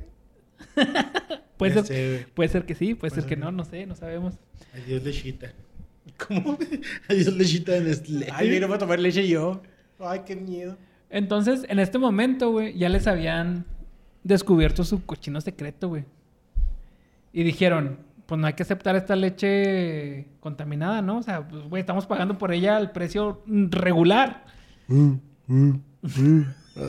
Puede 1.57 1.73
ser, 1.75 1.85
sé, 1.87 2.09
güey. 2.11 2.27
puede 2.35 2.49
ser 2.51 2.67
que 2.67 2.75
sí, 2.75 2.95
puede 2.95 3.11
ser 3.15 3.23
ser 3.23 3.29
que 3.31 3.37
no, 3.37 3.51
no 3.51 3.65
sé, 3.65 3.87
no 3.87 3.95
sabemos. 3.95 4.35
Adiós, 4.75 5.03
lechita. 5.03 5.53
¿Cómo? 6.29 6.59
Adiós, 7.09 7.33
lechita 7.35 7.73
de 7.73 7.81
Nestlé. 7.81 8.29
Ay, 8.33 8.61
no 8.61 8.67
voy 8.69 8.77
a 8.77 8.79
tomar 8.79 8.99
leche 9.01 9.27
yo. 9.27 9.63
Ay, 9.99 10.21
qué 10.27 10.37
miedo. 10.37 10.77
Entonces, 11.11 11.65
en 11.69 11.79
este 11.79 11.99
momento, 11.99 12.51
güey, 12.51 12.77
ya 12.77 12.89
les 12.89 13.07
habían 13.07 13.65
descubierto 14.27 14.85
su 14.85 15.05
cochino 15.05 15.41
secreto, 15.41 15.89
güey. 15.89 16.05
Y 17.33 17.43
dijeron, 17.45 17.99
pues 18.27 18.41
no 18.41 18.47
hay 18.47 18.55
que 18.55 18.63
aceptar 18.63 18.97
esta 18.97 19.15
leche 19.17 20.27
contaminada, 20.41 21.03
¿no? 21.03 21.19
O 21.19 21.23
sea, 21.23 21.47
pues, 21.47 21.65
güey, 21.69 21.81
estamos 21.81 22.07
pagando 22.07 22.39
por 22.39 22.53
ella 22.53 22.79
el 22.79 22.91
precio 22.91 23.43
mm, 23.47 23.67
regular 23.71 24.45
No 24.89 25.21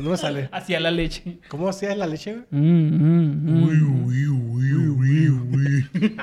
me 0.01 0.17
sale. 0.17 0.49
hacia 0.53 0.79
la 0.79 0.91
leche. 0.91 1.39
¿Cómo 1.49 1.69
hacías 1.69 1.97
la 1.97 2.07
leche, 2.07 2.33
güey? 2.33 2.45
Mm, 2.51 2.87
mm, 2.95 3.51
mm. 3.51 3.63
Uy, 3.63 3.81
uy, 3.81 4.27
uy, 4.27 4.73
uy, 4.73 5.29
uy. 5.29 5.89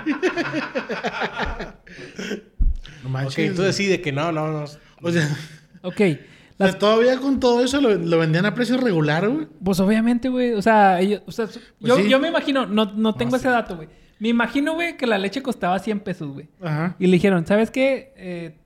No 3.03 3.09
Ok, 3.11 3.13
manches. 3.13 3.55
tú 3.55 3.63
decides 3.63 4.01
que 4.01 4.13
no, 4.13 4.33
no, 4.33 4.51
no. 4.51 4.65
O 5.03 5.11
sea, 5.13 5.29
Ok. 5.83 6.01
O 6.55 6.57
sea, 6.59 6.67
Las- 6.69 6.79
todavía 6.79 7.19
con 7.19 7.41
todo 7.41 7.65
eso 7.65 7.81
lo, 7.81 7.95
lo 7.95 8.19
vendían 8.19 8.47
a 8.47 8.55
precio 8.55 8.77
regular, 8.77 9.29
güey. 9.29 9.47
Pues 9.65 9.81
obviamente, 9.81 10.29
güey. 10.29 10.53
O 10.53 10.63
sea, 10.63 11.01
ellos, 11.01 11.23
o 11.27 11.33
sea, 11.33 11.47
su- 11.47 11.61
yo, 11.81 11.97
sí. 11.97 12.09
yo 12.09 12.19
me 12.21 12.29
imagino, 12.29 12.67
no, 12.67 12.87
no 12.95 13.15
tengo 13.15 13.33
No, 13.33 13.37
ese 13.37 13.49
sí. 13.49 13.53
dato, 13.53 13.77
güey. 13.77 13.89
Me 14.21 14.29
imagino, 14.29 14.75
güey, 14.75 14.97
que 14.97 15.07
la 15.07 15.19
leche 15.19 15.43
costaba 15.43 15.79
100 15.79 16.01
pesos, 16.01 16.33
güey. 16.33 16.49
Ajá. 16.63 16.95
Y 16.99 17.07
le 17.09 17.13
dijeron, 17.15 17.45
¿sabes 17.47 17.71
qué? 17.71 18.13
Eh, 18.17 18.57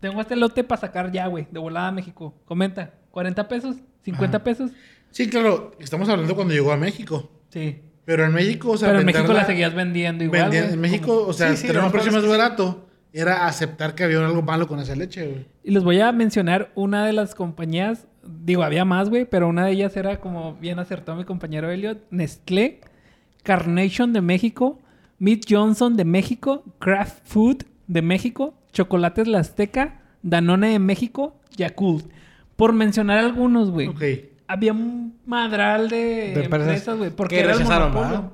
tengo 0.00 0.20
este 0.20 0.36
lote 0.36 0.62
para 0.64 0.80
sacar 0.80 1.10
ya, 1.12 1.26
güey, 1.26 1.46
de 1.50 1.58
volada 1.58 1.88
a 1.88 1.92
México. 1.92 2.34
Comenta, 2.44 2.94
¿40 3.10 3.48
pesos? 3.48 3.76
¿50 4.04 4.36
Ajá. 4.36 4.44
pesos? 4.44 4.70
Sí, 5.10 5.28
claro, 5.28 5.72
estamos 5.80 6.08
hablando 6.08 6.34
cuando 6.34 6.52
llegó 6.54 6.72
a 6.72 6.76
México. 6.76 7.30
Sí. 7.48 7.80
Pero 8.04 8.24
en 8.24 8.32
México, 8.32 8.70
o 8.72 8.76
sea, 8.76 8.88
Pero 8.88 9.00
en 9.00 9.06
México 9.06 9.32
la 9.32 9.44
seguías 9.44 9.74
vendiendo 9.74 10.24
igual, 10.24 10.48
güey. 10.48 10.58
en 10.58 10.80
México, 10.80 11.24
o 11.26 11.32
sea, 11.32 11.54
Sí, 11.56 11.68
sí, 11.68 11.76
un 11.76 11.90
precio 11.92 12.12
más 12.12 12.26
barato 12.26 12.86
era 13.12 13.46
aceptar 13.46 13.94
que 13.94 14.04
había 14.04 14.24
algo 14.24 14.42
malo 14.42 14.68
con 14.68 14.78
esa 14.78 14.94
leche, 14.94 15.26
güey. 15.26 15.46
Y 15.64 15.70
les 15.72 15.82
voy 15.82 16.00
a 16.00 16.12
mencionar 16.12 16.70
una 16.74 17.04
de 17.04 17.12
las 17.12 17.34
compañías, 17.34 18.06
digo, 18.22 18.62
había 18.62 18.84
más, 18.84 19.08
güey, 19.08 19.24
pero 19.24 19.48
una 19.48 19.66
de 19.66 19.72
ellas 19.72 19.96
era, 19.96 20.20
como 20.20 20.54
bien 20.54 20.78
acertó 20.78 21.14
mi 21.16 21.24
compañero 21.24 21.70
Elliot, 21.70 21.98
Nestlé, 22.10 22.80
Carnation 23.42 24.12
de 24.12 24.20
México, 24.20 24.78
Meat 25.18 25.40
Johnson 25.48 25.96
de 25.96 26.04
México, 26.04 26.64
Kraft 26.78 27.18
Food 27.24 27.64
de 27.86 28.02
México, 28.02 28.54
Chocolates 28.72 29.26
La 29.26 29.40
Azteca, 29.40 30.00
Danone 30.22 30.68
de 30.68 30.78
México, 30.78 31.36
Yakult. 31.56 32.06
Por 32.56 32.72
mencionar 32.72 33.18
algunos, 33.18 33.70
güey. 33.70 33.88
Ok. 33.88 34.02
Había 34.46 34.72
un 34.72 35.18
madral 35.26 35.88
de, 35.88 36.32
De 36.34 36.44
empresas 36.44 36.98
güey, 36.98 37.10
porque 37.10 37.36
que 37.36 37.42
era 37.42 37.52
el 37.54 37.64
monopolio. 37.64 38.08
¿verdad? 38.08 38.32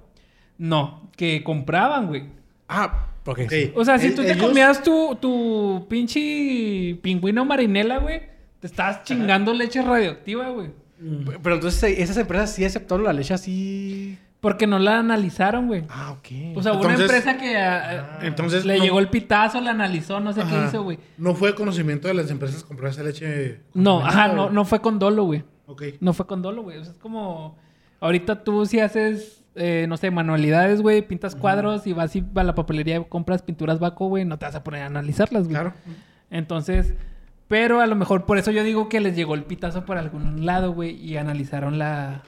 No, 0.59 1.11
que 1.17 1.45
compraban, 1.45 2.09
güey. 2.09 2.25
Ah, 2.69 3.09
ok. 3.27 3.41
Ok. 3.41 3.51
sí. 3.51 3.73
O 3.75 3.85
sea, 3.85 3.99
si 3.99 4.07
El- 4.09 4.15
tú 4.15 4.23
te 4.23 4.33
ellos- 4.33 4.47
comías 4.47 4.83
tu, 4.83 5.17
tu 5.21 5.87
pinche 5.89 6.99
pingüino 7.03 7.45
marinela, 7.45 7.99
güey, 7.99 8.23
te 8.61 8.67
estabas 8.67 9.05
chingando 9.05 9.53
leche 9.53 9.83
radioactiva, 9.83 10.49
güey. 10.51 10.71
Pero 11.43 11.57
entonces 11.57 11.83
eh, 11.83 12.03
esas 12.03 12.17
empresas 12.17 12.55
sí 12.55 12.65
aceptaron 12.65 13.05
la 13.05 13.13
leche 13.13 13.35
así. 13.35 14.19
Porque 14.41 14.67
no 14.67 14.79
la 14.79 14.99
analizaron, 15.01 15.67
güey. 15.67 15.85
Ah, 15.89 16.13
ok. 16.13 16.57
O 16.57 16.63
sea, 16.63 16.73
hubo 16.73 16.81
una 16.83 16.93
Entonces- 16.95 17.17
empresa 17.17 17.39
que 17.39 17.57
ah, 17.57 18.19
Entonces 18.23 18.65
le 18.65 18.79
no- 18.79 18.85
llegó 18.85 18.99
el 19.01 19.09
pitazo, 19.09 19.61
la 19.61 19.73
analizó, 19.73 20.21
no 20.21 20.33
sé 20.33 20.43
qué 20.43 20.67
hizo, 20.69 20.83
güey. 20.85 20.99
No 21.19 21.35
fue 21.35 21.55
conocimiento 21.55 22.07
de 22.09 22.15
las 22.15 22.31
empresas 22.31 22.63
comprar 22.63 22.93
esa 22.93 23.03
leche. 23.03 23.61
No, 23.75 24.05
ajá, 24.05 24.29
no, 24.29 24.51
no 24.51 24.65
fue 24.65 24.81
con 24.81 24.99
dolo, 24.99 25.25
güey. 25.25 25.43
Ok. 25.67 25.83
No 26.01 26.13
fue 26.13 26.27
con 26.27 26.43
dolo, 26.43 26.63
güey. 26.63 26.79
O 26.79 26.85
sea, 26.85 26.93
es 26.93 26.99
como... 26.99 27.59
Ahorita 27.99 28.45
tú 28.45 28.67
si 28.67 28.79
haces, 28.79 29.43
eh, 29.57 29.87
no 29.89 29.97
sé, 29.97 30.11
manualidades, 30.11 30.83
güey, 30.83 31.03
pintas 31.03 31.35
cuadros 31.35 31.87
y 31.87 31.93
vas 31.93 32.15
y 32.17 32.25
a 32.35 32.45
la 32.45 32.55
papelería 32.55 32.97
y 32.99 33.05
compras 33.05 33.43
pinturas 33.43 33.79
Baco, 33.79 34.09
güey, 34.09 34.25
no 34.25 34.39
te 34.39 34.47
vas 34.47 34.55
a 34.55 34.63
poner 34.63 34.83
a 34.83 34.87
analizarlas, 34.87 35.45
güey. 35.45 35.55
Claro. 35.55 35.73
Entonces, 36.31 36.95
pero 37.49 37.81
a 37.81 37.87
lo 37.87 37.97
mejor 37.97 38.27
por 38.27 38.39
eso 38.39 38.51
yo 38.51 38.63
digo 38.65 38.89
que 38.89 39.01
les 39.01 39.17
llegó 39.17 39.35
el 39.35 39.45
pitazo 39.45 39.85
por 39.85 39.99
algún 39.99 40.45
lado, 40.47 40.73
güey, 40.73 40.91
y 40.97 41.17
analizaron 41.17 41.79
la, 41.79 42.23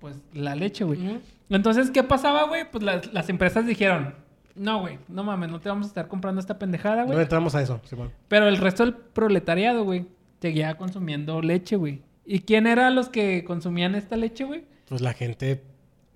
pues, 0.00 0.16
la 0.32 0.54
leche, 0.54 0.84
güey. 0.84 1.20
Entonces, 1.48 1.90
¿qué 1.90 2.02
pasaba, 2.02 2.44
güey? 2.44 2.70
Pues 2.70 2.82
las, 2.84 3.12
las 3.12 3.28
empresas 3.28 3.66
dijeron, 3.66 4.14
no, 4.54 4.80
güey, 4.80 4.98
no 5.08 5.24
mames, 5.24 5.50
no 5.50 5.60
te 5.60 5.68
vamos 5.68 5.86
a 5.86 5.88
estar 5.88 6.08
comprando 6.08 6.40
esta 6.40 6.58
pendejada, 6.58 7.02
No 7.02 7.08
güey. 7.08 7.20
entramos 7.20 7.54
a 7.54 7.62
eso, 7.62 7.80
Simón. 7.84 8.10
Pero 8.28 8.48
el 8.48 8.56
resto 8.58 8.84
del 8.84 8.94
proletariado, 8.94 9.84
güey, 9.84 10.06
seguía 10.40 10.76
consumiendo 10.76 11.40
leche, 11.42 11.76
güey. 11.76 12.02
¿Y 12.24 12.40
quién 12.40 12.66
eran 12.66 12.94
los 12.94 13.08
que 13.08 13.44
consumían 13.44 13.94
esta 13.94 14.16
leche, 14.16 14.44
güey? 14.44 14.64
Pues 14.88 15.00
la 15.00 15.12
gente, 15.12 15.62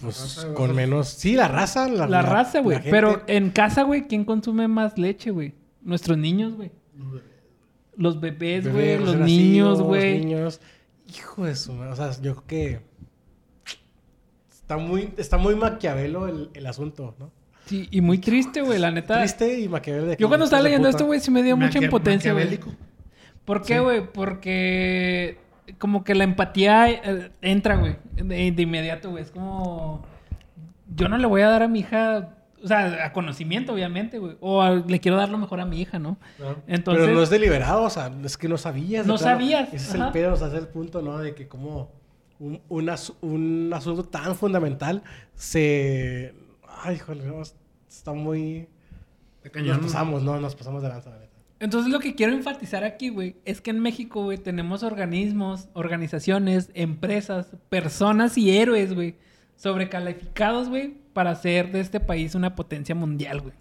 pues 0.01 0.37
raza, 0.37 0.55
con 0.55 0.75
menos. 0.75 1.09
Sí, 1.09 1.35
la 1.35 1.49
raza. 1.49 1.89
La, 1.89 2.07
La, 2.07 2.23
raza, 2.23 2.61
güey. 2.61 2.77
gente- 2.79 2.91
Pero 2.91 3.23
en 3.27 3.51
casa, 3.51 3.83
güey, 3.83 4.07
¿quién 4.07 4.25
consume 4.25 4.69
más 4.69 4.99
leche, 4.99 5.31
güey? 5.31 5.55
Nuestros 5.83 6.17
niños, 6.19 6.55
güey. 6.55 6.71
Los 7.97 8.21
bebés, 8.21 8.65
güey. 8.71 8.75
bebés, 8.97 9.01
Los 9.01 9.17
niños, 9.17 9.81
güey. 9.83 10.21
niños. 10.25 10.61
Hijo 11.09 11.45
de 11.45 11.57
su 11.57 11.73
madre, 11.73 11.93
O 11.93 11.97
sea, 11.97 12.11
yo 12.23 12.35
creo 12.37 12.47
que. 12.47 12.81
Está 14.51 14.77
muy, 14.77 15.13
está 15.17 15.37
muy 15.37 15.57
maquiavelo 15.57 16.29
el, 16.29 16.51
el 16.55 16.67
asunto, 16.67 17.17
¿no? 17.19 17.33
Sí, 17.67 17.89
y 17.91 18.01
muy 18.01 18.19
triste, 18.19 18.63
güey, 18.63 18.79
la 18.79 18.91
neta. 18.93 19.19
Triste 19.19 19.59
y 19.61 19.69
maquiavelo 19.69 20.07
de 20.07 20.17
que 20.17 20.21
Yo 20.23 20.29
cuando 20.29 20.45
estaba 20.45 20.63
leyendo 20.63 20.87
puta. 20.89 20.97
esto, 20.97 21.07
güey, 21.07 21.21
sí 21.21 21.31
me 21.31 21.43
dio 21.43 21.57
mucha 21.57 21.79
impotencia, 21.83 22.33
güey. 22.33 22.45
maquiavélico. 22.45 22.77
¿Por 23.45 23.63
qué, 23.63 23.75
Sí. 23.75 23.81
güey? 23.81 24.13
Porque 24.13 25.39
como 25.79 26.05
que 26.05 26.15
la 26.15 26.25
empatía 26.25 26.91
eh, 26.91 27.31
entra, 27.43 27.77
güey, 27.77 27.97
de, 28.15 28.51
de 28.53 28.63
inmediato, 28.63 29.11
güey. 29.11 29.23
Es 29.23 29.31
como... 29.31 30.03
Yo 30.95 31.09
no 31.09 31.19
le 31.19 31.27
voy 31.27 31.43
a 31.43 31.49
dar 31.49 31.63
a 31.63 31.69
mi 31.69 31.81
hija... 31.81 32.37
O 32.63 32.69
sea, 32.69 33.07
a 33.07 33.13
conocimiento, 33.15 33.73
obviamente, 33.73 34.19
güey. 34.19 34.37
O 34.41 34.61
a- 34.61 34.75
le 34.75 35.01
quiero 35.01 35.17
dar 35.17 35.31
lo 35.31 35.39
mejor 35.39 35.61
a 35.61 35.65
mi 35.65 35.81
hija, 35.81 35.99
¿no? 35.99 36.19
Claro. 36.37 36.63
Entonces... 36.67 37.05
Pero 37.05 37.17
no 37.17 37.23
es 37.23 37.31
deliberado, 37.31 37.85
o 37.85 37.91
sea, 37.91 38.11
es 38.23 38.37
que 38.37 38.49
no 38.49 38.59
sabías. 38.59 39.07
No 39.07 39.17
plano. 39.17 39.31
sabías, 39.33 39.69
Ese 39.73 39.77
es 39.77 39.95
ajá. 39.95 40.07
el 40.09 40.13
pedo, 40.13 40.35
o 40.35 40.37
sea, 40.37 40.49
ese 40.49 40.57
es 40.59 40.63
el 40.65 40.69
punto, 40.69 41.01
¿no? 41.01 41.17
De 41.19 41.35
que 41.35 41.49
como 41.49 41.91
un, 42.39 42.61
un, 42.69 42.91
as- 42.91 43.15
un 43.23 43.71
asunto 43.75 44.05
tan 44.05 44.35
fundamental 44.35 45.03
se... 45.35 46.35
Ay, 46.83 46.97
híjole, 46.97 47.25
no, 47.25 47.41
está 47.89 48.13
muy... 48.13 48.69
Nos 49.55 49.79
pasamos, 49.79 50.23
¿no? 50.23 50.39
Nos 50.39 50.55
pasamos 50.55 50.83
de 50.83 50.89
lanza, 50.91 51.09
la 51.11 51.19
neta. 51.19 51.30
Entonces 51.61 51.93
lo 51.93 52.01
que 52.01 52.15
quiero 52.15 52.33
enfatizar 52.33 52.85
aquí, 52.85 53.11
güey, 53.11 53.37
es 53.45 53.61
que 53.61 53.71
en 53.71 53.81
México, 53.81 54.25
güey, 54.25 54.39
tenemos 54.39 54.83
organismos, 54.83 55.69
organizaciones, 55.75 56.71
empresas, 56.73 57.49
personas 57.69 58.39
y 58.39 58.57
héroes, 58.57 58.95
güey, 58.95 59.17
sobrecalificados, 59.57 60.71
güey, 60.71 60.95
para 61.13 61.31
hacer 61.33 61.71
de 61.71 61.81
este 61.81 62.01
país 62.01 62.35
una 62.35 62.57
potencia 62.57 62.95
mundial, 62.95 63.43
güey. 63.43 63.55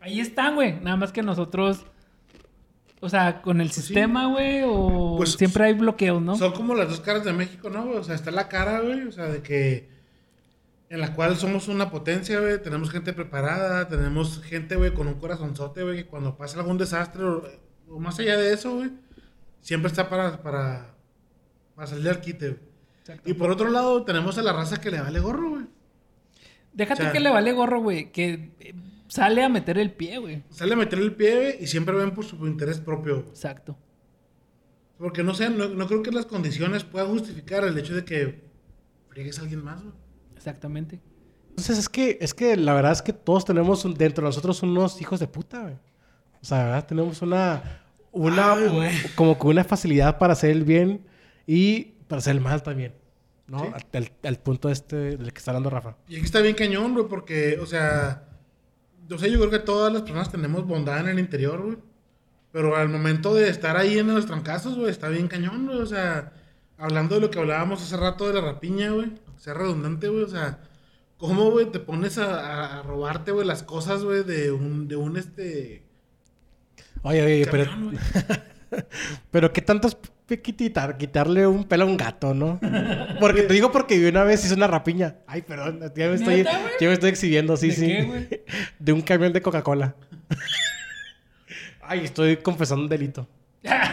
Ahí 0.00 0.20
están, 0.20 0.54
güey. 0.54 0.78
Nada 0.80 0.96
más 0.96 1.10
que 1.10 1.22
nosotros, 1.24 1.84
o 3.00 3.08
sea, 3.08 3.42
con 3.42 3.60
el 3.60 3.72
sí. 3.72 3.80
sistema, 3.80 4.28
güey, 4.28 4.62
o 4.64 5.14
Pues, 5.16 5.32
siempre 5.32 5.64
hay 5.64 5.72
bloqueos, 5.72 6.22
¿no? 6.22 6.36
Son 6.36 6.52
como 6.52 6.76
las 6.76 6.88
dos 6.88 7.00
caras 7.00 7.24
de 7.24 7.32
México, 7.32 7.68
¿no? 7.68 7.90
O 7.90 8.04
sea, 8.04 8.14
está 8.14 8.30
la 8.30 8.48
cara, 8.48 8.78
güey, 8.80 9.02
o 9.02 9.10
sea, 9.10 9.24
de 9.26 9.42
que 9.42 9.95
en 10.88 11.00
la 11.00 11.14
cual 11.14 11.36
somos 11.36 11.68
una 11.68 11.90
potencia, 11.90 12.38
güey, 12.40 12.62
tenemos 12.62 12.90
gente 12.90 13.12
preparada, 13.12 13.88
tenemos 13.88 14.40
gente, 14.42 14.76
güey, 14.76 14.94
con 14.94 15.08
un 15.08 15.14
corazonzote, 15.14 15.82
güey, 15.82 15.96
que 15.96 16.06
cuando 16.06 16.36
pasa 16.36 16.60
algún 16.60 16.78
desastre 16.78 17.24
o, 17.24 17.42
o 17.88 17.98
más 17.98 18.18
allá 18.20 18.36
de 18.36 18.52
eso, 18.52 18.76
güey, 18.76 18.90
siempre 19.60 19.88
está 19.90 20.08
para, 20.08 20.42
para, 20.42 20.94
para 21.74 21.86
salir 21.88 22.08
al 22.08 22.20
quite, 22.20 22.48
güey. 22.50 22.60
Exacto. 23.00 23.28
Y 23.30 23.34
por 23.34 23.50
otro 23.50 23.68
lado, 23.70 24.04
tenemos 24.04 24.36
a 24.38 24.42
la 24.42 24.52
raza 24.52 24.80
que 24.80 24.90
le 24.90 25.00
vale 25.00 25.20
gorro, 25.20 25.50
güey. 25.50 25.64
Déjate 26.72 27.02
o 27.02 27.04
sea- 27.06 27.12
que 27.12 27.20
le 27.20 27.30
vale 27.30 27.52
gorro, 27.52 27.80
güey, 27.80 28.12
que 28.12 28.52
eh, 28.60 28.74
sale 29.08 29.42
a 29.42 29.48
meter 29.48 29.78
el 29.78 29.92
pie, 29.92 30.18
güey. 30.18 30.42
Sale 30.50 30.74
a 30.74 30.76
meter 30.76 30.98
el 31.00 31.14
pie, 31.14 31.36
güey, 31.36 31.56
y 31.64 31.66
siempre 31.66 31.96
ven 31.96 32.12
por 32.12 32.24
su 32.24 32.36
interés 32.46 32.78
propio, 32.80 33.16
güey. 33.22 33.28
Exacto. 33.30 33.76
Porque 34.98 35.22
no 35.22 35.34
sé, 35.34 35.50
no, 35.50 35.68
no 35.68 35.86
creo 35.86 36.02
que 36.02 36.10
las 36.10 36.26
condiciones 36.26 36.84
puedan 36.84 37.08
justificar 37.08 37.64
el 37.64 37.76
hecho 37.76 37.94
de 37.94 38.04
que 38.04 38.44
friegues 39.08 39.38
a 39.38 39.42
alguien 39.42 39.62
más, 39.64 39.82
güey. 39.82 39.94
Exactamente. 40.50 41.00
Entonces 41.50 41.78
es 41.78 41.88
que, 41.88 42.18
es 42.20 42.34
que 42.34 42.56
la 42.56 42.72
verdad 42.74 42.92
es 42.92 43.02
que 43.02 43.12
todos 43.12 43.44
tenemos 43.44 43.84
un- 43.84 43.94
dentro 43.94 44.22
de 44.22 44.28
nosotros 44.28 44.62
unos 44.62 45.00
hijos 45.00 45.18
de 45.18 45.26
puta, 45.26 45.62
güey. 45.62 45.74
O 45.74 46.44
sea, 46.44 46.58
la 46.58 46.64
verdad 46.66 46.86
tenemos 46.86 47.20
una, 47.22 47.80
una, 48.12 48.52
Ay, 48.52 48.92
como 49.16 49.36
que 49.38 49.46
una 49.48 49.64
facilidad 49.64 50.18
para 50.18 50.34
hacer 50.34 50.50
el 50.50 50.62
bien 50.64 51.04
y 51.46 51.94
para 52.06 52.18
hacer 52.20 52.36
el 52.36 52.40
mal 52.40 52.62
también. 52.62 52.94
¿no? 53.48 53.60
Sí. 53.60 53.66
Al, 53.74 53.84
al- 54.02 54.12
al 54.24 54.38
punto 54.38 54.68
este 54.70 54.96
del 55.16 55.32
que 55.32 55.38
está 55.38 55.50
hablando 55.50 55.70
Rafa. 55.70 55.96
Y 56.08 56.16
aquí 56.16 56.24
está 56.24 56.40
bien 56.40 56.54
cañón, 56.54 56.94
güey, 56.94 57.06
porque, 57.08 57.58
o 57.60 57.66
sea, 57.66 58.24
yo 59.08 59.18
sé, 59.18 59.30
yo 59.30 59.38
creo 59.38 59.50
que 59.50 59.58
todas 59.60 59.92
las 59.92 60.02
personas 60.02 60.30
tenemos 60.30 60.66
bondad 60.66 61.00
en 61.00 61.08
el 61.08 61.18
interior, 61.18 61.62
güey. 61.62 61.78
Pero 62.52 62.76
al 62.76 62.88
momento 62.88 63.34
de 63.34 63.48
estar 63.48 63.76
ahí 63.76 63.98
en 63.98 64.14
los 64.14 64.26
trancazos, 64.26 64.76
güey, 64.76 64.90
está 64.90 65.08
bien 65.08 65.26
cañón, 65.28 65.66
güey. 65.66 65.78
O 65.78 65.86
sea, 65.86 66.32
hablando 66.78 67.14
de 67.16 67.20
lo 67.22 67.30
que 67.30 67.38
hablábamos 67.38 67.82
hace 67.82 67.96
rato 67.96 68.26
de 68.28 68.34
la 68.34 68.40
rapiña, 68.40 68.90
güey, 68.90 69.12
sea 69.38 69.54
redundante, 69.54 70.08
güey, 70.08 70.24
o 70.24 70.28
sea, 70.28 70.58
¿cómo, 71.16 71.50
güey, 71.50 71.70
te 71.70 71.78
pones 71.80 72.18
a, 72.18 72.82
robarte, 72.82 73.32
güey, 73.32 73.46
las 73.46 73.62
cosas, 73.62 74.02
güey, 74.04 74.24
de 74.24 74.52
un, 74.52 74.88
de 74.88 74.96
un, 74.96 75.16
este... 75.16 75.82
Oye, 77.02 77.22
oye, 77.22 77.48
pero, 77.50 77.64
camión, 77.70 77.94
güey? 77.94 77.98
pero 79.30 79.52
¿qué 79.52 79.62
tanto 79.62 79.88
es 79.88 79.94
p- 79.94 80.42
quitar, 80.42 80.98
quitarle 80.98 81.46
un 81.46 81.64
pelo 81.64 81.84
a 81.84 81.86
un 81.86 81.96
gato, 81.96 82.34
no? 82.34 82.58
Porque 83.20 83.42
te 83.42 83.54
digo 83.54 83.70
porque 83.70 84.00
yo 84.00 84.08
una 84.08 84.24
vez 84.24 84.44
hice 84.44 84.54
una 84.54 84.66
rapiña. 84.66 85.18
Ay, 85.26 85.42
perdón, 85.42 85.80
ya 85.94 86.08
me 86.08 86.14
estoy, 86.16 86.42
ya 86.42 86.88
me 86.88 86.92
estoy 86.92 87.10
exhibiendo, 87.10 87.56
sí, 87.56 87.68
¿De 87.68 87.74
sí. 87.74 87.86
qué, 87.86 88.02
güey? 88.02 88.28
De 88.80 88.92
un 88.92 89.02
camión 89.02 89.32
de 89.32 89.40
Coca-Cola. 89.40 89.94
Ay, 91.80 92.04
estoy 92.04 92.38
confesando 92.38 92.82
un 92.84 92.88
delito. 92.90 93.28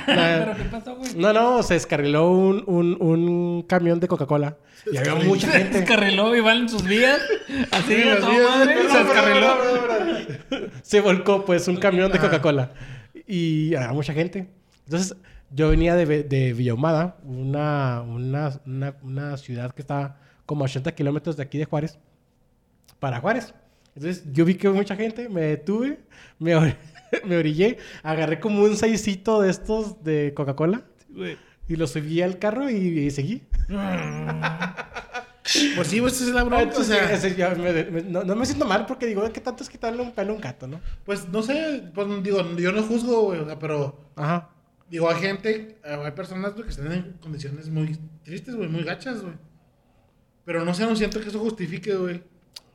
La- 0.08 0.46
¿Pero 0.46 0.56
qué 0.58 0.64
pasó, 0.70 0.96
güey? 0.96 1.14
No, 1.16 1.34
no, 1.34 1.64
se 1.64 1.74
descarriló 1.76 2.30
un, 2.32 2.64
un, 2.68 2.98
un 3.00 3.64
camión 3.64 4.00
de 4.00 4.08
Coca-Cola. 4.08 4.58
Y 4.92 4.98
había 4.98 5.16
mucha 5.16 5.52
Se 5.52 5.58
gente. 5.60 5.80
descarriló 5.80 6.36
y 6.36 6.42
van 6.42 6.58
en 6.58 6.70
sus 6.70 6.84
vías. 6.84 7.20
Así 7.72 7.84
Sí, 7.96 8.02
de 8.02 8.20
madre. 8.20 8.76
Se 8.90 8.98
descarriló. 9.04 9.58
Se 10.82 11.02
volcó, 11.02 11.46
pues, 11.46 11.68
un 11.68 11.78
camión 11.78 12.12
de. 12.12 12.20
Coca-Cola. 12.20 12.72
Y 13.28 13.74
había 13.76 13.94
mucha 13.94 14.14
gente. 14.14 14.50
Entonces, 14.86 15.16
yo 15.52 15.70
venía 15.70 15.96
de, 15.96 16.24
de 16.24 16.54
Villahumada, 16.54 17.18
una, 17.24 18.02
una, 18.02 18.60
una, 18.66 18.96
una 19.04 19.38
ciudad 19.38 19.72
que 19.74 19.82
está 19.82 20.18
como 20.46 20.64
a 20.64 20.66
80 20.66 20.94
kilómetros 20.96 21.38
de 21.38 21.44
aquí 21.44 21.58
de 21.58 21.66
Juárez, 21.66 22.00
para 23.00 23.20
Juárez. 23.22 23.54
Entonces, 23.96 24.24
yo 24.34 24.44
vi 24.46 24.56
que 24.56 24.70
mucha 24.70 24.96
gente, 24.96 25.30
me 25.30 25.42
detuve, 25.42 26.00
me, 26.40 26.56
or- 26.56 26.76
me 27.26 27.38
orillé, 27.38 27.78
agarré 28.02 28.40
como 28.40 28.64
un 28.64 28.76
seisito 28.76 29.42
de 29.42 29.50
estos 29.52 30.04
de 30.04 30.34
Coca-Cola 30.36 30.84
y 31.68 31.76
lo 31.76 31.86
subí 31.88 32.22
al 32.22 32.40
carro 32.40 32.70
y, 32.70 32.76
y 32.76 33.12
seguí. 33.12 33.44
Pues 35.76 35.88
sí, 35.90 36.00
pues 36.00 36.20
es 36.22 36.30
la. 36.30 36.44
O 36.46 36.84
sea, 36.84 37.18
ya 37.36 37.50
me- 37.54 37.84
me- 37.84 38.02
no, 38.02 38.24
no 38.24 38.34
me 38.36 38.46
siento 38.46 38.66
mal 38.66 38.86
porque 38.86 39.06
digo, 39.06 39.30
¿qué 39.34 39.42
tanto 39.42 39.62
es 39.62 39.70
quitarle 39.70 40.02
un 40.02 40.14
pelo 40.14 40.32
a 40.32 40.36
un 40.36 40.42
gato, 40.42 40.68
no? 40.68 40.80
pues 41.06 41.28
no 41.28 41.44
sé, 41.44 41.84
pues 41.94 42.08
digo, 42.24 42.42
yo 42.56 42.72
no 42.72 42.82
juzgo, 42.82 43.24
güey, 43.24 43.40
o 43.42 43.46
sea, 43.46 43.60
pero 43.60 44.00
Ajá. 44.16 44.50
digo, 44.90 45.10
hay 45.10 45.20
gente, 45.22 45.78
eh, 45.84 46.00
hay 46.02 46.12
personas 46.12 46.54
güey, 46.54 46.64
que 46.64 46.70
están 46.70 46.92
en 46.94 47.14
condiciones 47.22 47.68
muy 47.70 48.00
tristes, 48.24 48.56
güey, 48.56 48.70
muy 48.70 48.84
gachas, 48.84 49.22
güey. 49.22 49.34
Pero 50.46 50.64
no 50.64 50.74
sé, 50.74 50.86
no 50.86 50.96
siento 50.96 51.20
que 51.20 51.28
eso 51.28 51.40
justifique, 51.40 51.94
güey. 51.94 52.24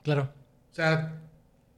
Claro. 0.03 0.31
O 0.71 0.75
sea, 0.75 1.14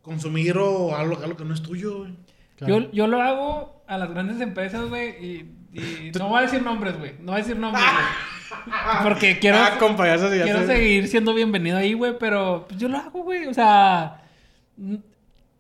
consumir 0.02 0.56
o 0.58 0.94
algo, 0.96 1.22
algo 1.22 1.36
que 1.36 1.44
no 1.44 1.54
es 1.54 1.62
tuyo, 1.62 1.98
güey. 1.98 2.12
claro. 2.56 2.78
Yo, 2.80 2.92
yo 2.92 3.06
lo 3.06 3.20
hago 3.22 3.82
a 3.86 3.98
las 3.98 4.10
grandes 4.10 4.40
empresas, 4.40 4.88
güey, 4.88 5.10
y, 5.24 5.54
y 5.78 6.10
no 6.18 6.28
voy 6.28 6.38
a 6.38 6.42
decir 6.42 6.62
nombres, 6.62 6.98
güey. 6.98 7.12
No 7.20 7.32
voy 7.32 7.34
a 7.40 7.44
decir 7.44 7.56
nombres, 7.56 7.84
güey. 7.84 8.70
Porque 9.04 9.38
quiero, 9.38 9.58
Ah, 9.58 9.76
compa, 9.78 10.06
ya 10.06 10.16
quiero 10.28 10.66
seguir 10.66 11.06
siendo 11.08 11.32
bienvenido 11.34 11.76
ahí, 11.78 11.92
güey, 11.94 12.18
pero 12.18 12.66
pues, 12.68 12.80
yo 12.80 12.88
lo 12.88 12.98
hago, 12.98 13.22
güey. 13.22 13.46
O 13.46 13.54
sea, 13.54 14.22
mm, 14.76 14.96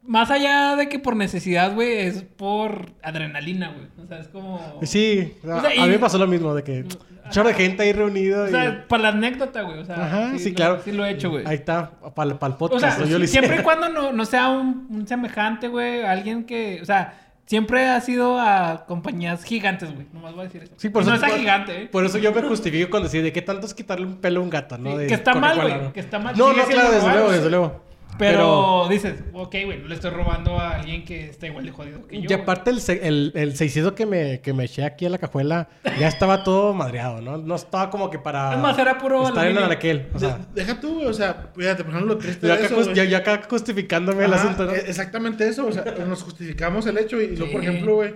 más 0.02 0.30
allá 0.30 0.74
de 0.76 0.88
que 0.88 0.98
por 0.98 1.14
necesidad, 1.14 1.72
güey, 1.74 1.92
es 1.98 2.22
por 2.22 2.92
adrenalina, 3.02 3.68
güey. 3.72 3.86
O 4.04 4.08
sea, 4.08 4.18
es 4.18 4.28
como... 4.28 4.80
Sí, 4.82 5.34
a, 5.48 5.56
O 5.56 5.60
sea, 5.60 5.70
a 5.70 5.74
y- 5.76 5.80
mí 5.82 5.88
me 5.88 5.98
pasó 5.98 6.18
lo 6.18 6.26
mismo, 6.26 6.54
de 6.54 6.64
que 6.64 6.80
un 6.82 6.88
chorro 7.30 7.48
de 7.48 7.54
gente 7.54 7.82
ahí 7.82 7.92
reunido. 7.92 8.44
O 8.44 8.48
y- 8.48 8.50
sea, 8.50 8.84
para 8.88 9.02
la 9.04 9.08
anécdota, 9.10 9.62
güey. 9.62 9.78
O 9.78 9.84
sea, 9.84 9.96
Ajá, 10.04 10.38
sí, 10.38 10.50
lo- 10.50 10.54
claro. 10.56 10.80
Sí 10.84 10.92
lo 10.92 11.04
he 11.04 11.10
hecho, 11.10 11.30
güey. 11.30 11.44
Ahí 11.46 11.56
está, 11.56 11.90
para 12.14 12.30
el 12.30 12.36
podcast. 12.56 12.72
O 12.72 12.78
sea, 12.78 12.98
¿no? 12.98 13.06
Yo 13.06 13.18
lo 13.18 13.24
hice. 13.24 13.32
siempre 13.32 13.60
y 13.60 13.62
cuando 13.64 13.88
no, 13.88 14.12
no 14.12 14.24
sea 14.24 14.48
un, 14.50 14.86
un 14.90 15.06
semejante, 15.06 15.68
güey, 15.68 16.02
alguien 16.02 16.44
que, 16.44 16.78
o 16.82 16.84
sea, 16.84 17.14
siempre 17.46 17.88
ha 17.88 18.00
sido 18.00 18.38
a 18.38 18.84
compañías 18.86 19.42
gigantes, 19.44 19.92
güey. 19.92 20.06
Nomás 20.12 20.32
voy 20.32 20.42
a 20.42 20.44
decir 20.44 20.62
eso. 20.62 20.74
Sí, 20.76 20.88
por 20.88 21.04
no 21.04 21.14
eso, 21.14 21.26
es 21.26 21.32
a 21.32 21.36
gigante, 21.36 21.82
¿eh? 21.82 21.86
Por 21.86 22.04
eso 22.04 22.18
yo 22.18 22.32
me 22.32 22.42
justifico 22.42 22.90
con 22.90 23.02
decir 23.02 23.22
de 23.22 23.32
qué 23.32 23.42
tanto 23.42 23.66
es 23.66 23.74
quitarle 23.74 24.06
un 24.06 24.16
pelo 24.18 24.40
a 24.40 24.44
un 24.44 24.50
gato, 24.50 24.78
¿no? 24.78 24.96
De 24.96 25.06
que 25.06 25.14
está 25.14 25.34
mal, 25.34 25.60
güey, 25.60 25.74
¿no? 25.82 25.92
que 25.92 26.00
está 26.00 26.18
mal, 26.18 26.36
No, 26.36 26.52
no, 26.52 26.64
claro, 26.64 26.92
desde 26.92 27.08
luego, 27.12 27.32
desde 27.32 27.50
luego. 27.50 27.89
Pero, 28.20 28.86
dices, 28.88 29.14
ok, 29.32 29.56
güey, 29.64 29.78
no 29.80 29.88
le 29.88 29.94
estoy 29.94 30.10
robando 30.10 30.58
a 30.58 30.76
alguien 30.76 31.04
que 31.04 31.28
está 31.30 31.46
igual 31.46 31.64
de 31.64 31.72
jodido 31.72 32.06
que 32.06 32.20
yo. 32.20 32.28
Y 32.30 32.32
aparte 32.32 32.70
el, 32.70 32.80
se- 32.80 33.06
el, 33.08 33.32
el 33.34 33.56
seiscientos 33.56 33.94
que 33.94 34.06
me, 34.06 34.40
que 34.40 34.52
me 34.52 34.64
eché 34.64 34.84
aquí 34.84 35.06
a 35.06 35.10
la 35.10 35.18
cajuela 35.18 35.68
ya 35.98 36.06
estaba 36.08 36.44
todo 36.44 36.72
madreado, 36.74 37.20
¿no? 37.20 37.36
No 37.38 37.54
estaba 37.56 37.90
como 37.90 38.10
que 38.10 38.18
para... 38.18 38.52
Es 38.54 38.58
más, 38.60 38.78
era 38.78 38.98
puro 38.98 39.26
Estar 39.26 39.46
en 39.48 39.58
aquel, 39.58 40.08
o 40.14 40.18
sea... 40.18 40.38
De- 40.38 40.62
deja 40.62 40.80
tú, 40.80 40.94
güey, 40.94 41.06
o 41.06 41.12
sea, 41.14 41.50
fíjate, 41.56 41.82
por 41.82 41.92
ejemplo, 41.94 42.14
lo 42.14 42.18
triste 42.20 42.46
Yo 42.46 42.56
de 42.56 42.64
acá, 42.64 42.74
eso, 42.80 42.92
yo- 42.92 43.04
yo 43.04 43.16
acá 43.16 43.40
justificándome 43.48 44.24
el 44.24 44.32
asunto, 44.34 44.66
¿no? 44.66 44.72
e- 44.72 44.84
Exactamente 44.88 45.48
eso, 45.48 45.66
o 45.66 45.72
sea, 45.72 45.84
nos 46.08 46.22
justificamos 46.22 46.86
el 46.86 46.98
hecho 46.98 47.20
y, 47.20 47.24
y 47.24 47.36
luego, 47.36 47.52
por 47.52 47.62
ejemplo, 47.62 47.94
güey, 47.96 48.14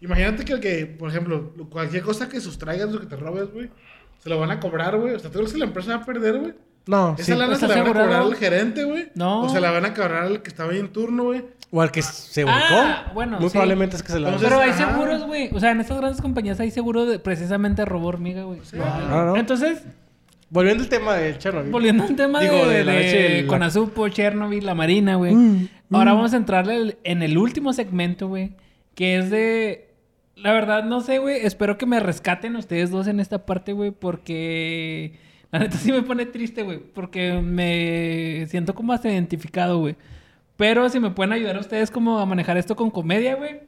imagínate 0.00 0.44
que 0.44 0.52
el 0.54 0.60
que, 0.60 0.86
por 0.86 1.08
ejemplo, 1.10 1.52
lo- 1.56 1.70
cualquier 1.70 2.02
cosa 2.02 2.28
que 2.28 2.40
sustraigas 2.40 2.92
o 2.92 3.00
que 3.00 3.06
te 3.06 3.16
robes, 3.16 3.50
güey, 3.52 3.70
se 4.18 4.28
lo 4.30 4.38
van 4.40 4.50
a 4.50 4.58
cobrar, 4.60 4.96
güey. 4.98 5.14
O 5.14 5.18
sea, 5.18 5.30
¿tú 5.30 5.38
crees 5.38 5.52
que 5.52 5.58
la 5.58 5.66
empresa 5.66 5.96
va 5.96 6.02
a 6.02 6.06
perder, 6.06 6.38
güey? 6.38 6.54
No, 6.86 7.14
Esa 7.18 7.24
sí. 7.24 7.32
lana 7.32 7.46
se 7.56 7.64
¿Estás 7.64 7.70
la 7.70 7.76
van 7.82 7.84
a 7.84 7.92
cobrar 7.92 8.12
al 8.22 8.34
gerente, 8.36 8.84
güey. 8.84 9.08
No. 9.14 9.42
O 9.42 9.48
se 9.48 9.60
la 9.60 9.70
van 9.70 9.86
a 9.86 9.94
cobrar 9.94 10.24
al 10.24 10.42
que 10.42 10.48
estaba 10.48 10.72
ahí 10.72 10.78
en 10.78 10.88
turno, 10.88 11.24
güey. 11.24 11.44
O 11.70 11.80
al 11.80 11.90
que 11.90 12.02
se 12.02 12.44
volcó. 12.44 12.58
Ah, 12.70 13.10
bueno, 13.14 13.38
Muy 13.40 13.48
sí. 13.48 13.52
probablemente 13.52 13.96
es 13.96 14.02
que 14.02 14.12
se 14.12 14.20
la... 14.20 14.28
Entonces, 14.28 14.48
Pero 14.48 14.60
hay 14.62 14.70
ajá. 14.70 14.92
seguros, 14.92 15.24
güey. 15.26 15.50
O 15.52 15.58
sea, 15.60 15.70
en 15.70 15.80
estas 15.80 15.96
grandes 15.96 16.20
compañías 16.20 16.60
hay 16.60 16.70
seguro 16.70 17.06
de 17.06 17.18
precisamente 17.18 17.84
robo 17.84 18.08
hormiga, 18.08 18.44
güey. 18.44 18.60
Ah, 18.80 19.24
no. 19.28 19.36
Entonces, 19.36 19.82
Volviendo 20.50 20.84
al 20.84 20.88
tema 20.88 21.14
del 21.14 21.36
Chernobyl. 21.38 21.72
volviendo 21.72 22.04
al 22.04 22.14
tema 22.14 22.38
Digo, 22.40 22.66
de, 22.66 22.76
de 22.78 22.84
la 22.84 22.92
de 22.92 23.44
Conazupo, 23.48 24.06
Chernobyl, 24.08 24.64
la 24.64 24.74
Marina, 24.76 25.16
güey. 25.16 25.34
Mm, 25.34 25.68
Ahora 25.90 26.12
vamos 26.12 26.32
a 26.32 26.36
entrarle 26.36 26.96
en 27.02 27.22
el 27.22 27.38
último 27.38 27.72
segmento, 27.72 28.28
güey. 28.28 28.52
Que 28.94 29.16
es 29.18 29.30
de... 29.30 29.88
La 30.36 30.52
verdad, 30.52 30.84
no 30.84 31.00
sé, 31.00 31.18
güey. 31.18 31.44
Espero 31.44 31.76
que 31.78 31.86
me 31.86 31.98
rescaten 31.98 32.54
ustedes 32.56 32.90
dos 32.90 33.06
en 33.08 33.18
esta 33.18 33.46
parte, 33.46 33.72
güey. 33.72 33.90
Porque... 33.90 35.18
La 35.54 35.60
neta 35.60 35.78
sí 35.78 35.92
me 35.92 36.02
pone 36.02 36.26
triste, 36.26 36.64
güey. 36.64 36.80
Porque 36.80 37.34
me 37.34 38.44
siento 38.48 38.74
como 38.74 38.92
hasta 38.92 39.08
identificado, 39.08 39.78
güey. 39.78 39.94
Pero 40.56 40.88
si 40.88 40.98
me 40.98 41.12
pueden 41.12 41.32
ayudar 41.32 41.56
ustedes 41.58 41.92
como 41.92 42.18
a 42.18 42.26
manejar 42.26 42.56
esto 42.56 42.74
con 42.74 42.90
comedia, 42.90 43.36
güey. 43.36 43.60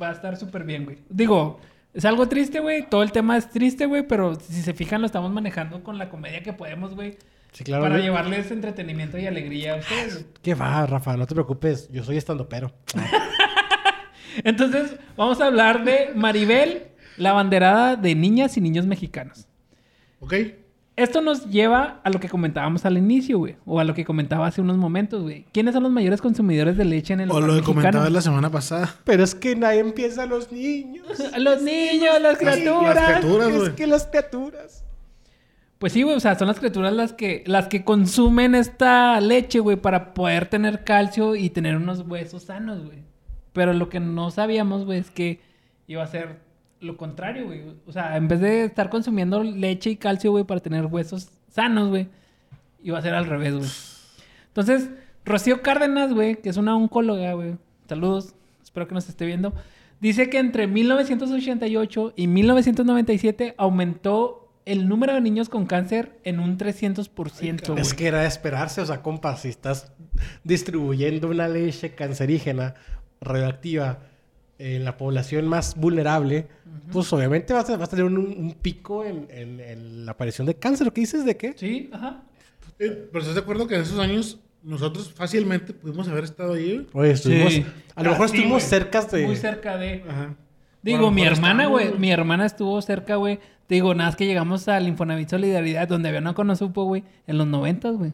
Va 0.00 0.10
a 0.10 0.12
estar 0.12 0.36
súper 0.36 0.64
bien, 0.64 0.84
güey. 0.84 0.98
Digo, 1.08 1.58
es 1.94 2.04
algo 2.04 2.28
triste, 2.28 2.60
güey. 2.60 2.86
Todo 2.90 3.02
el 3.02 3.12
tema 3.12 3.38
es 3.38 3.48
triste, 3.48 3.86
güey. 3.86 4.06
Pero 4.06 4.34
si 4.34 4.60
se 4.60 4.74
fijan, 4.74 5.00
lo 5.00 5.06
estamos 5.06 5.32
manejando 5.32 5.82
con 5.82 5.96
la 5.96 6.10
comedia 6.10 6.42
que 6.42 6.52
podemos, 6.52 6.94
güey. 6.94 7.16
Sí, 7.52 7.64
claro. 7.64 7.84
para 7.84 7.96
llevarles 7.96 8.50
entretenimiento 8.50 9.16
y 9.16 9.26
alegría 9.26 9.72
a 9.72 9.76
ustedes, 9.76 10.12
güey. 10.16 10.26
¿Qué 10.42 10.54
va, 10.54 10.84
Rafa? 10.84 11.16
No 11.16 11.26
te 11.26 11.32
preocupes. 11.34 11.88
Yo 11.90 12.04
soy 12.04 12.18
estando 12.18 12.46
pero. 12.46 12.74
Entonces, 14.44 14.98
vamos 15.16 15.40
a 15.40 15.46
hablar 15.46 15.82
de 15.82 16.10
Maribel, 16.14 16.88
la 17.16 17.32
banderada 17.32 17.96
de 17.96 18.14
niñas 18.14 18.58
y 18.58 18.60
niños 18.60 18.84
mexicanos. 18.84 19.48
¿Ok? 20.20 20.34
Esto 20.96 21.20
nos 21.20 21.50
lleva 21.50 22.00
a 22.04 22.10
lo 22.10 22.18
que 22.20 22.28
comentábamos 22.30 22.86
al 22.86 22.96
inicio, 22.96 23.36
güey. 23.38 23.56
O 23.66 23.78
a 23.78 23.84
lo 23.84 23.92
que 23.92 24.06
comentaba 24.06 24.46
hace 24.46 24.62
unos 24.62 24.78
momentos, 24.78 25.22
güey. 25.22 25.44
¿Quiénes 25.52 25.74
son 25.74 25.82
los 25.82 25.92
mayores 25.92 26.22
consumidores 26.22 26.78
de 26.78 26.86
leche 26.86 27.12
en 27.12 27.20
el 27.20 27.30
O 27.30 27.34
hogar 27.34 27.48
lo 27.50 27.54
que 27.56 27.62
comentabas 27.62 28.10
la 28.10 28.22
semana 28.22 28.50
pasada. 28.50 28.94
Pero 29.04 29.22
es 29.22 29.34
que 29.34 29.54
nadie 29.56 29.80
empieza 29.80 30.22
a 30.22 30.26
los 30.26 30.50
niños. 30.50 31.06
Los 31.38 31.60
niños, 31.62 32.20
las 32.22 32.38
criaturas. 32.38 32.94
las 32.94 33.20
criaturas, 33.20 33.48
es 33.48 33.58
güey. 33.58 33.74
que 33.74 33.86
las 33.86 34.06
criaturas. 34.06 34.84
Pues 35.78 35.92
sí, 35.92 36.02
güey. 36.02 36.16
O 36.16 36.20
sea, 36.20 36.38
son 36.38 36.48
las 36.48 36.58
criaturas 36.58 36.94
las 36.94 37.12
que, 37.12 37.44
las 37.46 37.68
que 37.68 37.84
consumen 37.84 38.54
esta 38.54 39.20
leche, 39.20 39.60
güey, 39.60 39.76
para 39.76 40.14
poder 40.14 40.46
tener 40.46 40.82
calcio 40.82 41.36
y 41.36 41.50
tener 41.50 41.76
unos 41.76 42.00
huesos 42.08 42.44
sanos, 42.44 42.82
güey. 42.86 43.04
Pero 43.52 43.74
lo 43.74 43.90
que 43.90 44.00
no 44.00 44.30
sabíamos, 44.30 44.86
güey, 44.86 45.00
es 45.00 45.10
que 45.10 45.40
iba 45.86 46.02
a 46.02 46.06
ser 46.06 46.45
lo 46.80 46.96
contrario, 46.96 47.46
güey. 47.46 47.62
O 47.86 47.92
sea, 47.92 48.16
en 48.16 48.28
vez 48.28 48.40
de 48.40 48.64
estar 48.64 48.90
consumiendo 48.90 49.42
leche 49.42 49.90
y 49.90 49.96
calcio, 49.96 50.30
güey, 50.30 50.44
para 50.44 50.60
tener 50.60 50.86
huesos 50.86 51.28
sanos, 51.50 51.88
güey, 51.88 52.08
iba 52.82 52.98
a 52.98 53.02
ser 53.02 53.14
al 53.14 53.26
revés, 53.26 53.54
güey. 53.54 53.70
Entonces, 54.48 54.90
Rocío 55.24 55.62
Cárdenas, 55.62 56.12
güey, 56.12 56.36
que 56.36 56.48
es 56.48 56.56
una 56.56 56.76
oncóloga, 56.76 57.32
güey. 57.32 57.56
Saludos, 57.88 58.34
espero 58.62 58.86
que 58.86 58.94
nos 58.94 59.08
esté 59.08 59.26
viendo. 59.26 59.52
Dice 60.00 60.28
que 60.28 60.38
entre 60.38 60.66
1988 60.66 62.12
y 62.16 62.26
1997 62.26 63.54
aumentó 63.56 64.52
el 64.66 64.88
número 64.88 65.14
de 65.14 65.20
niños 65.20 65.48
con 65.48 65.64
cáncer 65.64 66.18
en 66.24 66.40
un 66.40 66.58
300%, 66.58 67.68
güey. 67.68 67.80
Es 67.80 67.94
que 67.94 68.06
era 68.06 68.20
de 68.20 68.26
esperarse, 68.26 68.80
o 68.80 68.86
sea, 68.86 69.00
compa, 69.00 69.36
si 69.36 69.48
estás 69.48 69.92
distribuyendo 70.44 71.28
una 71.28 71.48
leche 71.48 71.94
cancerígena 71.94 72.74
radioactiva 73.20 74.00
en 74.58 74.84
la 74.84 74.96
población 74.96 75.46
más 75.48 75.74
vulnerable, 75.76 76.46
pues 76.92 77.12
obviamente 77.12 77.52
vas 77.52 77.68
a, 77.70 77.76
vas 77.76 77.88
a 77.88 77.90
tener 77.90 78.04
un, 78.04 78.16
un 78.16 78.52
pico 78.60 79.04
en, 79.04 79.26
en- 79.30 79.60
en 79.60 80.06
la 80.06 80.12
aparición 80.12 80.46
de 80.46 80.54
cáncer. 80.54 80.92
¿Qué 80.92 81.00
dices 81.02 81.24
de 81.24 81.36
qué? 81.36 81.54
Sí, 81.56 81.90
ajá. 81.92 82.22
Eh, 82.78 83.08
Pero 83.10 83.20
estás 83.20 83.34
de 83.34 83.40
acuerdo 83.40 83.66
que 83.66 83.74
en 83.74 83.82
esos 83.82 83.98
años 83.98 84.38
nosotros 84.62 85.12
fácilmente 85.12 85.72
pudimos 85.72 86.08
haber 86.08 86.24
estado 86.24 86.54
ahí, 86.54 86.76
güey? 86.92 87.04
Oye, 87.06 87.10
estuvimos, 87.12 87.52
Sí. 87.52 87.64
a 87.94 88.02
lo 88.02 88.10
mejor 88.10 88.24
Ah, 88.24 88.28
sí, 88.28 88.36
estuvimos 88.36 88.62
cerca 88.64 89.02
de... 89.02 89.26
Muy 89.26 89.36
cerca 89.36 89.76
de... 89.76 90.04
Ajá. 90.08 90.34
Digo, 90.82 90.98
Bueno, 90.98 91.12
mi 91.12 91.22
hermana, 91.24 91.66
güey. 91.66 91.92
Mi 91.98 92.10
hermana 92.12 92.46
estuvo 92.46 92.80
cerca, 92.82 93.16
güey. 93.16 93.38
Te 93.66 93.74
digo, 93.74 93.94
nada, 93.94 94.10
es 94.10 94.16
que 94.16 94.26
llegamos 94.26 94.68
al 94.68 94.86
Infonavit 94.86 95.28
Solidaridad, 95.28 95.88
donde 95.88 96.08
había 96.08 96.20
una 96.20 96.34
conosupo, 96.34 96.84
güey, 96.84 97.02
en 97.26 97.38
los 97.38 97.46
noventas, 97.46 97.96
güey. 97.96 98.12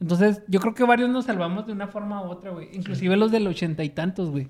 Entonces, 0.00 0.42
yo 0.48 0.60
creo 0.60 0.74
que 0.74 0.84
varios 0.84 1.08
nos 1.10 1.24
salvamos 1.26 1.66
de 1.66 1.72
una 1.72 1.86
forma 1.86 2.20
u 2.22 2.30
otra, 2.30 2.50
güey. 2.50 2.68
Inclusive 2.72 3.16
los 3.16 3.30
del 3.30 3.46
ochenta 3.46 3.84
y 3.84 3.90
tantos, 3.90 4.30
güey. 4.30 4.48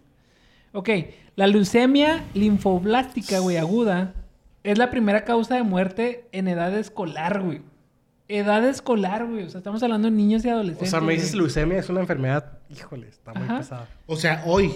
Ok, 0.72 0.88
la 1.36 1.46
leucemia 1.46 2.24
linfoblástica, 2.34 3.38
güey, 3.40 3.56
aguda, 3.58 4.14
es 4.62 4.78
la 4.78 4.90
primera 4.90 5.24
causa 5.24 5.56
de 5.56 5.62
muerte 5.62 6.26
en 6.32 6.48
edad 6.48 6.74
escolar, 6.76 7.42
güey. 7.42 7.60
Edad 8.28 8.64
escolar, 8.66 9.26
güey. 9.26 9.44
O 9.44 9.50
sea, 9.50 9.58
estamos 9.58 9.82
hablando 9.82 10.08
de 10.08 10.16
niños 10.16 10.44
y 10.44 10.48
O 10.48 10.52
adolescentes. 10.52 10.90
sea, 10.90 11.00
me 11.00 11.12
dices 11.12 11.32
güey. 11.32 11.40
leucemia 11.42 11.78
es 11.78 11.88
una 11.90 12.00
enfermedad, 12.00 12.58
híjole, 12.70 13.08
está 13.08 13.34
muy 13.34 13.42
Ajá. 13.44 13.58
pesada. 13.58 13.88
O 14.06 14.16
sea, 14.16 14.42
hoy. 14.46 14.72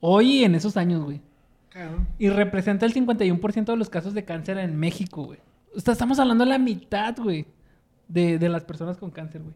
Hoy 0.00 0.38
y 0.38 0.44
en 0.44 0.54
esos 0.54 0.76
años, 0.76 1.02
güey. 1.04 1.20
Cabrón. 1.70 2.06
Y 2.18 2.28
representa 2.28 2.86
el 2.86 2.94
51% 2.94 3.64
de 3.72 3.76
los 3.76 3.90
casos 3.90 4.14
de 4.14 4.24
cáncer 4.24 4.58
en 4.58 4.76
México, 4.78 5.24
güey. 5.24 5.40
O 5.74 5.80
sea, 5.80 5.92
estamos 5.92 6.18
hablando 6.20 6.44
de 6.44 6.50
la 6.50 6.58
mitad, 6.58 7.16
güey, 7.18 7.46
de, 8.06 8.38
de 8.38 8.48
las 8.48 8.64
personas 8.64 8.96
con 8.98 9.10
cáncer, 9.10 9.42
güey. 9.42 9.54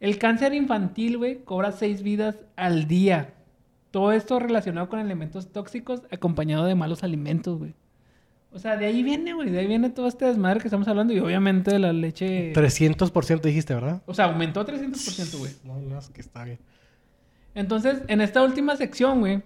El 0.00 0.18
cáncer 0.18 0.54
infantil, 0.54 1.18
güey, 1.18 1.44
cobra 1.44 1.72
seis 1.72 2.02
vidas 2.02 2.36
al 2.56 2.86
día. 2.88 3.33
Todo 3.94 4.10
esto 4.10 4.40
relacionado 4.40 4.88
con 4.88 4.98
elementos 4.98 5.52
tóxicos 5.52 6.02
acompañado 6.10 6.64
de 6.64 6.74
malos 6.74 7.04
alimentos, 7.04 7.60
güey. 7.60 7.74
O 8.50 8.58
sea, 8.58 8.76
de 8.76 8.86
ahí 8.86 9.04
viene, 9.04 9.34
güey. 9.34 9.50
De 9.50 9.60
ahí 9.60 9.68
viene 9.68 9.88
todo 9.88 10.08
este 10.08 10.24
desmadre 10.24 10.58
que 10.58 10.66
estamos 10.66 10.88
hablando. 10.88 11.14
Y 11.14 11.20
obviamente 11.20 11.70
de 11.70 11.78
la 11.78 11.92
leche... 11.92 12.52
300% 12.54 13.40
dijiste, 13.42 13.72
¿verdad? 13.72 14.02
O 14.06 14.12
sea, 14.12 14.24
aumentó 14.24 14.66
300%, 14.66 15.38
güey. 15.38 15.52
No, 15.62 15.78
no, 15.78 15.96
es 15.96 16.08
que 16.08 16.22
está 16.22 16.42
bien. 16.42 16.58
Entonces, 17.54 18.02
en 18.08 18.20
esta 18.20 18.42
última 18.42 18.74
sección, 18.74 19.20
güey, 19.20 19.44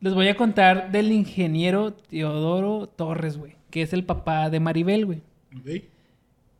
les 0.00 0.14
voy 0.14 0.28
a 0.28 0.36
contar 0.38 0.90
del 0.90 1.12
ingeniero 1.12 1.92
Teodoro 1.92 2.86
Torres, 2.86 3.36
güey, 3.36 3.56
que 3.68 3.82
es 3.82 3.92
el 3.92 4.06
papá 4.06 4.48
de 4.48 4.58
Maribel, 4.58 5.04
güey. 5.04 5.22
Ok. 5.54 5.82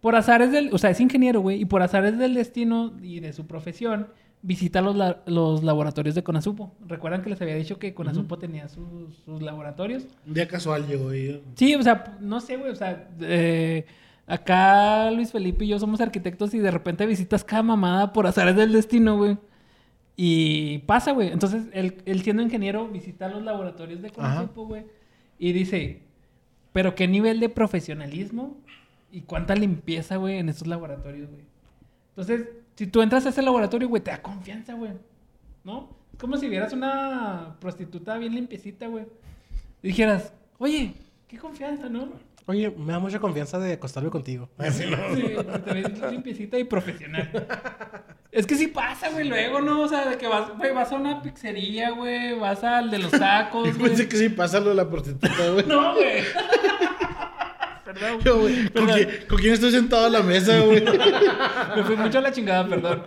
Por 0.02 0.16
azares 0.16 0.52
del, 0.52 0.68
o 0.70 0.76
sea, 0.76 0.90
es 0.90 1.00
ingeniero, 1.00 1.40
güey, 1.40 1.62
y 1.62 1.64
por 1.64 1.80
azares 1.80 2.18
del 2.18 2.34
destino 2.34 2.92
y 3.02 3.20
de 3.20 3.32
su 3.32 3.46
profesión, 3.46 4.08
visita 4.47 4.80
los, 4.80 4.94
la- 4.94 5.22
los 5.26 5.64
laboratorios 5.64 6.14
de 6.14 6.22
Conasupo. 6.22 6.72
¿Recuerdan 6.86 7.20
que 7.22 7.30
les 7.30 7.40
había 7.42 7.57
dicho 7.57 7.78
que 7.80 7.92
Conasupo 7.94 8.38
tenía 8.38 8.68
sus, 8.68 9.16
sus 9.24 9.42
laboratorios? 9.42 10.07
Un 10.24 10.34
día 10.34 10.47
casual 10.47 10.86
llegó 10.86 11.12
y... 11.12 11.42
Sí, 11.57 11.74
o 11.74 11.82
sea, 11.82 12.16
no 12.20 12.40
sé, 12.40 12.57
güey, 12.57 12.70
o 12.70 12.76
sea, 12.76 13.09
eh, 13.20 13.84
acá 14.24 15.11
Luis 15.11 15.32
Felipe 15.32 15.64
y 15.64 15.68
yo 15.68 15.78
somos 15.80 16.01
arquitectos 16.01 16.55
y 16.55 16.61
de 16.61 16.70
repente 16.70 17.07
visitas 17.07 17.42
cada 17.42 17.64
mamada 17.64 18.12
por 18.12 18.26
azares 18.28 18.55
del 18.55 18.70
destino, 18.72 19.16
güey. 19.16 19.36
Y 20.16 20.78
pasa, 20.86 21.11
güey. 21.12 21.28
Entonces, 21.32 21.64
él, 21.72 21.97
él 22.07 22.22
siendo 22.22 22.42
ingeniero 22.42 22.86
visita 22.88 23.28
los 23.28 23.42
laboratorios 23.42 24.01
de 24.01 24.11
Conasupo, 24.11 24.66
güey. 24.66 24.84
Y 25.38 25.53
dice, 25.53 26.03
pero 26.72 26.94
qué 26.94 27.09
nivel 27.09 27.40
de 27.40 27.49
profesionalismo 27.49 28.57
y 29.11 29.22
cuánta 29.22 29.55
limpieza, 29.57 30.16
güey, 30.16 30.38
en 30.38 30.49
estos 30.49 30.68
laboratorios, 30.68 31.28
güey. 31.30 31.42
Entonces, 32.11 32.49
si 32.76 32.86
tú 32.86 33.02
entras 33.02 33.26
a 33.26 33.30
ese 33.30 33.42
laboratorio, 33.42 33.88
güey, 33.88 34.02
te 34.02 34.10
da 34.10 34.22
confianza, 34.22 34.74
güey. 34.74 34.92
¿No? 35.64 35.96
Es 36.12 36.18
como 36.18 36.36
si 36.36 36.48
vieras 36.48 36.72
una 36.72 37.56
prostituta 37.60 38.16
bien 38.18 38.34
limpiecita, 38.34 38.86
güey. 38.86 39.06
Y 39.82 39.88
dijeras, 39.88 40.32
oye, 40.58 40.94
qué 41.26 41.38
confianza, 41.38 41.88
¿no? 41.88 42.08
Oye, 42.48 42.70
me 42.70 42.92
da 42.92 43.00
mucha 43.00 43.18
confianza 43.18 43.58
de 43.58 43.72
acostarme 43.72 44.08
contigo. 44.10 44.48
Sí, 44.70 44.84
te 45.64 45.74
ves 45.74 46.10
limpiecita 46.10 46.58
y 46.58 46.64
profesional. 46.64 47.46
Es 48.30 48.46
que 48.46 48.54
sí 48.54 48.68
pasa, 48.68 49.10
güey, 49.10 49.26
luego, 49.26 49.60
¿no? 49.60 49.80
O 49.80 49.88
sea, 49.88 50.08
de 50.08 50.16
que 50.16 50.28
vas, 50.28 50.56
güey, 50.56 50.72
vas 50.72 50.92
a 50.92 50.96
una 50.96 51.22
pizzería, 51.22 51.90
güey, 51.90 52.38
vas 52.38 52.62
al 52.62 52.90
de 52.90 52.98
los 52.98 53.10
tacos, 53.10 53.62
güey. 53.78 53.88
pensé 53.88 54.08
que 54.08 54.16
sí, 54.16 54.28
pásalo 54.28 54.70
a 54.70 54.74
la 54.74 54.88
prostituta, 54.88 55.50
güey. 55.52 55.64
No, 55.66 55.94
güey. 55.94 56.22
Perdón, 57.99 58.20
Yo, 58.24 58.40
güey, 58.40 58.68
¿Con, 58.70 58.86
quién, 58.86 59.09
con 59.28 59.38
quién 59.38 59.55
estoy 59.55 59.70
sentado 59.70 60.07
a 60.07 60.11
la 60.11 60.22
mesa, 60.22 60.61
güey? 60.61 60.84
Me 61.76 61.82
fui 61.84 61.97
mucho 61.97 62.18
a 62.18 62.20
la 62.20 62.32
chingada, 62.32 62.68
perdón. 62.68 63.03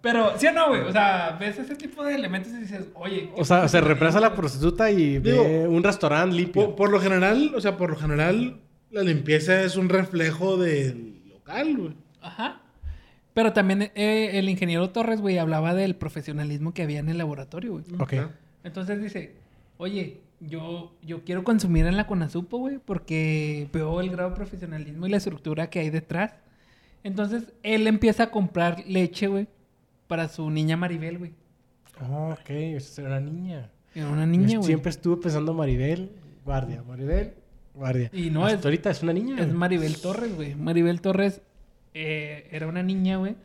Pero, 0.00 0.38
¿sí 0.38 0.46
o 0.46 0.52
no, 0.52 0.68
güey? 0.68 0.82
O 0.82 0.92
sea, 0.92 1.36
ves 1.40 1.58
ese 1.58 1.74
tipo 1.74 2.04
de 2.04 2.14
elementos 2.14 2.52
y 2.52 2.58
dices, 2.58 2.86
oye... 2.94 3.30
O 3.36 3.44
sea, 3.44 3.68
se 3.68 3.80
represa 3.80 4.20
la 4.20 4.34
prostituta 4.34 4.90
y 4.90 5.18
Digo, 5.18 5.42
ve 5.42 5.66
un 5.66 5.82
restaurante 5.82 6.36
limpio. 6.36 6.66
Por, 6.66 6.76
por 6.76 6.90
lo 6.90 7.00
general, 7.00 7.52
o 7.54 7.60
sea, 7.60 7.76
por 7.76 7.90
lo 7.90 7.96
general, 7.96 8.60
la 8.90 9.02
limpieza 9.02 9.62
es 9.62 9.76
un 9.76 9.88
reflejo 9.88 10.56
del 10.56 11.22
local, 11.28 11.76
güey. 11.76 11.94
Ajá. 12.20 12.60
Pero 13.36 13.52
también 13.52 13.90
eh, 13.94 14.30
el 14.32 14.48
ingeniero 14.48 14.88
Torres, 14.90 15.20
güey, 15.20 15.36
hablaba 15.36 15.74
del 15.74 15.94
profesionalismo 15.94 16.72
que 16.72 16.82
había 16.82 17.00
en 17.00 17.10
el 17.10 17.18
laboratorio, 17.18 17.72
güey. 17.72 17.84
Ok. 17.98 18.14
Entonces 18.64 19.02
dice, 19.02 19.34
oye, 19.76 20.20
yo, 20.40 20.92
yo 21.02 21.24
quiero 21.24 21.44
consumir 21.44 21.86
en 21.86 21.96
la 21.96 22.06
Conasupo, 22.06 22.58
güey, 22.58 22.78
porque 22.84 23.68
veo 23.72 24.00
el 24.00 24.10
grado 24.10 24.30
de 24.30 24.36
profesionalismo 24.36 25.06
y 25.06 25.10
la 25.10 25.16
estructura 25.16 25.70
que 25.70 25.78
hay 25.80 25.90
detrás. 25.90 26.34
Entonces, 27.04 27.52
él 27.62 27.86
empieza 27.86 28.24
a 28.24 28.30
comprar 28.30 28.82
leche, 28.86 29.28
güey, 29.28 29.46
para 30.08 30.28
su 30.28 30.50
niña 30.50 30.76
Maribel, 30.76 31.18
güey. 31.18 31.32
Oh, 32.10 32.30
ok, 32.32 32.50
esa 32.50 33.02
era 33.02 33.10
una 33.12 33.20
niña. 33.20 33.70
Era 33.94 34.08
una 34.10 34.26
niña, 34.26 34.58
güey. 34.58 34.66
Siempre 34.66 34.90
estuve 34.90 35.22
pensando 35.22 35.54
Maribel, 35.54 36.10
guardia, 36.44 36.82
Maribel, 36.82 37.32
guardia. 37.74 38.10
Y 38.12 38.30
no 38.30 38.44
Hasta 38.44 38.58
es- 38.58 38.64
ahorita 38.64 38.90
es 38.90 39.02
una 39.02 39.12
niña. 39.12 39.40
Es. 39.40 39.52
Maribel 39.52 39.96
Torres, 40.00 40.34
güey. 40.34 40.54
Maribel 40.54 41.00
Torres 41.00 41.40
eh, 41.94 42.48
era 42.50 42.66
una 42.66 42.82
niña, 42.82 43.16
güey. 43.16 43.36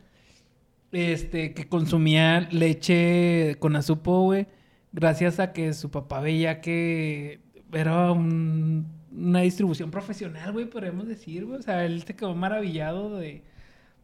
Este, 0.92 1.54
que 1.54 1.66
consumía 1.68 2.48
leche 2.50 3.56
con 3.60 3.76
azupo, 3.76 4.24
güey. 4.24 4.46
Gracias 4.92 5.40
a 5.40 5.52
que 5.52 5.72
su 5.74 5.90
papá 5.90 6.20
veía 6.20 6.60
que 6.60 7.40
era 7.72 8.12
un- 8.12 8.86
una 9.10 9.40
distribución 9.40 9.90
profesional, 9.90 10.52
güey, 10.52 10.66
podríamos 10.66 11.06
decir, 11.08 11.44
güey. 11.46 11.58
O 11.58 11.62
sea, 11.62 11.84
él 11.84 12.02
se 12.02 12.14
quedó 12.16 12.34
maravillado 12.34 13.16
de, 13.18 13.42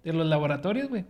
de 0.05 0.13
los 0.13 0.27
laboratorios, 0.27 0.89
güey. 0.89 1.05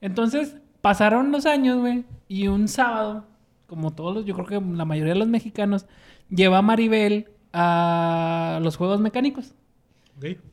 Entonces, 0.00 0.56
pasaron 0.80 1.30
los 1.32 1.46
años, 1.46 1.78
güey. 1.78 2.04
Y 2.28 2.48
un 2.48 2.68
sábado, 2.68 3.26
como 3.66 3.92
todos 3.92 4.14
los, 4.14 4.24
yo 4.24 4.34
creo 4.34 4.46
que 4.46 4.76
la 4.76 4.84
mayoría 4.84 5.12
de 5.14 5.18
los 5.18 5.28
mexicanos, 5.28 5.86
lleva 6.28 6.58
a 6.58 6.62
Maribel 6.62 7.28
a 7.52 8.60
los 8.62 8.76
juegos 8.76 9.00
mecánicos. 9.00 9.54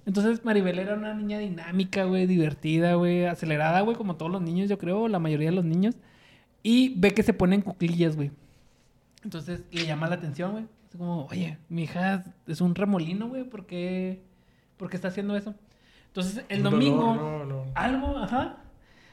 Entonces 0.06 0.46
Maribel 0.46 0.80
era 0.80 0.96
una 0.96 1.14
niña 1.14 1.40
dinámica, 1.40 2.06
güey, 2.06 2.26
divertida, 2.26 2.94
güey, 2.96 3.26
acelerada, 3.26 3.82
güey, 3.82 3.98
como 3.98 4.16
todos 4.16 4.32
los 4.32 4.42
niños, 4.42 4.70
yo 4.70 4.78
creo, 4.78 5.08
la 5.08 5.20
mayoría 5.20 5.50
de 5.50 5.56
los 5.56 5.66
niños. 5.66 5.96
Y 6.64 6.94
ve 7.00 7.12
que 7.14 7.22
se 7.24 7.34
ponen 7.34 7.62
cuclillas, 7.62 8.16
güey. 8.16 8.32
Entonces 9.28 9.64
le 9.72 9.86
llama 9.86 10.08
la 10.08 10.16
atención, 10.16 10.54
güey. 10.54 10.68
Es 10.90 10.96
como, 10.96 11.26
oye, 11.26 11.58
mi 11.68 11.84
hija 11.84 12.24
es 12.48 12.62
un 12.62 12.76
remolino, 12.76 13.28
güey, 13.28 13.44
¿por 13.44 13.66
qué, 13.66 14.24
¿por 14.78 14.90
qué 14.90 14.96
está 14.96 15.10
haciendo 15.10 15.36
eso? 15.36 15.54
Entonces 16.06 16.46
el 16.48 16.64
domingo, 16.64 17.14
dolor, 17.14 17.46
no, 17.46 17.66
no. 17.66 17.72
algo, 17.76 18.18
ajá. 18.18 18.60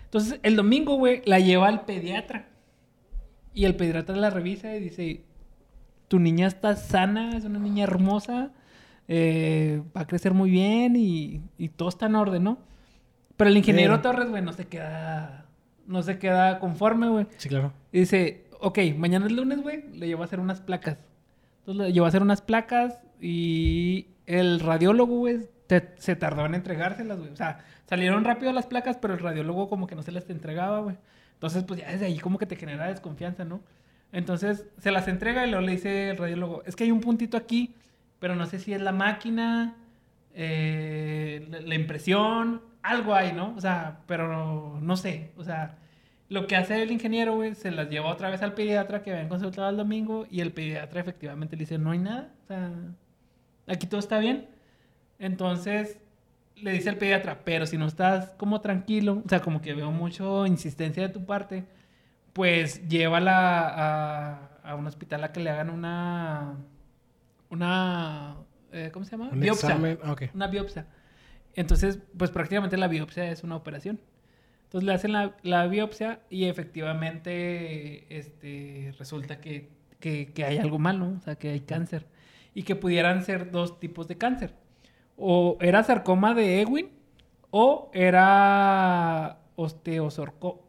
Entonces 0.05 0.39
el 0.45 0.55
domingo, 0.55 0.95
güey, 0.95 1.21
la 1.25 1.41
lleva 1.41 1.67
al 1.67 1.85
pediatra. 1.85 2.47
Y 3.55 3.65
el 3.65 3.75
pediatra 3.75 4.15
la 4.15 4.31
revisa 4.31 4.77
y 4.77 4.79
dice, 4.79 5.25
tu 6.07 6.21
niña 6.21 6.47
está 6.47 6.77
sana, 6.77 7.37
es 7.37 7.45
una 7.45 7.59
niña 7.59 7.83
hermosa, 7.83 8.53
eh, 9.09 9.83
va 9.97 10.03
a 10.03 10.07
crecer 10.07 10.33
muy 10.33 10.49
bien 10.49 10.95
y, 10.95 11.43
y 11.59 11.71
todo 11.71 11.89
está 11.89 12.07
en 12.07 12.15
orden, 12.15 12.45
¿no? 12.45 12.59
Pero 13.37 13.51
el 13.51 13.57
ingeniero. 13.57 14.01
Torres, 14.01 14.31
güey, 14.31 14.45
no 14.45 14.53
se 14.53 14.69
queda, 14.69 15.47
no 15.89 16.05
se 16.05 16.21
queda 16.21 16.61
conforme, 16.61 17.09
güey. 17.09 17.27
Sí, 17.37 17.49
claro. 17.49 17.73
Y 17.91 17.99
dice, 17.99 18.45
ok, 18.61 18.79
mañana 18.97 19.27
es 19.27 19.33
lunes, 19.33 19.63
güey, 19.63 19.83
le 19.93 20.07
llevo 20.07 20.23
a 20.23 20.27
hacer 20.27 20.41
unas 20.41 20.61
placas. 20.61 20.99
Entonces 21.61 21.87
le 21.87 21.93
llevó 21.93 22.07
a 22.07 22.09
hacer 22.09 22.23
unas 22.23 22.43
placas 22.43 23.03
y 23.21 24.09
el 24.27 24.61
radiólogo, 24.61 25.17
güey, 25.19 25.49
se 25.97 26.17
tardó 26.17 26.45
en 26.47 26.55
entregárselas, 26.55 27.19
güey. 27.19 27.31
O 27.31 27.37
sea, 27.37 27.65
salieron 27.87 28.25
rápido 28.25 28.53
las 28.53 28.67
placas, 28.67 28.99
pero 28.99 29.15
el 29.15 29.21
radiólogo 29.21 29.69
como 29.69 29.87
que 29.87 29.95
no 29.95 30.03
se 30.03 30.13
las 30.13 30.29
entregaba, 30.29 30.81
güey. 30.81 30.97
Entonces, 31.35 31.65
pues 31.65 31.81
ya 31.81 31.91
desde 31.91 32.07
ahí 32.07 32.19
como 32.19 32.39
que 32.39 32.47
te 32.47 32.57
genera 32.57 32.89
desconfianza, 32.89 33.45
¿no? 33.45 33.61
Entonces, 34.13 34.67
se 34.79 34.91
las 34.91 35.09
entrega 35.09 35.47
y 35.47 35.51
luego 35.51 35.67
le 35.67 35.73
dice 35.73 36.11
el 36.11 36.17
radiólogo, 36.17 36.63
es 36.67 36.77
que 36.77 36.85
hay 36.85 36.91
un 36.91 37.01
puntito 37.01 37.37
aquí, 37.37 37.75
pero 38.21 38.37
no 38.37 38.47
sé 38.47 38.59
si 38.59 38.73
es 38.73 38.81
la 38.81 38.93
máquina, 38.93 39.75
eh, 40.35 41.47
la, 41.51 41.61
la 41.61 41.75
impresión, 41.75 42.63
algo 42.83 43.15
hay, 43.15 43.33
¿no? 43.33 43.55
O 43.57 43.61
sea, 43.61 44.01
pero 44.07 44.29
no, 44.29 44.81
no 44.81 44.97
sé, 44.97 45.33
o 45.37 45.45
sea... 45.45 45.79
Lo 46.35 46.49
que 46.49 46.57
hace 46.57 46.83
el 46.83 46.91
ingeniero, 46.91 47.37
güey, 47.37 47.55
se 47.55 47.71
las 47.71 47.89
lleva 47.89 48.11
otra 48.11 48.29
vez 48.29 48.43
al 48.43 48.55
pediatra 48.55 49.03
que 49.05 49.13
habían 49.13 49.29
consultado 49.29 49.71
el 49.71 49.77
domingo 49.77 50.27
y 50.29 50.41
el 50.41 50.53
pediatra 50.53 51.01
efectivamente 51.01 51.55
le 51.55 51.61
dice, 51.61 51.79
no 51.79 51.93
hay 51.93 51.99
nada, 51.99 52.33
o 52.43 52.47
sea, 52.49 52.73
aquí 53.69 53.87
todo 53.87 54.01
está 54.01 54.19
bien. 54.19 54.49
Entonces 55.21 56.01
le 56.57 56.73
dice 56.73 56.89
al 56.89 56.97
pediatra, 56.97 57.45
pero 57.45 57.67
si 57.67 57.79
no 57.79 57.87
estás 57.87 58.31
como 58.31 58.61
tranquilo, 58.61 59.23
o 59.25 59.29
sea, 59.29 59.39
como 59.39 59.61
que 59.61 59.75
veo 59.75 59.93
mucho 59.93 60.45
insistencia 60.45 61.05
de 61.05 61.09
tu 61.11 61.25
parte, 61.25 61.67
pues 62.33 62.89
llévala 62.89 63.69
a, 63.69 64.51
a 64.65 64.75
un 64.75 64.89
hospital 64.89 65.23
a 65.23 65.31
que 65.31 65.39
le 65.39 65.51
hagan 65.51 65.71
una, 65.71 66.57
una, 67.49 68.39
eh, 68.73 68.91
¿cómo 68.93 69.05
se 69.05 69.13
llama? 69.13 69.31
Un 69.31 69.45
examen. 69.45 70.01
Ah, 70.03 70.11
ok. 70.11 70.23
Una 70.35 70.49
biopsia. 70.49 70.89
Entonces, 71.55 72.01
pues 72.19 72.33
prácticamente 72.33 72.77
la 72.77 72.89
biopsia 72.89 73.31
es 73.31 73.45
una 73.45 73.55
operación. 73.55 74.01
Entonces 74.75 74.87
le 74.89 74.95
hacen 74.95 75.13
la, 75.13 75.37
la 75.43 75.69
biopsia 75.69 76.19
y 76.31 76.47
efectivamente 76.47 78.07
este, 78.19 78.93
resulta 78.99 79.41
que, 79.41 79.69
que, 80.01 80.33
que 80.33 80.45
hay 80.45 80.59
algo 80.59 80.81
malo, 80.81 81.13
o 81.17 81.21
sea, 81.21 81.37
que 81.37 81.51
hay 81.51 81.61
cáncer. 81.61 82.07
Y 82.55 82.65
que 82.65 82.75
pudieran 82.75 83.23
ser 83.25 83.53
dos 83.53 83.79
tipos 83.79 84.09
de 84.09 84.19
cáncer. 84.19 84.53
O 85.17 85.59
era 85.61 85.85
sarcoma 85.85 86.35
de 86.35 86.61
Ewing 86.63 86.91
o 87.53 87.89
era 87.95 89.39
osteosarcoma. 89.55 90.61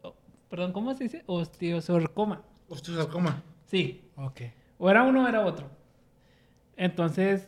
Perdón, 0.49 0.71
¿cómo 0.71 0.93
se 0.93 1.05
dice? 1.05 1.23
Osteosarcoma. 1.25 2.43
Osteosarcoma. 2.69 3.41
Sí, 3.65 4.03
Ok. 4.17 4.41
o 4.77 4.87
era 4.89 5.01
uno 5.01 5.23
o 5.25 5.27
era 5.27 5.43
otro. 5.45 5.67
Entonces, 6.77 7.47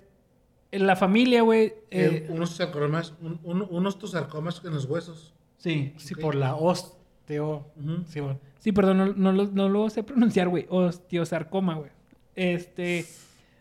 en 0.71 0.87
la 0.87 0.95
familia, 0.95 1.43
güey. 1.43 1.67
Eh, 1.91 2.25
eh, 2.25 2.27
unos 2.29 2.55
sarcomas, 2.55 3.13
un, 3.21 3.39
un- 3.43 3.67
unos 3.69 3.97
sarcomas 4.09 4.61
en 4.65 4.73
los 4.73 4.85
huesos. 4.85 5.35
Sí, 5.57 5.93
Sí, 5.97 6.15
por 6.15 6.35
la 6.35 6.55
osteo. 6.55 7.67
Sí, 8.07 8.19
bueno. 8.19 8.39
Sí, 8.59 8.71
perdón, 8.71 8.97
no, 8.97 9.05
no, 9.13 9.31
lo- 9.31 9.51
no 9.51 9.69
lo 9.69 9.89
sé 9.89 10.03
pronunciar, 10.03 10.47
güey. 10.49 10.65
Osteosarcoma, 10.69 11.75
güey. 11.75 11.91
Este. 12.35 13.05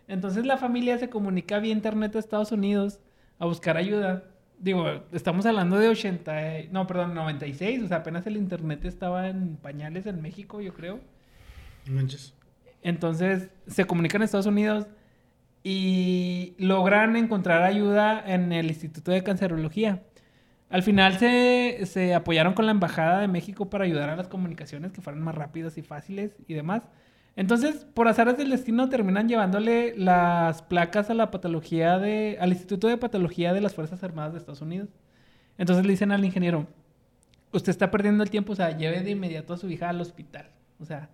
Entonces 0.08 0.46
la 0.46 0.56
familia 0.56 0.98
se 0.98 1.08
comunica 1.10 1.58
vía 1.58 1.72
internet 1.72 2.14
a 2.16 2.18
Estados 2.20 2.52
Unidos 2.52 3.00
a 3.38 3.46
buscar 3.46 3.76
ayuda. 3.76 4.24
Digo, 4.58 4.86
estamos 5.12 5.44
hablando 5.46 5.78
de 5.78 5.88
80. 5.88 6.58
eh, 6.58 6.68
No, 6.72 6.86
perdón, 6.86 7.14
96. 7.14 7.82
O 7.82 7.88
sea, 7.88 7.98
apenas 7.98 8.26
el 8.26 8.36
internet 8.36 8.84
estaba 8.84 9.28
en 9.28 9.56
pañales 9.56 10.06
en 10.06 10.22
México, 10.22 10.60
yo 10.60 10.72
creo. 10.74 11.00
No 11.86 11.94
manches. 11.96 12.34
Entonces 12.82 13.50
se 13.66 13.84
comunican 13.84 14.22
a 14.22 14.24
Estados 14.24 14.46
Unidos 14.46 14.86
y 15.64 16.54
logran 16.58 17.16
encontrar 17.16 17.62
ayuda 17.64 18.22
en 18.24 18.52
el 18.52 18.66
Instituto 18.66 19.10
de 19.10 19.22
Cancerología. 19.24 20.02
Al 20.68 20.82
final 20.82 21.18
se, 21.18 21.80
se 21.86 22.14
apoyaron 22.14 22.54
con 22.54 22.66
la 22.66 22.72
Embajada 22.72 23.20
de 23.20 23.28
México 23.28 23.70
para 23.70 23.84
ayudar 23.84 24.10
a 24.10 24.16
las 24.16 24.28
comunicaciones 24.28 24.92
que 24.92 25.00
fueran 25.00 25.22
más 25.22 25.34
rápidas 25.34 25.78
y 25.78 25.82
fáciles 25.82 26.36
y 26.48 26.54
demás. 26.54 26.82
Entonces, 27.36 27.86
por 27.94 28.08
azares 28.08 28.36
del 28.38 28.50
destino, 28.50 28.88
terminan 28.88 29.28
llevándole 29.28 29.94
las 29.96 30.62
placas 30.62 31.10
a 31.10 31.14
la 31.14 31.30
patología 31.30 31.98
de, 31.98 32.38
al 32.40 32.50
Instituto 32.50 32.88
de 32.88 32.96
Patología 32.96 33.52
de 33.52 33.60
las 33.60 33.74
Fuerzas 33.74 34.02
Armadas 34.02 34.32
de 34.32 34.38
Estados 34.38 34.62
Unidos. 34.62 34.88
Entonces 35.58 35.84
le 35.84 35.92
dicen 35.92 36.12
al 36.12 36.24
ingeniero, 36.24 36.66
usted 37.52 37.70
está 37.70 37.90
perdiendo 37.90 38.24
el 38.24 38.30
tiempo, 38.30 38.52
o 38.52 38.56
sea, 38.56 38.76
lleve 38.76 39.02
de 39.02 39.10
inmediato 39.10 39.54
a 39.54 39.58
su 39.58 39.68
hija 39.70 39.88
al 39.90 40.00
hospital. 40.00 40.50
O 40.80 40.84
sea, 40.84 41.10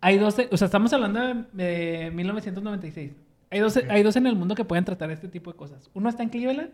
hay 0.00 0.18
12, 0.18 0.48
o 0.50 0.56
sea, 0.56 0.66
estamos 0.66 0.92
hablando 0.92 1.20
de, 1.20 1.44
de 1.52 2.10
1996. 2.10 3.12
Hay 3.50 3.60
dos, 3.60 3.76
Ok. 3.76 3.84
hay 3.88 4.02
dos 4.02 4.16
en 4.16 4.26
el 4.26 4.34
mundo 4.36 4.54
que 4.54 4.64
pueden 4.64 4.84
tratar 4.84 5.10
este 5.10 5.28
tipo 5.28 5.50
de 5.52 5.56
cosas. 5.56 5.90
Uno 5.94 6.08
está 6.08 6.22
en 6.22 6.28
Cleveland 6.30 6.70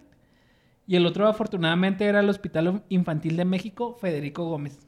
y 0.88 0.96
el 0.96 1.06
otro, 1.06 1.28
afortunadamente, 1.28 2.04
era 2.06 2.18
el 2.20 2.28
Hospital 2.28 2.82
Infantil 2.88 3.36
de 3.36 3.44
México, 3.44 3.96
Federico 4.00 4.44
Gómez. 4.48 4.78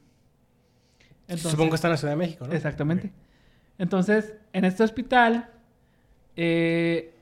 Entonces- 1.28 1.52
Supongo 1.52 1.70
que 1.70 1.74
está 1.76 1.86
en 1.86 1.92
la 1.92 1.96
Ciudad 1.98 2.12
de 2.14 2.16
México, 2.18 2.46
¿no? 2.48 2.52
Exactamente. 2.52 3.12
Entonces, 3.78 4.34
en 4.52 4.64
este 4.64 4.82
hospital 4.82 5.48
eh, 6.36 7.14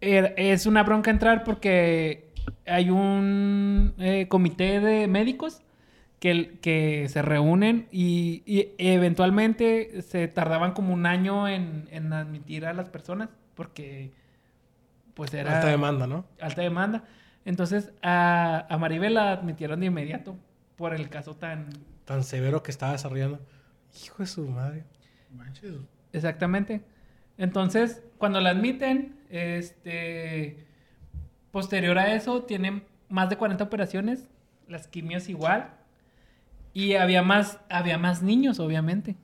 er- 0.00 0.34
es 0.36 0.66
una 0.66 0.82
bronca 0.82 1.10
entrar 1.10 1.44
porque 1.44 2.30
hay 2.66 2.90
un 2.90 3.94
eh, 3.98 4.26
comité 4.28 4.80
de 4.80 5.06
médicos 5.06 5.62
que, 6.20 6.58
que 6.60 7.08
se 7.08 7.22
reúnen 7.22 7.86
y, 7.92 8.42
y 8.46 8.72
eventualmente 8.78 10.02
se 10.02 10.28
tardaban 10.28 10.72
como 10.72 10.92
un 10.94 11.06
año 11.06 11.48
en, 11.48 11.88
en 11.90 12.12
admitir 12.12 12.64
a 12.66 12.72
las 12.72 12.88
personas 12.88 13.28
porque 13.54 14.10
pues 15.14 15.34
era 15.34 15.56
Alta 15.56 15.68
demanda, 15.68 16.06
¿no? 16.06 16.24
alta 16.40 16.62
demanda. 16.62 17.04
Entonces 17.44 17.92
a, 18.02 18.66
a 18.68 18.78
Maribel 18.78 19.14
la 19.14 19.32
admitieron 19.32 19.80
de 19.80 19.86
inmediato 19.86 20.36
por 20.76 20.94
el 20.94 21.08
caso 21.08 21.36
tan, 21.36 21.68
Tan 22.04 22.24
severo 22.24 22.62
que 22.62 22.70
estaba 22.70 22.92
desarrollando. 22.92 23.40
Hijo 24.04 24.16
de 24.18 24.26
su 24.26 24.46
madre. 24.46 24.84
Manches. 25.30 25.74
Exactamente. 26.12 26.82
Entonces, 27.38 28.02
cuando 28.18 28.40
la 28.40 28.50
admiten, 28.50 29.16
este, 29.30 30.66
posterior 31.50 31.98
a 31.98 32.14
eso, 32.14 32.42
tienen 32.42 32.84
más 33.08 33.30
de 33.30 33.36
40 33.36 33.64
operaciones, 33.64 34.28
las 34.68 34.88
quimios 34.88 35.28
igual, 35.28 35.74
y 36.74 36.94
había 36.94 37.22
más, 37.22 37.60
había 37.68 37.98
más 37.98 38.22
niños, 38.22 38.58
obviamente. 38.58 39.16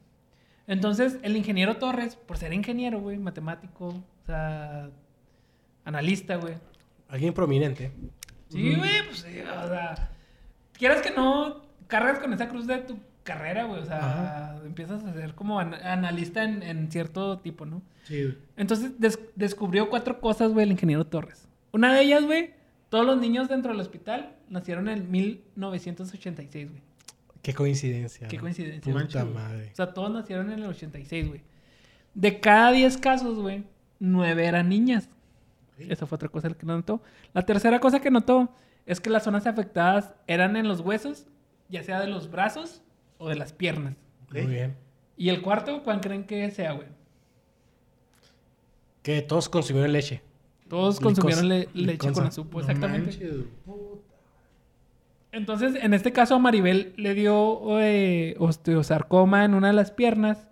Entonces, 0.66 1.18
el 1.22 1.36
ingeniero 1.36 1.76
Torres, 1.78 2.16
por 2.16 2.36
ser 2.36 2.52
ingeniero, 2.52 3.00
güey, 3.00 3.18
matemático, 3.18 3.88
o 3.88 4.26
sea, 4.26 4.90
analista, 5.84 6.36
güey. 6.36 6.54
Alguien 7.08 7.32
prominente. 7.34 7.92
Sí, 8.50 8.74
güey, 8.76 9.04
pues, 9.06 9.18
sí, 9.20 9.40
o 9.40 9.68
sea, 9.68 10.10
quieras 10.72 11.02
que 11.02 11.10
no, 11.10 11.62
cargas 11.86 12.18
con 12.18 12.32
esa 12.32 12.48
cruz 12.48 12.66
de 12.66 12.78
tu 12.78 12.98
carrera, 13.22 13.64
güey, 13.64 13.82
o 13.82 13.84
sea, 13.84 14.58
empiezas 14.64 15.04
a 15.04 15.12
ser 15.12 15.34
como 15.34 15.58
an- 15.60 15.74
analista 15.74 16.42
en, 16.44 16.62
en 16.62 16.90
cierto 16.90 17.40
tipo, 17.40 17.66
¿no? 17.66 17.82
Sí, 18.04 18.22
güey. 18.22 18.38
Entonces 18.56 18.98
des- 18.98 19.18
descubrió 19.36 19.90
cuatro 19.90 20.18
cosas, 20.20 20.52
güey, 20.52 20.64
el 20.64 20.72
ingeniero 20.72 21.06
Torres. 21.06 21.46
Una 21.72 21.92
de 21.94 22.02
ellas, 22.02 22.24
güey, 22.24 22.52
todos 22.88 23.04
los 23.04 23.18
niños 23.18 23.48
dentro 23.50 23.70
del 23.72 23.80
hospital 23.80 24.34
nacieron 24.48 24.88
en 24.88 25.10
1986, 25.10 26.70
güey. 26.70 26.82
Qué 27.42 27.54
coincidencia. 27.54 28.28
Qué 28.28 28.36
¿no? 28.36 28.42
coincidencia. 28.42 28.92
Güey. 28.92 29.34
madre. 29.34 29.68
O 29.72 29.76
sea, 29.76 29.92
todos 29.92 30.10
nacieron 30.10 30.50
en 30.50 30.60
el 30.60 30.66
86, 30.66 31.28
güey. 31.28 31.42
De 32.14 32.40
cada 32.40 32.72
10 32.72 32.96
casos, 32.96 33.38
güey, 33.38 33.64
9 34.00 34.46
eran 34.46 34.68
niñas. 34.70 35.08
Esa 35.78 36.06
fue 36.06 36.16
otra 36.16 36.28
cosa 36.28 36.48
que 36.50 36.66
notó. 36.66 37.00
La 37.34 37.42
tercera 37.46 37.78
cosa 37.80 38.00
que 38.00 38.10
notó 38.10 38.48
es 38.86 39.00
que 39.00 39.10
las 39.10 39.24
zonas 39.24 39.46
afectadas 39.46 40.14
eran 40.26 40.56
en 40.56 40.66
los 40.68 40.80
huesos, 40.80 41.26
ya 41.68 41.82
sea 41.82 42.00
de 42.00 42.06
los 42.08 42.30
brazos 42.30 42.82
o 43.18 43.28
de 43.28 43.34
las 43.36 43.52
piernas. 43.52 43.94
Muy 44.32 44.46
bien. 44.46 44.76
Y 45.16 45.28
el 45.30 45.42
cuarto, 45.42 45.82
¿cuál 45.82 46.00
creen 46.00 46.24
que 46.24 46.50
sea, 46.50 46.72
güey? 46.72 46.88
Que 49.02 49.22
todos 49.22 49.48
consumieron 49.48 49.92
leche. 49.92 50.22
Todos 50.68 50.96
Licos- 51.00 51.02
consumieron 51.02 51.48
le- 51.48 51.68
leche 51.74 52.12
con 52.12 52.26
azúcar, 52.26 52.60
exactamente. 52.60 53.46
Entonces, 55.32 55.74
en 55.82 55.92
este 55.94 56.12
caso, 56.12 56.34
a 56.34 56.38
Maribel 56.38 56.94
le 56.96 57.14
dio 57.14 57.80
eh, 57.80 58.34
osteosarcoma 58.38 59.44
en 59.44 59.54
una 59.54 59.68
de 59.68 59.72
las 59.74 59.90
piernas. 59.90 60.48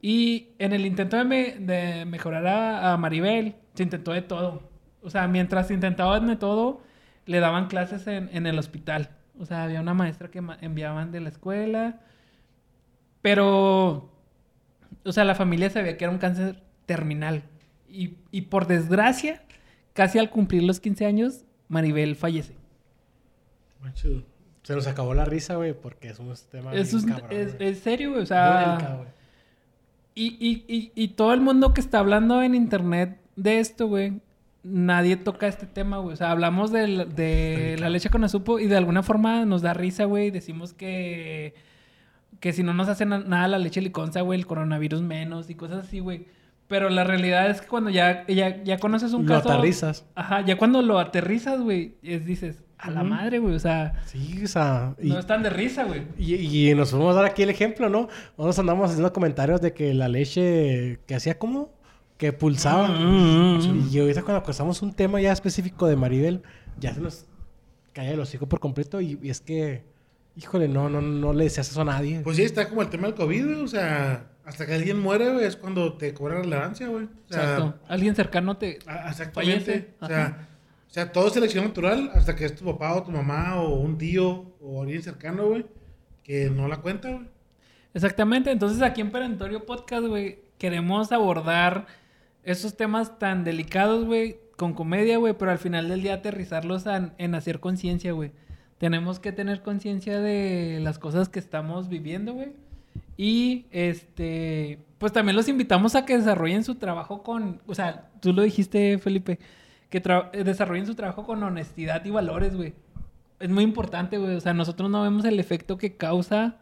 Y 0.00 0.48
en 0.58 0.72
el 0.72 0.84
intento 0.86 1.16
de, 1.16 1.24
me- 1.24 1.54
de 1.58 2.04
mejorar 2.04 2.46
a, 2.46 2.92
a 2.92 2.96
Maribel, 2.96 3.54
se 3.74 3.82
intentó 3.82 4.12
de 4.12 4.22
todo. 4.22 4.62
O 5.02 5.10
sea, 5.10 5.28
mientras 5.28 5.70
intentaban 5.70 6.26
de 6.26 6.36
todo, 6.36 6.80
le 7.26 7.40
daban 7.40 7.66
clases 7.68 8.06
en, 8.06 8.30
en 8.32 8.46
el 8.46 8.58
hospital. 8.58 9.10
O 9.38 9.46
sea, 9.46 9.64
había 9.64 9.80
una 9.80 9.94
maestra 9.94 10.30
que 10.30 10.42
enviaban 10.60 11.12
de 11.12 11.20
la 11.20 11.28
escuela. 11.28 12.00
Pero, 13.22 14.10
o 15.04 15.12
sea, 15.12 15.24
la 15.24 15.34
familia 15.34 15.70
sabía 15.70 15.96
que 15.96 16.04
era 16.04 16.12
un 16.12 16.18
cáncer 16.18 16.62
terminal. 16.86 17.42
Y, 17.88 18.16
y 18.30 18.42
por 18.42 18.66
desgracia, 18.66 19.42
casi 19.92 20.18
al 20.18 20.30
cumplir 20.30 20.62
los 20.62 20.80
15 20.80 21.06
años, 21.06 21.44
Maribel 21.68 22.16
fallece. 22.16 22.54
Se 24.62 24.74
nos 24.74 24.86
acabó 24.86 25.12
la 25.14 25.24
risa, 25.24 25.56
güey, 25.56 25.74
porque 25.74 26.08
es 26.08 26.18
un 26.18 26.32
tema. 26.50 26.72
Es, 26.74 26.92
bien 27.04 27.18
cabrón, 27.18 27.30
es- 27.60 27.78
serio, 27.80 28.10
güey. 28.12 28.22
O 28.22 28.26
sea, 28.26 28.96
güey. 28.96 29.08
y, 30.14 30.26
y, 30.40 30.64
y, 30.74 30.92
y 30.94 31.08
todo 31.08 31.34
el 31.34 31.40
mundo 31.42 31.74
que 31.74 31.80
está 31.82 31.98
hablando 31.98 32.42
en 32.42 32.54
internet 32.54 33.18
de 33.36 33.58
esto, 33.60 33.86
güey, 33.88 34.20
nadie 34.62 35.16
toca 35.16 35.46
este 35.46 35.66
tema, 35.66 35.98
güey. 35.98 36.14
O 36.14 36.16
sea, 36.16 36.30
hablamos 36.30 36.72
de, 36.72 36.88
la- 36.88 37.04
de 37.04 37.76
la 37.78 37.90
leche 37.90 38.10
con 38.10 38.24
azúcar 38.24 38.60
y 38.62 38.66
de 38.66 38.76
alguna 38.76 39.02
forma 39.02 39.44
nos 39.44 39.62
da 39.62 39.74
risa, 39.74 40.04
güey. 40.04 40.30
Decimos 40.30 40.72
que, 40.72 41.54
que 42.40 42.52
si 42.52 42.62
no 42.62 42.72
nos 42.74 42.88
hace 42.88 43.04
na- 43.06 43.18
nada 43.18 43.48
la 43.48 43.58
leche 43.58 43.80
liconza, 43.80 44.20
güey, 44.22 44.38
el 44.38 44.46
coronavirus 44.46 45.02
menos 45.02 45.50
y 45.50 45.54
cosas 45.54 45.86
así, 45.86 45.98
güey. 46.00 46.26
Pero 46.66 46.88
la 46.88 47.04
realidad 47.04 47.50
es 47.50 47.60
que 47.60 47.66
cuando 47.68 47.90
ya, 47.90 48.26
ya, 48.26 48.62
ya 48.64 48.78
conoces 48.78 49.12
un 49.12 49.26
Lo 49.26 49.34
caso... 49.34 49.52
aterrizas. 49.52 50.06
Ajá, 50.14 50.40
ya 50.40 50.56
cuando 50.56 50.80
lo 50.80 50.98
aterrizas, 50.98 51.60
güey, 51.60 51.96
es, 52.02 52.24
dices, 52.24 52.62
a 52.78 52.90
la 52.90 53.02
madre, 53.02 53.38
güey. 53.38 53.54
O 53.54 53.58
sea, 53.58 54.00
Sí, 54.06 54.40
o 54.42 54.46
sea. 54.48 54.94
Y, 54.98 55.10
no 55.10 55.18
es 55.18 55.26
tan 55.26 55.42
de 55.42 55.50
risa, 55.50 55.84
güey. 55.84 56.04
y, 56.16 56.70
y 56.70 56.74
nos 56.74 56.90
vamos 56.92 57.12
a 57.12 57.16
dar 57.20 57.26
aquí 57.26 57.42
el 57.42 57.50
ejemplo, 57.50 57.90
¿no? 57.90 58.08
Nosotros 58.38 58.58
andamos 58.58 58.88
haciendo 58.90 59.12
comentarios 59.12 59.60
de 59.60 59.74
que 59.74 59.92
la 59.92 60.08
leche 60.08 61.00
que 61.06 61.14
hacía 61.14 61.38
como 61.38 61.70
que 62.18 62.32
pulsaba. 62.32 62.88
Mm, 62.88 63.88
Y 63.90 63.98
ahorita 63.98 64.22
cuando 64.22 64.38
acostamos 64.40 64.80
un 64.82 64.92
tema 64.92 65.20
ya 65.20 65.32
específico 65.32 65.86
de 65.86 65.96
Maribel, 65.96 66.42
ya 66.78 66.94
se 66.94 67.00
nos 67.00 67.26
cae 67.92 68.12
el 68.12 68.20
hocico 68.20 68.48
por 68.48 68.60
completo. 68.60 69.00
Y, 69.00 69.18
y 69.22 69.30
es 69.30 69.40
que, 69.40 69.82
híjole, 70.36 70.68
no, 70.68 70.88
no, 70.88 71.00
no 71.00 71.32
le 71.32 71.44
decías 71.44 71.70
eso 71.70 71.80
a 71.82 71.84
nadie. 71.84 72.20
Pues 72.20 72.36
sí, 72.36 72.42
está 72.42 72.68
como 72.68 72.82
el 72.82 72.88
tema 72.88 73.06
del 73.08 73.16
COVID, 73.16 73.44
güey. 73.46 73.60
O 73.62 73.68
sea, 73.68 74.26
hasta 74.44 74.66
que 74.66 74.74
alguien 74.74 75.00
muere, 75.00 75.32
güey, 75.32 75.44
es 75.44 75.56
cuando 75.56 75.94
te 75.94 76.12
cobra 76.14 76.40
relevancia, 76.40 76.86
güey. 76.88 77.04
O 77.04 77.32
sea, 77.32 77.42
Exacto. 77.42 77.74
Alguien 77.88 78.14
cercano 78.14 78.56
te... 78.56 78.78
a- 78.86 79.10
exactamente. 79.10 79.64
Fallece. 79.64 79.88
O 80.00 80.04
Ajá. 80.04 80.14
sea, 80.14 80.48
o 80.88 80.92
sea, 80.94 81.12
todo 81.12 81.26
es 81.26 81.32
selección 81.32 81.64
natural 81.64 82.10
hasta 82.14 82.36
que 82.36 82.44
es 82.44 82.54
tu 82.54 82.64
papá 82.64 82.94
o 82.94 83.02
tu 83.02 83.10
mamá 83.10 83.56
o 83.60 83.74
un 83.74 83.98
tío 83.98 84.52
o 84.60 84.82
alguien 84.82 85.02
cercano, 85.02 85.46
güey, 85.48 85.66
que 86.22 86.48
no 86.50 86.68
la 86.68 86.76
cuenta, 86.76 87.10
güey. 87.10 87.26
Exactamente. 87.94 88.50
Entonces 88.52 88.80
aquí 88.82 89.00
en 89.00 89.10
Perentorio 89.10 89.64
Podcast, 89.66 90.06
güey, 90.06 90.38
queremos 90.58 91.10
abordar 91.12 91.86
esos 92.44 92.76
temas 92.76 93.18
tan 93.18 93.44
delicados, 93.44 94.04
güey, 94.04 94.36
con 94.56 94.74
comedia, 94.74 95.18
güey, 95.18 95.34
pero 95.34 95.50
al 95.50 95.58
final 95.58 95.88
del 95.88 96.02
día 96.02 96.14
aterrizarlos 96.14 96.84
en, 96.86 97.34
hacer 97.34 97.60
conciencia, 97.60 98.12
güey. 98.12 98.32
Tenemos 98.78 99.18
que 99.18 99.32
tener 99.32 99.62
conciencia 99.62 100.20
de 100.20 100.80
las 100.82 100.98
cosas 100.98 101.28
que 101.28 101.38
estamos 101.38 101.88
viviendo, 101.88 102.34
güey. 102.34 102.52
Y 103.16 103.66
este, 103.70 104.78
pues 104.98 105.12
también 105.12 105.36
los 105.36 105.48
invitamos 105.48 105.94
a 105.94 106.04
que 106.04 106.18
desarrollen 106.18 106.64
su 106.64 106.76
trabajo 106.76 107.22
con, 107.22 107.62
o 107.66 107.74
sea, 107.74 108.10
tú 108.20 108.32
lo 108.32 108.42
dijiste, 108.42 108.98
Felipe, 108.98 109.38
que 109.88 110.02
eh, 110.32 110.44
desarrollen 110.44 110.86
su 110.86 110.94
trabajo 110.94 111.24
con 111.24 111.42
honestidad 111.42 112.04
y 112.04 112.10
valores, 112.10 112.56
güey. 112.56 112.74
Es 113.38 113.50
muy 113.50 113.64
importante, 113.64 114.18
güey. 114.18 114.36
O 114.36 114.40
sea, 114.40 114.54
nosotros 114.54 114.90
no 114.90 115.02
vemos 115.02 115.24
el 115.24 115.38
efecto 115.38 115.78
que 115.78 115.96
causa 115.96 116.56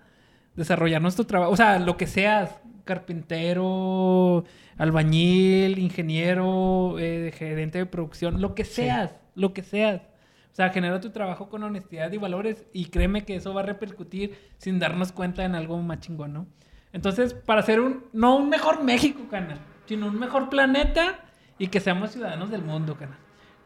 desarrollar 0.57 1.01
nuestro 1.01 1.26
trabajo. 1.26 1.53
O 1.53 1.57
sea, 1.57 1.78
lo 1.78 1.97
que 1.97 2.07
seas, 2.07 2.51
carpintero, 2.85 4.45
albañil, 4.76 5.78
ingeniero, 5.78 6.99
eh, 6.99 7.33
gerente 7.37 7.78
de 7.78 7.87
producción, 7.87 8.41
lo 8.41 8.55
que 8.55 8.64
seas, 8.64 9.14
lo 9.35 9.53
que 9.53 9.62
seas. 9.62 10.03
O 10.53 10.55
sea, 10.55 10.70
genera 10.70 11.01
tu 11.01 11.11
trabajo 11.11 11.49
con 11.49 11.62
honestidad 11.62 12.12
y 12.12 12.18
valores 12.18 12.66
y 12.72 12.87
créeme 12.87 13.24
que 13.24 13.37
eso 13.37 13.55
va 13.55 13.62
a 13.62 13.64
repercutir 13.64 14.37
sin 14.59 14.78
darnos 14.78 15.11
cuenta 15.11 15.45
en 15.45 15.55
algo 15.55 15.78
más 15.78 16.01
chingón, 16.01 16.35
¿no? 16.35 16.47
Entonces, 16.93 17.33
para 17.33 17.61
hacer 17.61 17.80
un, 17.80 18.05
no 18.12 18.37
un 18.37 18.51
mejor 18.51 18.85
México, 18.85 19.22
canal, 19.30 19.59
sino 19.87 20.09
un 20.09 20.18
mejor 20.18 20.51
planeta 20.51 21.20
y 21.59 21.68
que 21.68 21.80
seamos 21.80 22.11
ciudadanos 22.11 22.51
del 22.51 22.62
mundo, 22.62 22.97
canal. 22.97 23.16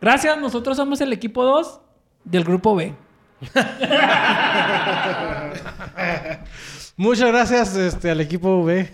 Gracias, 0.01 0.39
nosotros 0.39 0.77
somos 0.77 1.01
el 1.01 1.13
equipo 1.13 1.43
2 1.43 1.81
del 2.25 2.45
grupo 2.45 2.77
B. 2.77 2.95
Muchas 6.97 7.29
gracias 7.29 7.77
este, 7.77 8.11
al 8.11 8.21
equipo 8.21 8.61
V. 8.63 8.91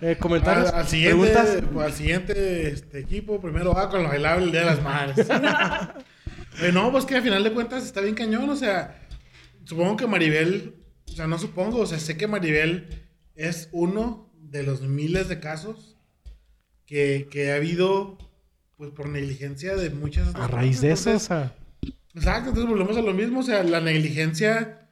Eh, 0.00 0.16
comentarios, 0.20 0.70
Al, 0.70 0.80
al 0.80 0.88
siguiente, 0.88 1.28
preguntas. 1.32 1.84
al 1.84 1.92
siguiente 1.92 2.68
este, 2.68 2.98
equipo, 2.98 3.40
primero 3.40 3.72
va 3.72 3.88
con 3.88 4.02
lo 4.02 4.08
bailable 4.08 4.44
el 4.44 4.52
Día 4.52 4.60
de 4.60 4.66
las 4.66 4.82
Madres. 4.82 5.26
Eh, 6.62 6.70
no, 6.70 6.92
pues 6.92 7.04
que 7.04 7.16
al 7.16 7.22
final 7.22 7.42
de 7.42 7.52
cuentas 7.52 7.84
está 7.84 8.00
bien 8.00 8.14
cañón, 8.14 8.48
o 8.48 8.54
sea, 8.54 9.08
supongo 9.64 9.96
que 9.96 10.06
Maribel, 10.06 10.76
o 11.08 11.10
sea, 11.10 11.26
no 11.26 11.36
supongo, 11.36 11.78
o 11.78 11.86
sea, 11.86 11.98
sé 11.98 12.16
que 12.16 12.28
Maribel 12.28 13.08
es 13.34 13.70
uno 13.72 14.30
de 14.38 14.62
los 14.62 14.82
miles 14.82 15.28
de 15.28 15.40
casos 15.40 15.96
que, 16.86 17.26
que 17.28 17.50
ha 17.50 17.56
habido, 17.56 18.18
pues 18.76 18.92
por 18.92 19.08
negligencia 19.08 19.74
de 19.74 19.90
muchas 19.90 20.32
A 20.36 20.46
raíz 20.46 20.80
de 20.80 20.92
eso, 20.92 21.16
o 21.16 21.18
sea, 21.18 21.56
Exacto, 22.14 22.50
entonces 22.50 22.70
volvemos 22.70 22.96
a 22.96 23.02
lo 23.02 23.12
mismo, 23.12 23.40
o 23.40 23.42
sea, 23.42 23.64
la 23.64 23.80
negligencia 23.80 24.83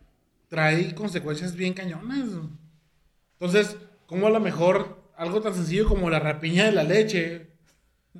trae 0.52 0.94
consecuencias 0.94 1.56
bien 1.56 1.72
cañonas. 1.72 2.28
Entonces, 3.40 3.74
¿cómo 4.04 4.26
a 4.26 4.30
lo 4.30 4.38
mejor 4.38 5.10
algo 5.16 5.40
tan 5.40 5.54
sencillo 5.54 5.88
como 5.88 6.10
la 6.10 6.18
rapiña 6.18 6.66
de 6.66 6.72
la 6.72 6.84
leche, 6.84 7.52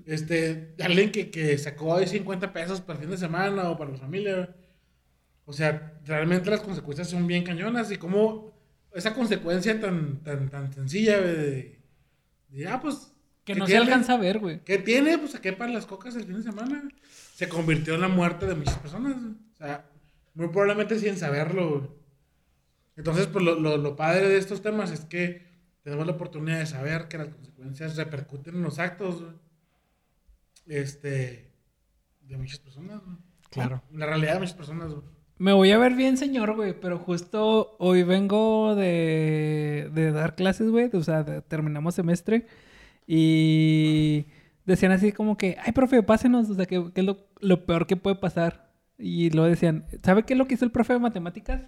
este, 0.07 0.75
alguien 0.81 1.13
que, 1.13 1.31
que 1.31 1.59
sacó 1.59 1.95
ahí 1.95 2.07
50 2.07 2.55
pesos 2.55 2.81
para 2.81 2.95
el 2.99 3.03
fin 3.03 3.11
de 3.11 3.19
semana 3.19 3.69
o 3.69 3.77
para 3.77 3.91
la 3.91 3.99
familia, 3.99 4.57
o 5.45 5.53
sea, 5.53 6.01
realmente 6.07 6.49
las 6.49 6.63
consecuencias 6.63 7.11
son 7.11 7.27
bien 7.27 7.45
cañonas 7.45 7.93
y 7.93 7.99
cómo 7.99 8.51
esa 8.95 9.13
consecuencia 9.13 9.79
tan, 9.79 10.25
tan, 10.25 10.49
tan 10.49 10.73
sencilla 10.73 11.21
de, 11.21 11.83
de, 12.49 12.67
ah, 12.67 12.81
pues... 12.81 13.13
Que 13.45 13.53
¿qué 13.53 13.59
no 13.59 13.67
se 13.67 13.73
tiene? 13.73 13.85
alcanza 13.85 14.15
a 14.15 14.17
ver, 14.17 14.39
güey. 14.39 14.65
¿Qué 14.65 14.79
tiene? 14.79 15.19
Pues 15.19 15.33
saqué 15.33 15.53
para 15.53 15.71
las 15.71 15.85
cocas 15.85 16.17
el 16.17 16.25
fin 16.25 16.37
de 16.37 16.45
semana. 16.45 16.89
Se 17.35 17.47
convirtió 17.47 17.95
en 17.97 18.01
la 18.01 18.09
muerte 18.09 18.47
de 18.47 18.55
muchas 18.55 18.79
personas. 18.79 19.17
O 19.17 19.57
sea, 19.59 19.85
muy 20.33 20.49
probablemente 20.49 20.99
sin 20.99 21.19
saberlo. 21.19 21.81
güey. 21.81 22.02
Entonces, 22.97 23.27
pues 23.27 23.45
lo, 23.45 23.59
lo, 23.59 23.77
lo 23.79 23.97
padre 23.97 24.29
de 24.29 24.37
estos 24.39 24.63
temas 24.63 24.91
es 24.91 25.05
que 25.07 25.51
tenemos 25.83 26.07
la 26.07 26.13
oportunidad 26.13 26.59
de 26.59 26.67
saber 26.67 27.09
que 27.09 27.19
las 27.19 27.29
consecuencias 27.29 27.97
repercuten 27.97 28.55
en 28.57 28.63
los 28.63 28.79
actos. 28.79 29.25
Este. 30.67 31.51
De 32.21 32.37
muchas 32.37 32.59
personas. 32.61 33.01
güey. 33.05 33.17
claro. 33.51 33.83
En 33.93 33.99
la 33.99 34.07
realidad 34.07 34.35
de 34.35 34.41
muchas 34.41 34.55
personas. 34.55 34.93
Me 35.39 35.53
voy 35.53 35.73
a 35.73 35.79
ver 35.79 35.95
bien, 35.95 36.17
señor, 36.17 36.55
güey, 36.55 36.79
pero 36.79 36.99
justo 36.99 37.75
hoy 37.81 38.05
vengo 38.05 38.77
de, 38.77 39.91
de 39.93 40.13
dar 40.13 40.37
clases, 40.37 40.71
güey. 40.71 40.89
O 40.93 41.03
sea, 41.03 41.25
de- 41.25 41.43
terminamos 41.43 41.95
semestre 41.97 42.47
y 43.07 44.27
decían 44.65 44.93
así 44.93 45.11
como 45.13 45.37
que, 45.37 45.57
ay, 45.65 45.73
profe, 45.73 46.03
pásenos, 46.05 46.49
o 46.49 46.55
sea, 46.55 46.67
que, 46.67 46.93
que 46.93 47.01
es 47.01 47.07
lo, 47.07 47.27
lo 47.41 47.67
peor 47.67 47.87
que 47.87 47.97
puede 47.97 48.17
pasar. 48.17 48.71
Y 48.99 49.31
luego 49.31 49.49
decían, 49.49 49.87
¿sabe 50.05 50.23
qué 50.23 50.35
es 50.35 50.39
lo 50.39 50.47
que 50.47 50.55
hizo 50.55 50.65
el 50.65 50.71
profe 50.71 50.93
de 50.93 51.01
matemáticas? 51.01 51.63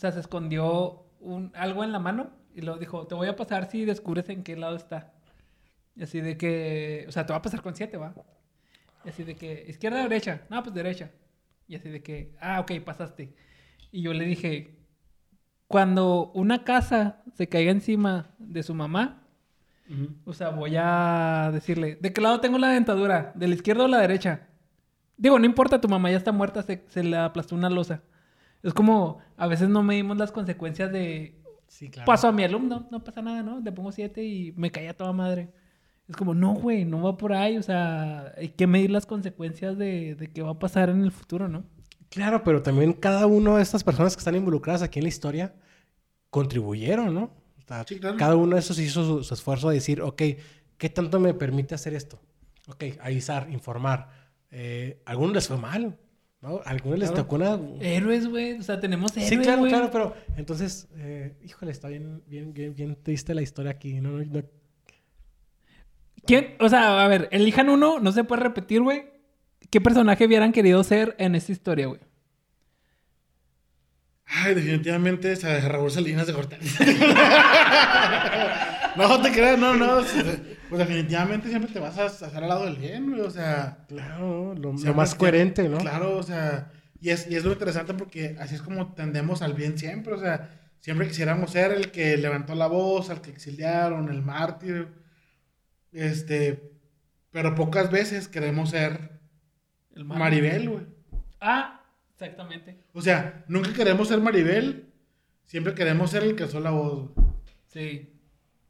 O 0.00 0.02
sea, 0.02 0.12
se 0.12 0.20
escondió 0.20 1.04
un, 1.20 1.52
algo 1.54 1.84
en 1.84 1.92
la 1.92 1.98
mano 1.98 2.30
y 2.54 2.62
luego 2.62 2.78
dijo, 2.78 3.06
te 3.06 3.14
voy 3.14 3.28
a 3.28 3.36
pasar 3.36 3.70
si 3.70 3.84
descubres 3.84 4.30
en 4.30 4.42
qué 4.42 4.56
lado 4.56 4.74
está. 4.74 5.12
Y 5.94 6.04
así 6.04 6.22
de 6.22 6.38
que, 6.38 7.04
o 7.06 7.12
sea, 7.12 7.26
te 7.26 7.34
va 7.34 7.40
a 7.40 7.42
pasar 7.42 7.60
con 7.60 7.76
siete, 7.76 7.98
¿va? 7.98 8.14
Y 9.04 9.10
así 9.10 9.24
de 9.24 9.36
que, 9.36 9.66
izquierda 9.68 10.00
o 10.00 10.02
derecha. 10.04 10.40
No, 10.48 10.62
pues 10.62 10.74
derecha. 10.74 11.10
Y 11.68 11.76
así 11.76 11.90
de 11.90 12.02
que, 12.02 12.34
ah, 12.40 12.60
ok, 12.60 12.80
pasaste. 12.82 13.34
Y 13.92 14.00
yo 14.00 14.14
le 14.14 14.24
dije, 14.24 14.78
cuando 15.68 16.32
una 16.32 16.64
casa 16.64 17.22
se 17.34 17.50
caiga 17.50 17.70
encima 17.70 18.30
de 18.38 18.62
su 18.62 18.72
mamá, 18.72 19.26
o 20.24 20.32
sea, 20.32 20.48
voy 20.48 20.76
a 20.78 21.50
decirle, 21.52 21.98
¿de 22.00 22.10
qué 22.14 22.22
lado 22.22 22.40
tengo 22.40 22.56
la 22.56 22.70
dentadura? 22.70 23.32
¿De 23.34 23.48
la 23.48 23.54
izquierda 23.54 23.84
o 23.84 23.88
la 23.88 23.98
derecha? 23.98 24.48
Digo, 25.18 25.38
no 25.38 25.44
importa, 25.44 25.78
tu 25.78 25.90
mamá 25.90 26.10
ya 26.10 26.16
está 26.16 26.32
muerta, 26.32 26.62
se, 26.62 26.84
se 26.88 27.04
le 27.04 27.18
aplastó 27.18 27.54
una 27.54 27.68
losa. 27.68 28.02
Es 28.62 28.74
como, 28.74 29.18
a 29.36 29.46
veces 29.46 29.68
no 29.68 29.82
medimos 29.82 30.18
las 30.18 30.32
consecuencias 30.32 30.92
de, 30.92 31.40
Sí, 31.70 31.88
claro. 31.88 32.04
Paso 32.04 32.26
a 32.26 32.32
mi 32.32 32.42
alumno, 32.42 32.88
no 32.90 33.04
pasa 33.04 33.22
nada, 33.22 33.44
¿no? 33.44 33.60
Le 33.60 33.70
pongo 33.70 33.92
siete 33.92 34.24
y 34.24 34.50
me 34.56 34.72
caía 34.72 34.92
toda 34.92 35.12
madre. 35.12 35.52
Es 36.08 36.16
como, 36.16 36.34
no, 36.34 36.54
güey, 36.54 36.84
no 36.84 37.00
va 37.00 37.16
por 37.16 37.32
ahí. 37.32 37.56
O 37.58 37.62
sea, 37.62 38.34
hay 38.36 38.48
que 38.48 38.66
medir 38.66 38.90
las 38.90 39.06
consecuencias 39.06 39.78
de, 39.78 40.16
de 40.16 40.32
qué 40.32 40.42
va 40.42 40.50
a 40.50 40.58
pasar 40.58 40.90
en 40.90 41.04
el 41.04 41.12
futuro, 41.12 41.46
¿no? 41.46 41.62
Claro, 42.08 42.42
pero 42.42 42.60
también 42.60 42.92
cada 42.92 43.26
una 43.26 43.56
de 43.56 43.62
estas 43.62 43.84
personas 43.84 44.16
que 44.16 44.18
están 44.18 44.34
involucradas 44.34 44.82
aquí 44.82 44.98
en 44.98 45.04
la 45.04 45.10
historia 45.10 45.54
contribuyeron, 46.28 47.14
¿no? 47.14 47.30
O 47.56 47.62
sea, 47.68 47.84
Sí, 47.86 48.00
claro. 48.00 48.16
Cada 48.16 48.34
uno 48.34 48.56
de 48.56 48.60
esos 48.60 48.76
hizo 48.80 49.04
su, 49.04 49.22
su 49.22 49.32
esfuerzo 49.32 49.68
de 49.68 49.76
decir, 49.76 50.02
ok, 50.02 50.22
¿qué 50.76 50.88
tanto 50.88 51.20
me 51.20 51.34
permite 51.34 51.76
hacer 51.76 51.94
esto? 51.94 52.20
Ok, 52.66 52.82
avisar, 53.00 53.48
informar. 53.48 54.08
Eh, 54.50 55.00
a 55.06 55.12
algunos 55.12 55.34
les 55.34 55.46
fue 55.46 55.56
mal, 55.56 55.96
¿no? 56.42 56.60
A 56.64 56.70
algunos 56.70 56.98
les 56.98 57.10
Claro. 57.10 57.24
tocó 57.24 57.36
una... 57.36 57.58
Héroes, 57.80 58.28
güey. 58.28 58.58
O 58.58 58.62
sea, 58.62 58.80
tenemos 58.80 59.12
héroes, 59.12 59.28
Sí, 59.28 59.38
claro, 59.38 59.62
claro, 59.64 59.90
pero 59.90 60.14
entonces, 60.36 60.88
eh, 60.96 61.34
híjole, 61.44 61.70
está 61.72 61.88
bien, 61.88 62.22
bien, 62.26 62.52
bien, 62.52 62.74
bien 62.74 62.96
triste 63.02 63.34
la 63.34 63.42
historia 63.42 63.72
aquí. 63.72 64.00
No, 64.00 64.10
no, 64.12 64.24
no- 64.24 64.42
¿Quién? 66.26 66.56
O 66.60 66.68
sea, 66.68 67.04
a 67.04 67.08
ver, 67.08 67.28
elijan 67.32 67.68
uno, 67.68 67.98
no 68.00 68.12
se 68.12 68.24
puede 68.24 68.42
repetir, 68.42 68.82
güey. 68.82 69.10
¿Qué 69.70 69.80
personaje 69.80 70.26
hubieran 70.26 70.52
querido 70.52 70.82
ser 70.84 71.14
en 71.18 71.34
esta 71.34 71.52
historia, 71.52 71.86
güey? 71.86 72.00
Ay, 74.26 74.54
definitivamente 74.54 75.32
esa 75.32 75.48
de 75.48 75.60
Raúl 75.68 75.90
Salinas 75.90 76.26
de 76.26 76.32
Gortari. 76.32 76.66
no 78.96 79.22
te 79.22 79.32
creas, 79.32 79.58
no, 79.58 79.74
no. 79.74 80.02
Pues 80.68 80.78
definitivamente 80.78 81.48
siempre 81.48 81.72
te 81.72 81.80
vas 81.80 81.98
a 81.98 82.06
hacer 82.06 82.42
al 82.42 82.48
lado 82.48 82.64
del 82.64 82.76
bien, 82.76 83.10
güey. 83.10 83.20
O 83.22 83.30
sea, 83.30 83.78
claro, 83.88 84.54
lo, 84.54 84.72
más 84.72 85.14
coherente, 85.14 85.68
¿no? 85.68 85.78
Claro, 85.78 86.16
o 86.16 86.22
sea, 86.22 86.70
y 87.00 87.10
es, 87.10 87.30
y 87.30 87.36
es 87.36 87.44
lo 87.44 87.52
interesante 87.52 87.94
porque 87.94 88.36
así 88.38 88.54
es 88.54 88.62
como 88.62 88.94
tendemos 88.94 89.42
al 89.42 89.54
bien 89.54 89.78
siempre. 89.78 90.14
O 90.14 90.18
sea, 90.18 90.50
siempre 90.78 91.08
quisiéramos 91.08 91.50
ser 91.50 91.72
el 91.72 91.90
que 91.90 92.16
levantó 92.16 92.54
la 92.54 92.66
voz, 92.66 93.10
al 93.10 93.20
que 93.20 93.30
exiliaron, 93.30 94.08
el 94.10 94.22
mártir. 94.22 94.88
Este, 95.92 96.72
pero 97.30 97.54
pocas 97.54 97.90
veces 97.90 98.28
queremos 98.28 98.70
ser 98.70 99.20
El. 99.94 100.04
Maribel, 100.04 100.68
güey. 100.68 100.86
Ah, 101.40 101.82
exactamente. 102.12 102.84
O 102.92 103.02
sea, 103.02 103.44
nunca 103.48 103.72
queremos 103.72 104.08
ser 104.08 104.20
Maribel, 104.20 104.92
siempre 105.46 105.74
queremos 105.74 106.10
ser 106.10 106.22
el 106.22 106.36
que 106.36 106.44
alzó 106.44 106.60
la 106.60 106.70
voz. 106.70 107.10
güey. 107.14 107.28
Sí. 107.66 108.09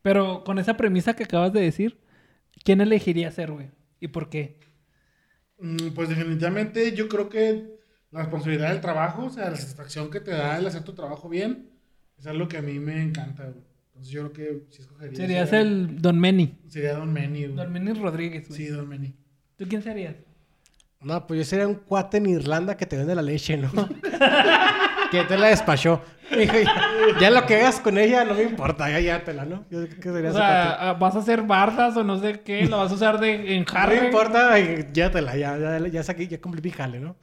Pero 0.02 0.44
con 0.44 0.58
esa 0.58 0.76
premisa 0.76 1.14
que 1.14 1.24
acabas 1.24 1.52
de 1.52 1.60
decir, 1.60 1.98
¿quién 2.64 2.80
elegiría 2.80 3.30
ser, 3.30 3.50
güey? 3.52 3.70
¿Y 4.00 4.08
por 4.08 4.28
qué? 4.30 4.58
Mm, 5.58 5.88
Pues 5.94 6.08
definitivamente 6.08 6.92
yo 6.94 7.08
creo 7.08 7.28
que 7.28 7.78
la 8.10 8.20
responsabilidad 8.20 8.70
del 8.72 8.80
trabajo, 8.80 9.26
o 9.26 9.30
sea, 9.30 9.50
la 9.50 9.56
satisfacción 9.56 10.10
que 10.10 10.20
te 10.20 10.30
da 10.32 10.56
el 10.58 10.66
hacer 10.66 10.82
tu 10.82 10.94
trabajo 10.94 11.28
bien, 11.28 11.70
es 12.18 12.26
algo 12.26 12.48
que 12.48 12.56
a 12.58 12.62
mí 12.62 12.78
me 12.78 13.00
encanta, 13.02 13.44
güey. 13.44 13.64
Entonces 13.88 14.12
yo 14.12 14.32
creo 14.32 14.64
que 14.66 14.66
sí 14.72 14.82
escogería. 14.82 15.16
Serías 15.16 15.50
ser- 15.50 15.60
el 15.66 16.00
Don 16.00 16.18
Meni. 16.18 16.58
Sería 16.68 16.94
Don 16.94 17.12
Meni, 17.12 17.44
güey. 17.44 17.56
Don 17.56 17.70
Meni 17.72 17.92
Rodríguez, 17.92 18.48
güey. 18.48 18.58
Sí, 18.60 18.66
Don 18.68 18.88
Meni. 18.88 19.14
¿Tú 19.56 19.66
quién 19.68 19.82
serías? 19.82 20.16
No, 21.02 21.26
pues 21.26 21.38
yo 21.38 21.44
sería 21.44 21.66
un 21.68 21.74
cuate 21.76 22.16
en 22.18 22.26
Irlanda 22.26 22.76
que 22.76 22.86
te 22.86 22.96
vende 22.96 23.14
la 23.14 23.22
leche, 23.22 23.56
¿no? 23.58 23.70
que 25.10 25.24
te 25.24 25.36
la 25.36 25.48
despachó. 25.48 26.02
Dijo, 26.36 26.54
ya, 26.60 27.20
ya 27.20 27.30
lo 27.30 27.44
que 27.44 27.56
hagas 27.56 27.80
con 27.80 27.98
ella 27.98 28.24
no 28.24 28.34
me 28.34 28.44
importa, 28.44 28.88
ya 28.88 29.00
llévatela, 29.00 29.44
¿no? 29.44 29.64
Yo 29.68 29.84
creo 29.88 30.00
que 30.00 30.12
sería 30.12 30.30
O 30.30 30.32
sea, 30.32 30.90
ah, 30.90 30.92
vas 30.94 31.16
a 31.16 31.18
hacer 31.18 31.42
bardas 31.42 31.96
o 31.96 32.04
no 32.04 32.20
sé 32.20 32.40
qué, 32.44 32.66
lo 32.66 32.78
vas 32.78 32.92
a 32.92 32.94
usar 32.94 33.18
de 33.18 33.56
en 33.56 33.64
No 33.64 33.86
me 33.88 34.06
importa, 34.06 34.58
llévatela, 34.58 35.36
ya, 35.36 35.58
ya, 35.58 35.88
ya, 35.88 36.02
saqué, 36.04 36.28
ya 36.28 36.40
cumplí 36.40 36.62
mi 36.62 36.70
jale, 36.70 37.00
¿no? 37.00 37.16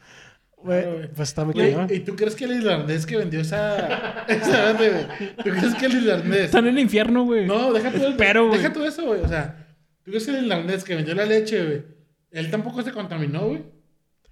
Pues 0.61 1.29
está 1.29 1.45
muy 1.45 1.53
cañón. 1.53 1.87
¿Y 1.89 1.99
tú 1.99 2.15
crees 2.15 2.35
que 2.35 2.45
el 2.45 2.53
irlandés 2.53 3.05
que 3.05 3.15
vendió 3.15 3.39
esa... 3.39 4.23
esa? 4.27 4.75
¿Tú 4.77 5.51
crees 5.51 5.75
que 5.75 5.85
el 5.85 5.95
irlandés... 6.03 6.45
Están 6.45 6.65
en 6.67 6.73
el 6.73 6.79
infierno, 6.79 7.23
güey. 7.23 7.45
No, 7.45 7.71
deja 7.71 7.91
tú, 7.91 8.07
Espero, 8.07 8.47
güey. 8.47 8.57
deja 8.57 8.73
tú 8.73 8.83
eso, 8.83 9.05
güey. 9.05 9.21
O 9.21 9.27
sea, 9.27 9.67
¿tú 10.03 10.11
crees 10.11 10.25
que 10.25 10.31
el 10.31 10.43
irlandés 10.43 10.83
que 10.83 10.95
vendió 10.95 11.15
la 11.15 11.25
leche, 11.25 11.63
güey? 11.63 11.83
Él 12.31 12.51
tampoco 12.51 12.81
se 12.81 12.91
contaminó, 12.91 13.47
güey. 13.47 13.76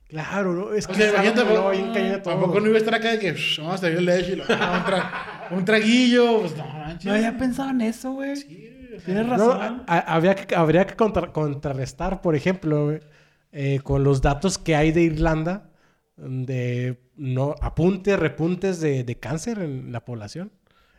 Claro, 0.07 0.53
¿no? 0.53 0.73
Es 0.73 0.85
O 0.85 0.89
que 0.89 0.95
sea, 0.95 1.07
está 1.07 1.23
imagínate, 1.23 1.41
tampoco, 1.47 1.63
no, 1.63 1.69
bien 1.71 1.93
cañón 1.93 2.21
todo. 2.23 2.33
tampoco 2.33 2.59
no 2.59 2.67
iba 2.67 2.75
a 2.75 2.79
estar 2.79 2.93
acá 2.95 3.11
de 3.11 3.19
que 3.19 3.33
"Shh, 3.33 3.57
vamos 3.59 3.75
a 3.75 3.77
servir 3.79 4.01
leche 4.03 4.33
y 4.33 4.35
lo, 4.35 4.43
ah, 4.49 4.83
un, 5.49 5.55
tra- 5.55 5.57
un 5.59 5.65
traguillo. 5.65 6.41
Pues 6.41 6.55
no, 6.57 6.67
manches. 6.67 7.05
No 7.05 7.13
había 7.13 7.37
pensado 7.37 7.69
en 7.71 7.81
eso, 7.81 8.11
güey. 8.13 8.35
Sí, 8.35 8.69
o 8.87 8.99
sea, 8.99 9.05
Tienes 9.05 9.27
razón. 9.27 9.83
habría 9.87 10.35
que, 10.35 10.55
habría 10.55 10.85
que 10.85 10.95
contra- 10.95 11.31
contrarrestar, 11.33 12.21
por 12.21 12.35
ejemplo, 12.35 12.85
güey, 12.85 12.99
eh, 13.51 13.79
con 13.83 14.03
los 14.03 14.21
datos 14.21 14.57
que 14.57 14.75
hay 14.75 14.91
de 14.91 15.01
Irlanda, 15.01 15.71
de 16.17 16.99
no, 17.15 17.55
apuntes, 17.61 18.17
repuntes 18.19 18.79
de, 18.79 19.03
de 19.03 19.19
cáncer 19.19 19.59
en 19.59 19.91
la 19.91 20.05
población. 20.05 20.51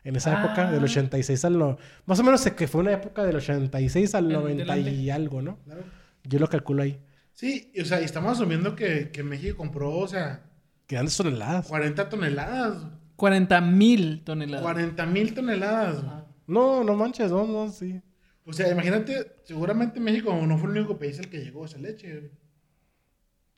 En 0.05 0.15
esa 0.17 0.37
Ah. 0.41 0.45
época, 0.45 0.71
del 0.71 0.85
86 0.85 1.45
al... 1.47 1.59
No, 1.59 1.79
más 2.07 2.19
o 2.21 2.23
menos 2.23 2.41
sé 2.41 2.55
que 2.55 2.69
fue 2.69 2.81
una 2.81 2.93
época 2.93 3.25
del 3.25 3.37
86 3.37 4.15
al 4.15 4.27
En 4.27 4.33
90 4.35 4.63
adelante. 4.73 4.91
y 4.93 5.11
algo, 5.11 5.43
¿no? 5.43 5.59
claro. 5.65 5.83
Yo 6.25 6.39
lo 6.39 6.49
calculo 6.49 6.83
ahí. 6.83 6.99
Sí, 7.37 7.71
y, 7.75 7.83
o 7.83 7.85
sea, 7.85 8.01
y 8.01 8.05
estamos 8.05 8.33
asumiendo 8.33 8.75
que, 8.75 9.11
que 9.11 9.23
México 9.23 9.59
compró, 9.59 9.93
o 9.95 10.09
sea, 10.09 10.43
Grandes 10.89 11.17
toneladas. 11.17 11.67
40 11.69 12.09
toneladas. 12.09 12.87
40 13.17 13.61
mil 13.61 14.23
toneladas. 14.25 14.63
40 14.63 15.07
mil 15.07 15.35
toneladas. 15.35 16.03
No, 16.47 16.83
no 16.83 16.95
manches, 16.97 17.31
no, 17.31 17.47
no, 17.47 17.69
sí. 17.69 18.01
O 18.47 18.53
sea, 18.55 18.71
imagínate, 18.71 19.37
seguramente 19.45 20.01
México 20.01 20.33
no 20.47 20.57
fue 20.57 20.71
el 20.71 20.79
único 20.79 20.97
país 20.99 21.19
al 21.19 21.29
que 21.29 21.39
llegó 21.45 21.67
esa 21.67 21.77
leche. 21.79 22.31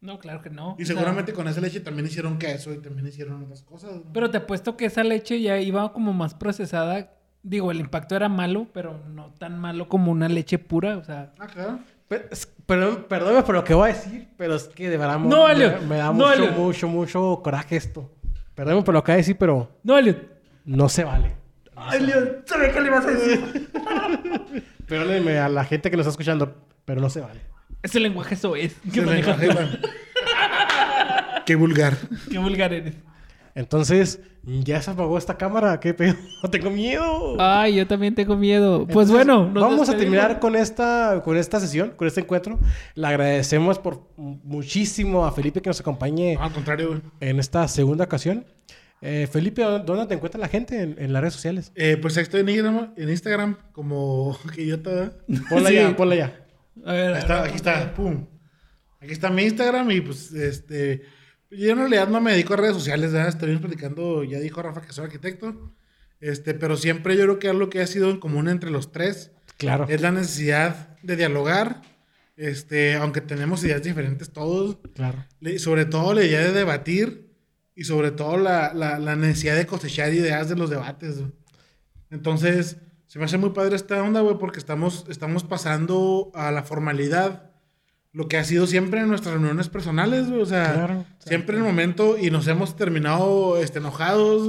No, 0.01 0.19
claro 0.19 0.41
que 0.43 0.51
no. 0.51 0.75
Y 0.79 0.83
O 0.83 0.87
sea, 0.87 0.95
seguramente 0.97 1.33
con 1.33 1.47
esa 1.47 1.61
leche 1.61 1.79
también 1.81 2.07
hicieron 2.07 2.39
queso 2.39 2.73
y 2.75 2.79
también 2.79 3.07
hicieron 3.07 3.43
otras 3.45 3.63
cosas. 3.63 3.93
¿no? 4.05 4.13
Pero 4.13 4.31
te 4.31 4.39
apuesto 4.39 4.77
que 4.77 4.87
esa 4.87 5.05
leche 5.05 5.41
ya 5.41 5.61
iba 5.61 5.93
como 5.93 6.13
más 6.13 6.35
procesada. 6.35 7.13
Digo, 7.45 7.71
el 7.71 7.79
impacto 7.81 8.17
era 8.17 8.29
malo, 8.29 8.67
pero 8.73 9.05
no 9.09 9.33
tan 9.35 9.59
malo 9.59 9.89
como 9.89 10.11
una 10.11 10.29
leche 10.29 10.59
pura. 10.59 10.97
O 10.99 11.05
sea, 11.05 11.33
Ah, 11.39 11.47
claro. 11.47 11.79
Pe- 12.09 12.27
es- 12.31 12.53
Perdón, 12.69 13.07
perdóname 13.09 13.43
por 13.45 13.55
lo 13.55 13.65
que 13.65 13.73
voy 13.73 13.89
a 13.91 13.95
decir, 13.95 14.29
pero 14.37 14.55
es 14.55 14.65
que 14.65 14.91
de 14.91 14.99
verdad 14.99 15.19
No, 15.19 15.47
me, 15.47 15.53
Elliot. 15.55 15.81
me 15.85 15.97
da 15.97 16.09
No, 16.09 16.13
mucho, 16.13 16.33
Elliot. 16.35 16.53
mucho, 16.57 16.87
mucho 16.89 17.41
coraje 17.43 17.77
esto. 17.77 18.13
Perdóname 18.55 18.83
por 18.83 18.93
lo 18.93 19.03
que 19.03 19.13
voy 19.13 19.15
a 19.15 19.17
decir, 19.17 19.37
pero 19.39 19.71
no, 19.83 19.97
Elliot. 19.97 20.19
no 20.67 20.87
se 20.91 21.03
vale. 21.03 21.35
Ay, 21.75 22.01
Elliot, 22.03 22.47
¿sabes 22.47 22.75
qué 22.75 22.81
le 22.83 22.87
ibas 22.89 23.07
a 23.07 23.11
decir? 23.11 23.71
Perdónenme 24.87 25.39
a 25.39 25.49
la 25.49 25.65
gente 25.65 25.91
que 25.91 25.97
nos 25.97 26.05
está 26.05 26.11
escuchando, 26.11 26.55
pero 26.85 27.01
no 27.01 27.09
se 27.09 27.23
vale. 27.23 27.41
Ese 27.83 28.01
lenguaje 28.01 28.35
eso 28.35 28.55
es. 28.55 28.77
Qué. 28.93 29.01
Qué 31.47 31.55
vulgar. 31.57 31.97
Qué 32.31 32.37
vulgar 32.39 32.75
eres. 32.75 32.95
Entonces, 33.59 34.21
¿ya 34.45 34.81
se 34.81 34.93
apagó 34.93 35.19
esta 35.19 35.37
cámara? 35.37 35.81
¿Qué 35.81 35.93
pedo? 35.93 36.15
Tengo 36.53 36.71
miedo. 36.71 37.37
Ay, 37.41 37.75
yo 37.75 37.87
también 37.89 38.15
tengo 38.15 38.37
miedo. 38.37 38.87
Pues 38.87 39.09
Entonces, 39.09 39.15
bueno, 39.17 39.51
nos 39.53 39.63
vamos 39.65 39.89
a 39.89 39.97
terminar 39.97 40.39
con 40.39 40.55
esta, 40.55 41.23
con 41.25 41.37
esta 41.37 41.59
sesión, 41.59 41.91
con 41.97 42.07
este 42.07 42.21
encuentro. 42.21 42.61
Le 42.95 43.07
agradecemos 43.07 43.81
por 43.81 44.09
muchísimo 44.17 45.27
a 45.27 45.33
Felipe 45.33 45.61
que 45.61 45.71
nos 45.71 45.81
acompañe 45.81 46.35
No, 46.37 46.45
al 46.45 46.53
contrario, 46.53 46.89
güey. 46.89 47.01
en 47.21 47.41
esta 47.41 47.67
segunda 47.67 48.05
ocasión. 48.05 48.45
Eh, 49.01 49.29
Felipe, 49.31 49.63
¿dó- 49.63 49.81
¿dónde 49.81 50.07
te 50.07 50.15
encuentra 50.15 50.41
la 50.41 50.49
gente 50.49 50.81
en, 50.81 50.95
en 50.99 51.13
las 51.13 51.21
redes 51.23 51.35
sociales? 51.35 51.73
Eh, 51.75 51.99
pues 52.01 52.17
ahí 52.17 52.23
estoy 52.23 52.41
en 52.43 52.49
Instagram, 52.51 52.93
en 52.97 53.09
Instagram 53.11 53.57
como 53.73 54.39
que 54.55 54.67
yo 54.67 54.81
te... 54.81 55.11
Ponla 55.49 55.69
Sí. 55.71 55.75
ya, 55.75 55.97
ponla 55.97 56.15
ya. 56.15 56.47
A 56.85 56.93
ver, 56.93 57.13
Ahí 57.15 57.19
está, 57.19 57.43
aquí 57.43 57.57
está, 57.57 57.93
pum. 57.95 58.25
Aquí 59.01 59.13
está 59.13 59.31
mi 59.31 59.43
Instagram 59.43 59.91
y 59.91 60.01
pues 60.01 60.33
este. 60.33 61.03
Yo 61.51 61.71
en 61.73 61.79
realidad 61.79 62.09
no 62.09 62.21
me 62.21 62.33
dedico 62.33 62.55
a 62.55 62.59
redes 62.59 62.75
sociales, 62.75 63.13
¿verdad? 63.13 63.29
Estuvimos 63.29 63.61
platicando, 63.63 64.23
ya 64.25 64.39
dijo 64.39 64.61
Rafa 64.63 64.83
que 64.83 64.93
soy 64.93 65.07
arquitecto. 65.07 65.73
Este, 66.21 66.53
pero 66.55 66.77
siempre 66.77 67.17
yo 67.17 67.23
creo 67.25 67.39
que 67.39 67.49
algo 67.49 67.71
que 67.71 67.81
ha 67.81 67.87
sido 67.87 68.11
en 68.11 68.19
común 68.21 68.49
entre 68.49 68.71
los 68.71 68.91
tres 68.93 69.31
Claro. 69.57 69.87
es 69.89 70.01
la 70.01 70.11
necesidad 70.11 70.99
de 71.03 71.17
dialogar. 71.17 71.83
Este, 72.37 72.95
aunque 72.97 73.21
tenemos 73.21 73.65
ideas 73.65 73.83
diferentes 73.83 74.31
todos, 74.31 74.79
Claro. 74.95 75.25
le- 75.41 75.59
sobre 75.59 75.87
todo 75.87 76.15
la 76.15 76.25
idea 76.25 76.41
de 76.41 76.53
debatir 76.53 77.33
y 77.75 77.85
sobre 77.85 78.11
todo 78.11 78.37
la, 78.37 78.73
la- 78.75 78.99
la 78.99 79.17
necesidad 79.17 79.57
de 79.57 79.67
cosechar 79.67 80.13
ideas 80.13 80.49
de 80.49 80.57
los 80.57 80.69
debates. 80.71 81.17
Entonces, 82.11 82.77
se 83.07 83.19
me 83.19 83.25
hace 83.25 83.39
muy 83.39 83.51
padre 83.51 83.75
esta 83.77 84.03
onda, 84.03 84.21
güey, 84.21 84.39
porque 84.39 84.59
estamos, 84.59 85.05
estamos 85.09 85.45
pasando 85.45 86.31
a 86.35 86.51
la 86.53 86.63
formalidad. 86.63 87.48
Lo 88.19 88.27
que 88.27 88.37
ha 88.37 88.43
sido 88.43 88.67
siempre 88.67 88.99
en 88.99 89.07
nuestras 89.07 89.35
reuniones 89.35 89.69
personales, 89.69 90.29
güey. 90.29 90.43
O 90.43 90.47
sea, 90.47 90.73
Claro. 90.75 91.05
siempre 91.21 91.57
en 91.57 91.63
el 91.63 91.69
momento 91.69 92.19
y 92.19 92.33
nos 92.33 92.49
hemos 92.49 92.75
terminado 92.75 93.57
este, 93.63 93.79
enojados. 93.79 94.49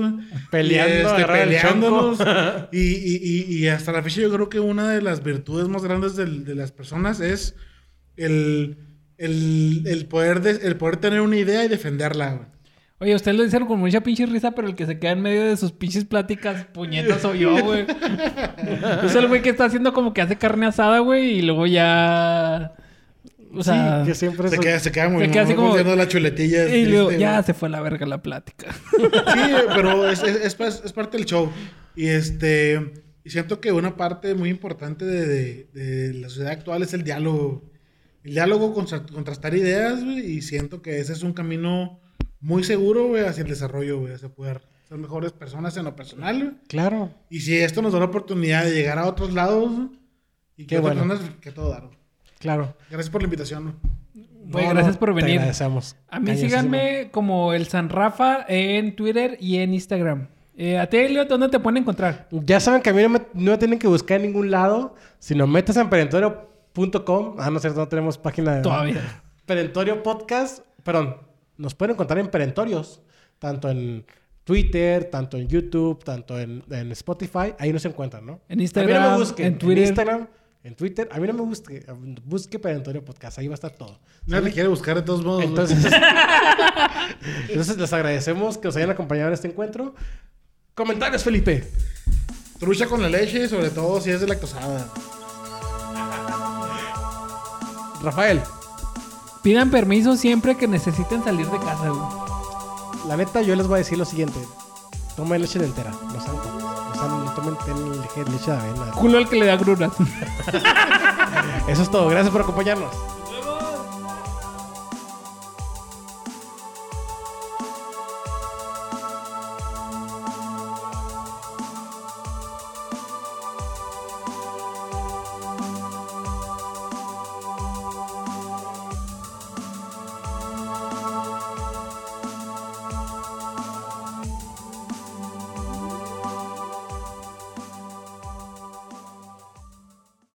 Peleando, 0.49 0.91
y, 0.95 1.21
este, 1.21 1.25
peleándonos. 1.31 2.17
y, 2.71 2.79
y, 2.79 3.19
y, 3.21 3.57
y 3.59 3.67
hasta 3.67 3.91
la 3.91 4.01
fecha 4.01 4.21
yo 4.21 4.31
creo 4.33 4.49
que 4.49 4.59
una 4.59 4.89
de 4.89 5.03
las 5.03 5.23
virtudes 5.23 5.67
más 5.67 5.83
grandes 5.83 6.15
de, 6.15 6.55
las 6.55 6.71
personas 6.71 7.19
es 7.19 7.53
el, 8.17 8.77
el, 9.19 9.83
el 9.85 10.05
poder 10.07 10.41
de- 10.41 10.67
el 10.67 10.75
poder 10.75 10.97
tener 10.97 11.21
una 11.21 11.37
idea 11.37 11.63
y 11.63 11.67
defenderla, 11.67 12.33
güey. 12.33 12.47
Oye, 13.01 13.13
ustedes 13.15 13.37
lo 13.37 13.43
dicen 13.43 13.67
con 13.67 13.77
mucha 13.79 14.01
pinche 14.01 14.25
risa, 14.25 14.49
pero 14.51 14.67
el 14.67 14.75
que 14.75 14.85
se 14.87 14.97
queda 14.97 15.11
en 15.11 15.21
medio 15.21 15.43
de 15.45 15.55
sus 15.57 15.71
pinches 15.71 16.05
pláticas, 16.05 16.65
puñetas 16.73 17.21
soy 17.21 17.39
yo, 17.39 17.51
güey. 17.63 17.85
Soy 19.07 19.21
el 19.21 19.27
güey 19.27 19.41
que 19.43 19.49
está 19.51 19.65
haciendo 19.65 19.93
como 19.93 20.11
que 20.13 20.21
hace 20.21 20.37
carne 20.37 20.65
asada, 20.65 20.99
güey, 20.99 21.37
y 21.37 21.41
luego 21.43 21.67
ya. 21.67 22.73
O 23.51 23.63
sea. 23.63 24.01
sí, 24.03 24.07
que 24.11 24.15
siempre 24.15 24.47
Se 24.49 24.55
eso- 24.55 24.61
queda, 24.63 24.79
se 24.79 24.91
queda 24.91 25.09
muy 25.09 25.25
se 25.25 25.31
queda 25.31 25.43
así 25.43 25.53
como- 25.55 25.75
la 25.77 26.07
chuletilla. 26.07 26.67
y 26.75 26.85
luego 26.85 27.07
triste, 27.07 27.21
ya 27.21 27.41
se 27.43 27.53
fue 27.53 27.67
a 27.67 27.71
la 27.71 27.81
verga 27.81 28.05
la 28.05 28.21
plática. 28.21 28.71
Sí, 28.73 29.51
pero 29.75 30.09
es, 30.09 30.21
es, 30.23 30.35
es 30.45 30.55
pa- 30.55 30.67
es 30.67 30.93
parte 30.93 31.17
del 31.17 31.25
show. 31.25 31.49
Y 31.95 32.07
este 32.07 32.93
y 33.23 33.29
siento 33.31 33.59
que 33.59 33.71
una 33.71 33.97
parte 33.97 34.33
muy 34.35 34.49
importante 34.49 35.03
de, 35.05 35.25
de- 35.27 35.63
de 35.73 36.13
la 36.13 36.29
sociedad 36.29 36.51
actual 36.51 36.83
es 36.83 36.93
el 36.93 37.03
diálogo. 37.03 37.69
El 38.23 38.33
diálogo, 38.33 38.73
contra- 38.73 39.03
contrastar 39.05 39.55
ideas, 39.55 40.03
güey, 40.03 40.19
y 40.19 40.41
siento 40.41 40.81
que 40.81 40.99
ese 40.99 41.13
es 41.13 41.23
un 41.23 41.33
camino 41.33 41.99
muy 42.41 42.63
seguro, 42.63 43.07
güey, 43.07 43.23
hacia 43.25 43.43
el 43.43 43.49
desarrollo, 43.49 43.99
güey, 43.99 44.13
hacia 44.13 44.29
poder 44.29 44.61
ser 44.87 44.97
mejores 44.97 45.31
personas 45.31 45.75
en 45.77 45.85
lo 45.85 45.95
personal, 45.95 46.37
güey. 46.39 46.51
Claro. 46.67 47.13
Y 47.29 47.41
si 47.41 47.57
esto 47.57 47.81
nos 47.81 47.93
da 47.93 47.99
la 47.99 48.05
oportunidad 48.05 48.63
de 48.65 48.73
llegar 48.73 48.97
a 48.99 49.05
otros 49.07 49.33
lados, 49.33 49.71
güey, 49.71 49.89
y 50.57 50.65
que 50.65 50.79
bueno. 50.79 51.01
personas, 51.03 51.31
que 51.41 51.51
todo 51.51 51.69
dar. 51.71 51.85
güey. 51.87 51.98
Claro. 52.39 52.75
Gracias 52.89 53.09
por 53.11 53.21
la 53.21 53.25
invitación, 53.25 53.63
güey. 53.63 54.65
No, 54.65 54.69
gracias 54.73 54.97
por 54.97 55.09
te 55.09 55.15
venir. 55.21 55.37
agradecemos. 55.37 55.95
A 56.09 56.19
mí 56.19 56.35
síganme 56.35 57.09
como 57.11 57.53
el 57.53 57.67
San 57.67 57.89
Rafa 57.89 58.45
en 58.47 58.95
Twitter 58.95 59.37
y 59.39 59.57
en 59.57 59.73
Instagram. 59.75 60.27
Eh, 60.57 60.77
a 60.77 60.89
ti, 60.89 60.97
Elliot, 60.97 61.27
¿dónde 61.29 61.49
te 61.49 61.59
pueden 61.59 61.77
encontrar? 61.77 62.27
Ya 62.31 62.59
saben 62.59 62.81
que 62.81 62.89
a 62.89 62.93
mí 62.93 63.01
no 63.03 63.09
me, 63.09 63.21
no 63.33 63.51
me 63.51 63.57
tienen 63.57 63.77
que 63.79 63.87
buscar 63.87 64.17
en 64.17 64.23
ningún 64.23 64.49
lado, 64.51 64.95
sino 65.19 65.45
metas 65.47 65.77
en 65.77 65.89
perentorio.com. 65.89 67.35
Ah, 67.37 67.49
no 67.49 67.57
es 67.57 67.61
cierto, 67.61 67.79
no 67.79 67.87
tenemos 67.87 68.17
página 68.17 68.55
de... 68.55 68.61
Todavía. 68.63 69.21
Perentorio 69.45 70.03
Podcast, 70.03 70.65
perdón, 70.83 71.17
nos 71.57 71.75
pueden 71.75 71.93
encontrar 71.93 72.19
en 72.19 72.27
Perentorios, 72.29 73.01
tanto 73.39 73.69
en 73.69 74.05
Twitter, 74.43 75.05
tanto 75.05 75.37
en 75.37 75.47
YouTube, 75.47 76.03
tanto 76.03 76.39
en, 76.39 76.63
en 76.69 76.91
Spotify, 76.91 77.53
ahí 77.57 77.71
nos 77.73 77.85
encuentran, 77.85 78.25
¿no? 78.25 78.41
En 78.49 78.59
A 78.59 78.61
Instagram, 78.63 79.01
mí 79.01 79.07
no 79.07 79.11
me 79.13 79.17
busquen, 79.19 79.45
en 79.47 79.57
Twitter. 79.57 79.77
En 79.83 79.87
Instagram, 79.89 80.27
en 80.63 80.75
Twitter, 80.75 81.07
a 81.11 81.19
mí 81.19 81.27
no 81.27 81.33
me 81.33 81.41
busque, 81.41 81.85
busque 82.25 82.59
Perentorio 82.59 83.03
Podcast, 83.03 83.39
ahí 83.39 83.47
va 83.47 83.53
a 83.53 83.55
estar 83.55 83.71
todo. 83.71 83.99
Nadie 84.25 84.49
te 84.49 84.53
quiere 84.53 84.69
buscar 84.69 84.95
de 84.95 85.01
todos 85.03 85.23
modos. 85.23 85.43
Entonces, 85.43 85.77
entonces 87.49 87.77
les 87.77 87.93
agradecemos 87.93 88.57
que 88.57 88.67
nos 88.67 88.75
hayan 88.75 88.89
acompañado 88.89 89.29
en 89.29 89.33
este 89.33 89.47
encuentro. 89.47 89.95
Comentarios, 90.75 91.23
Felipe. 91.23 91.69
Trucha 92.59 92.87
con 92.87 93.01
la 93.01 93.09
leche, 93.09 93.47
sobre 93.47 93.69
todo 93.69 94.01
si 94.01 94.11
es 94.11 94.19
de 94.19 94.27
lactosada. 94.27 94.91
Rafael, 98.01 98.41
Pidan 99.41 99.71
permiso 99.71 100.17
siempre 100.17 100.57
que 100.57 100.67
necesiten 100.67 101.23
salir 101.23 101.47
de 101.47 101.59
casa, 101.59 101.89
güey. 101.89 103.07
la 103.07 103.15
neta, 103.15 103.41
yo 103.41 103.55
les 103.55 103.67
voy 103.67 103.75
a 103.75 103.77
decir 103.79 103.97
lo 103.97 104.05
siguiente. 104.05 104.37
Tomen 105.15 105.41
leche 105.41 105.59
de 105.59 105.65
entera, 105.65 105.91
no 105.91 106.21
sean 106.21 106.58
tomen 107.35 107.55
ten- 107.65 108.01
leche, 108.01 108.51
de 108.51 108.57
avena. 108.57 108.91
Culo 108.91 109.17
al 109.17 109.29
que 109.29 109.35
le 109.37 109.45
da 109.45 109.55
gruras. 109.57 109.91
Eso 111.67 111.81
es 111.81 111.91
todo. 111.91 112.07
Gracias 112.09 112.31
por 112.31 112.41
acompañarnos. 112.41 112.91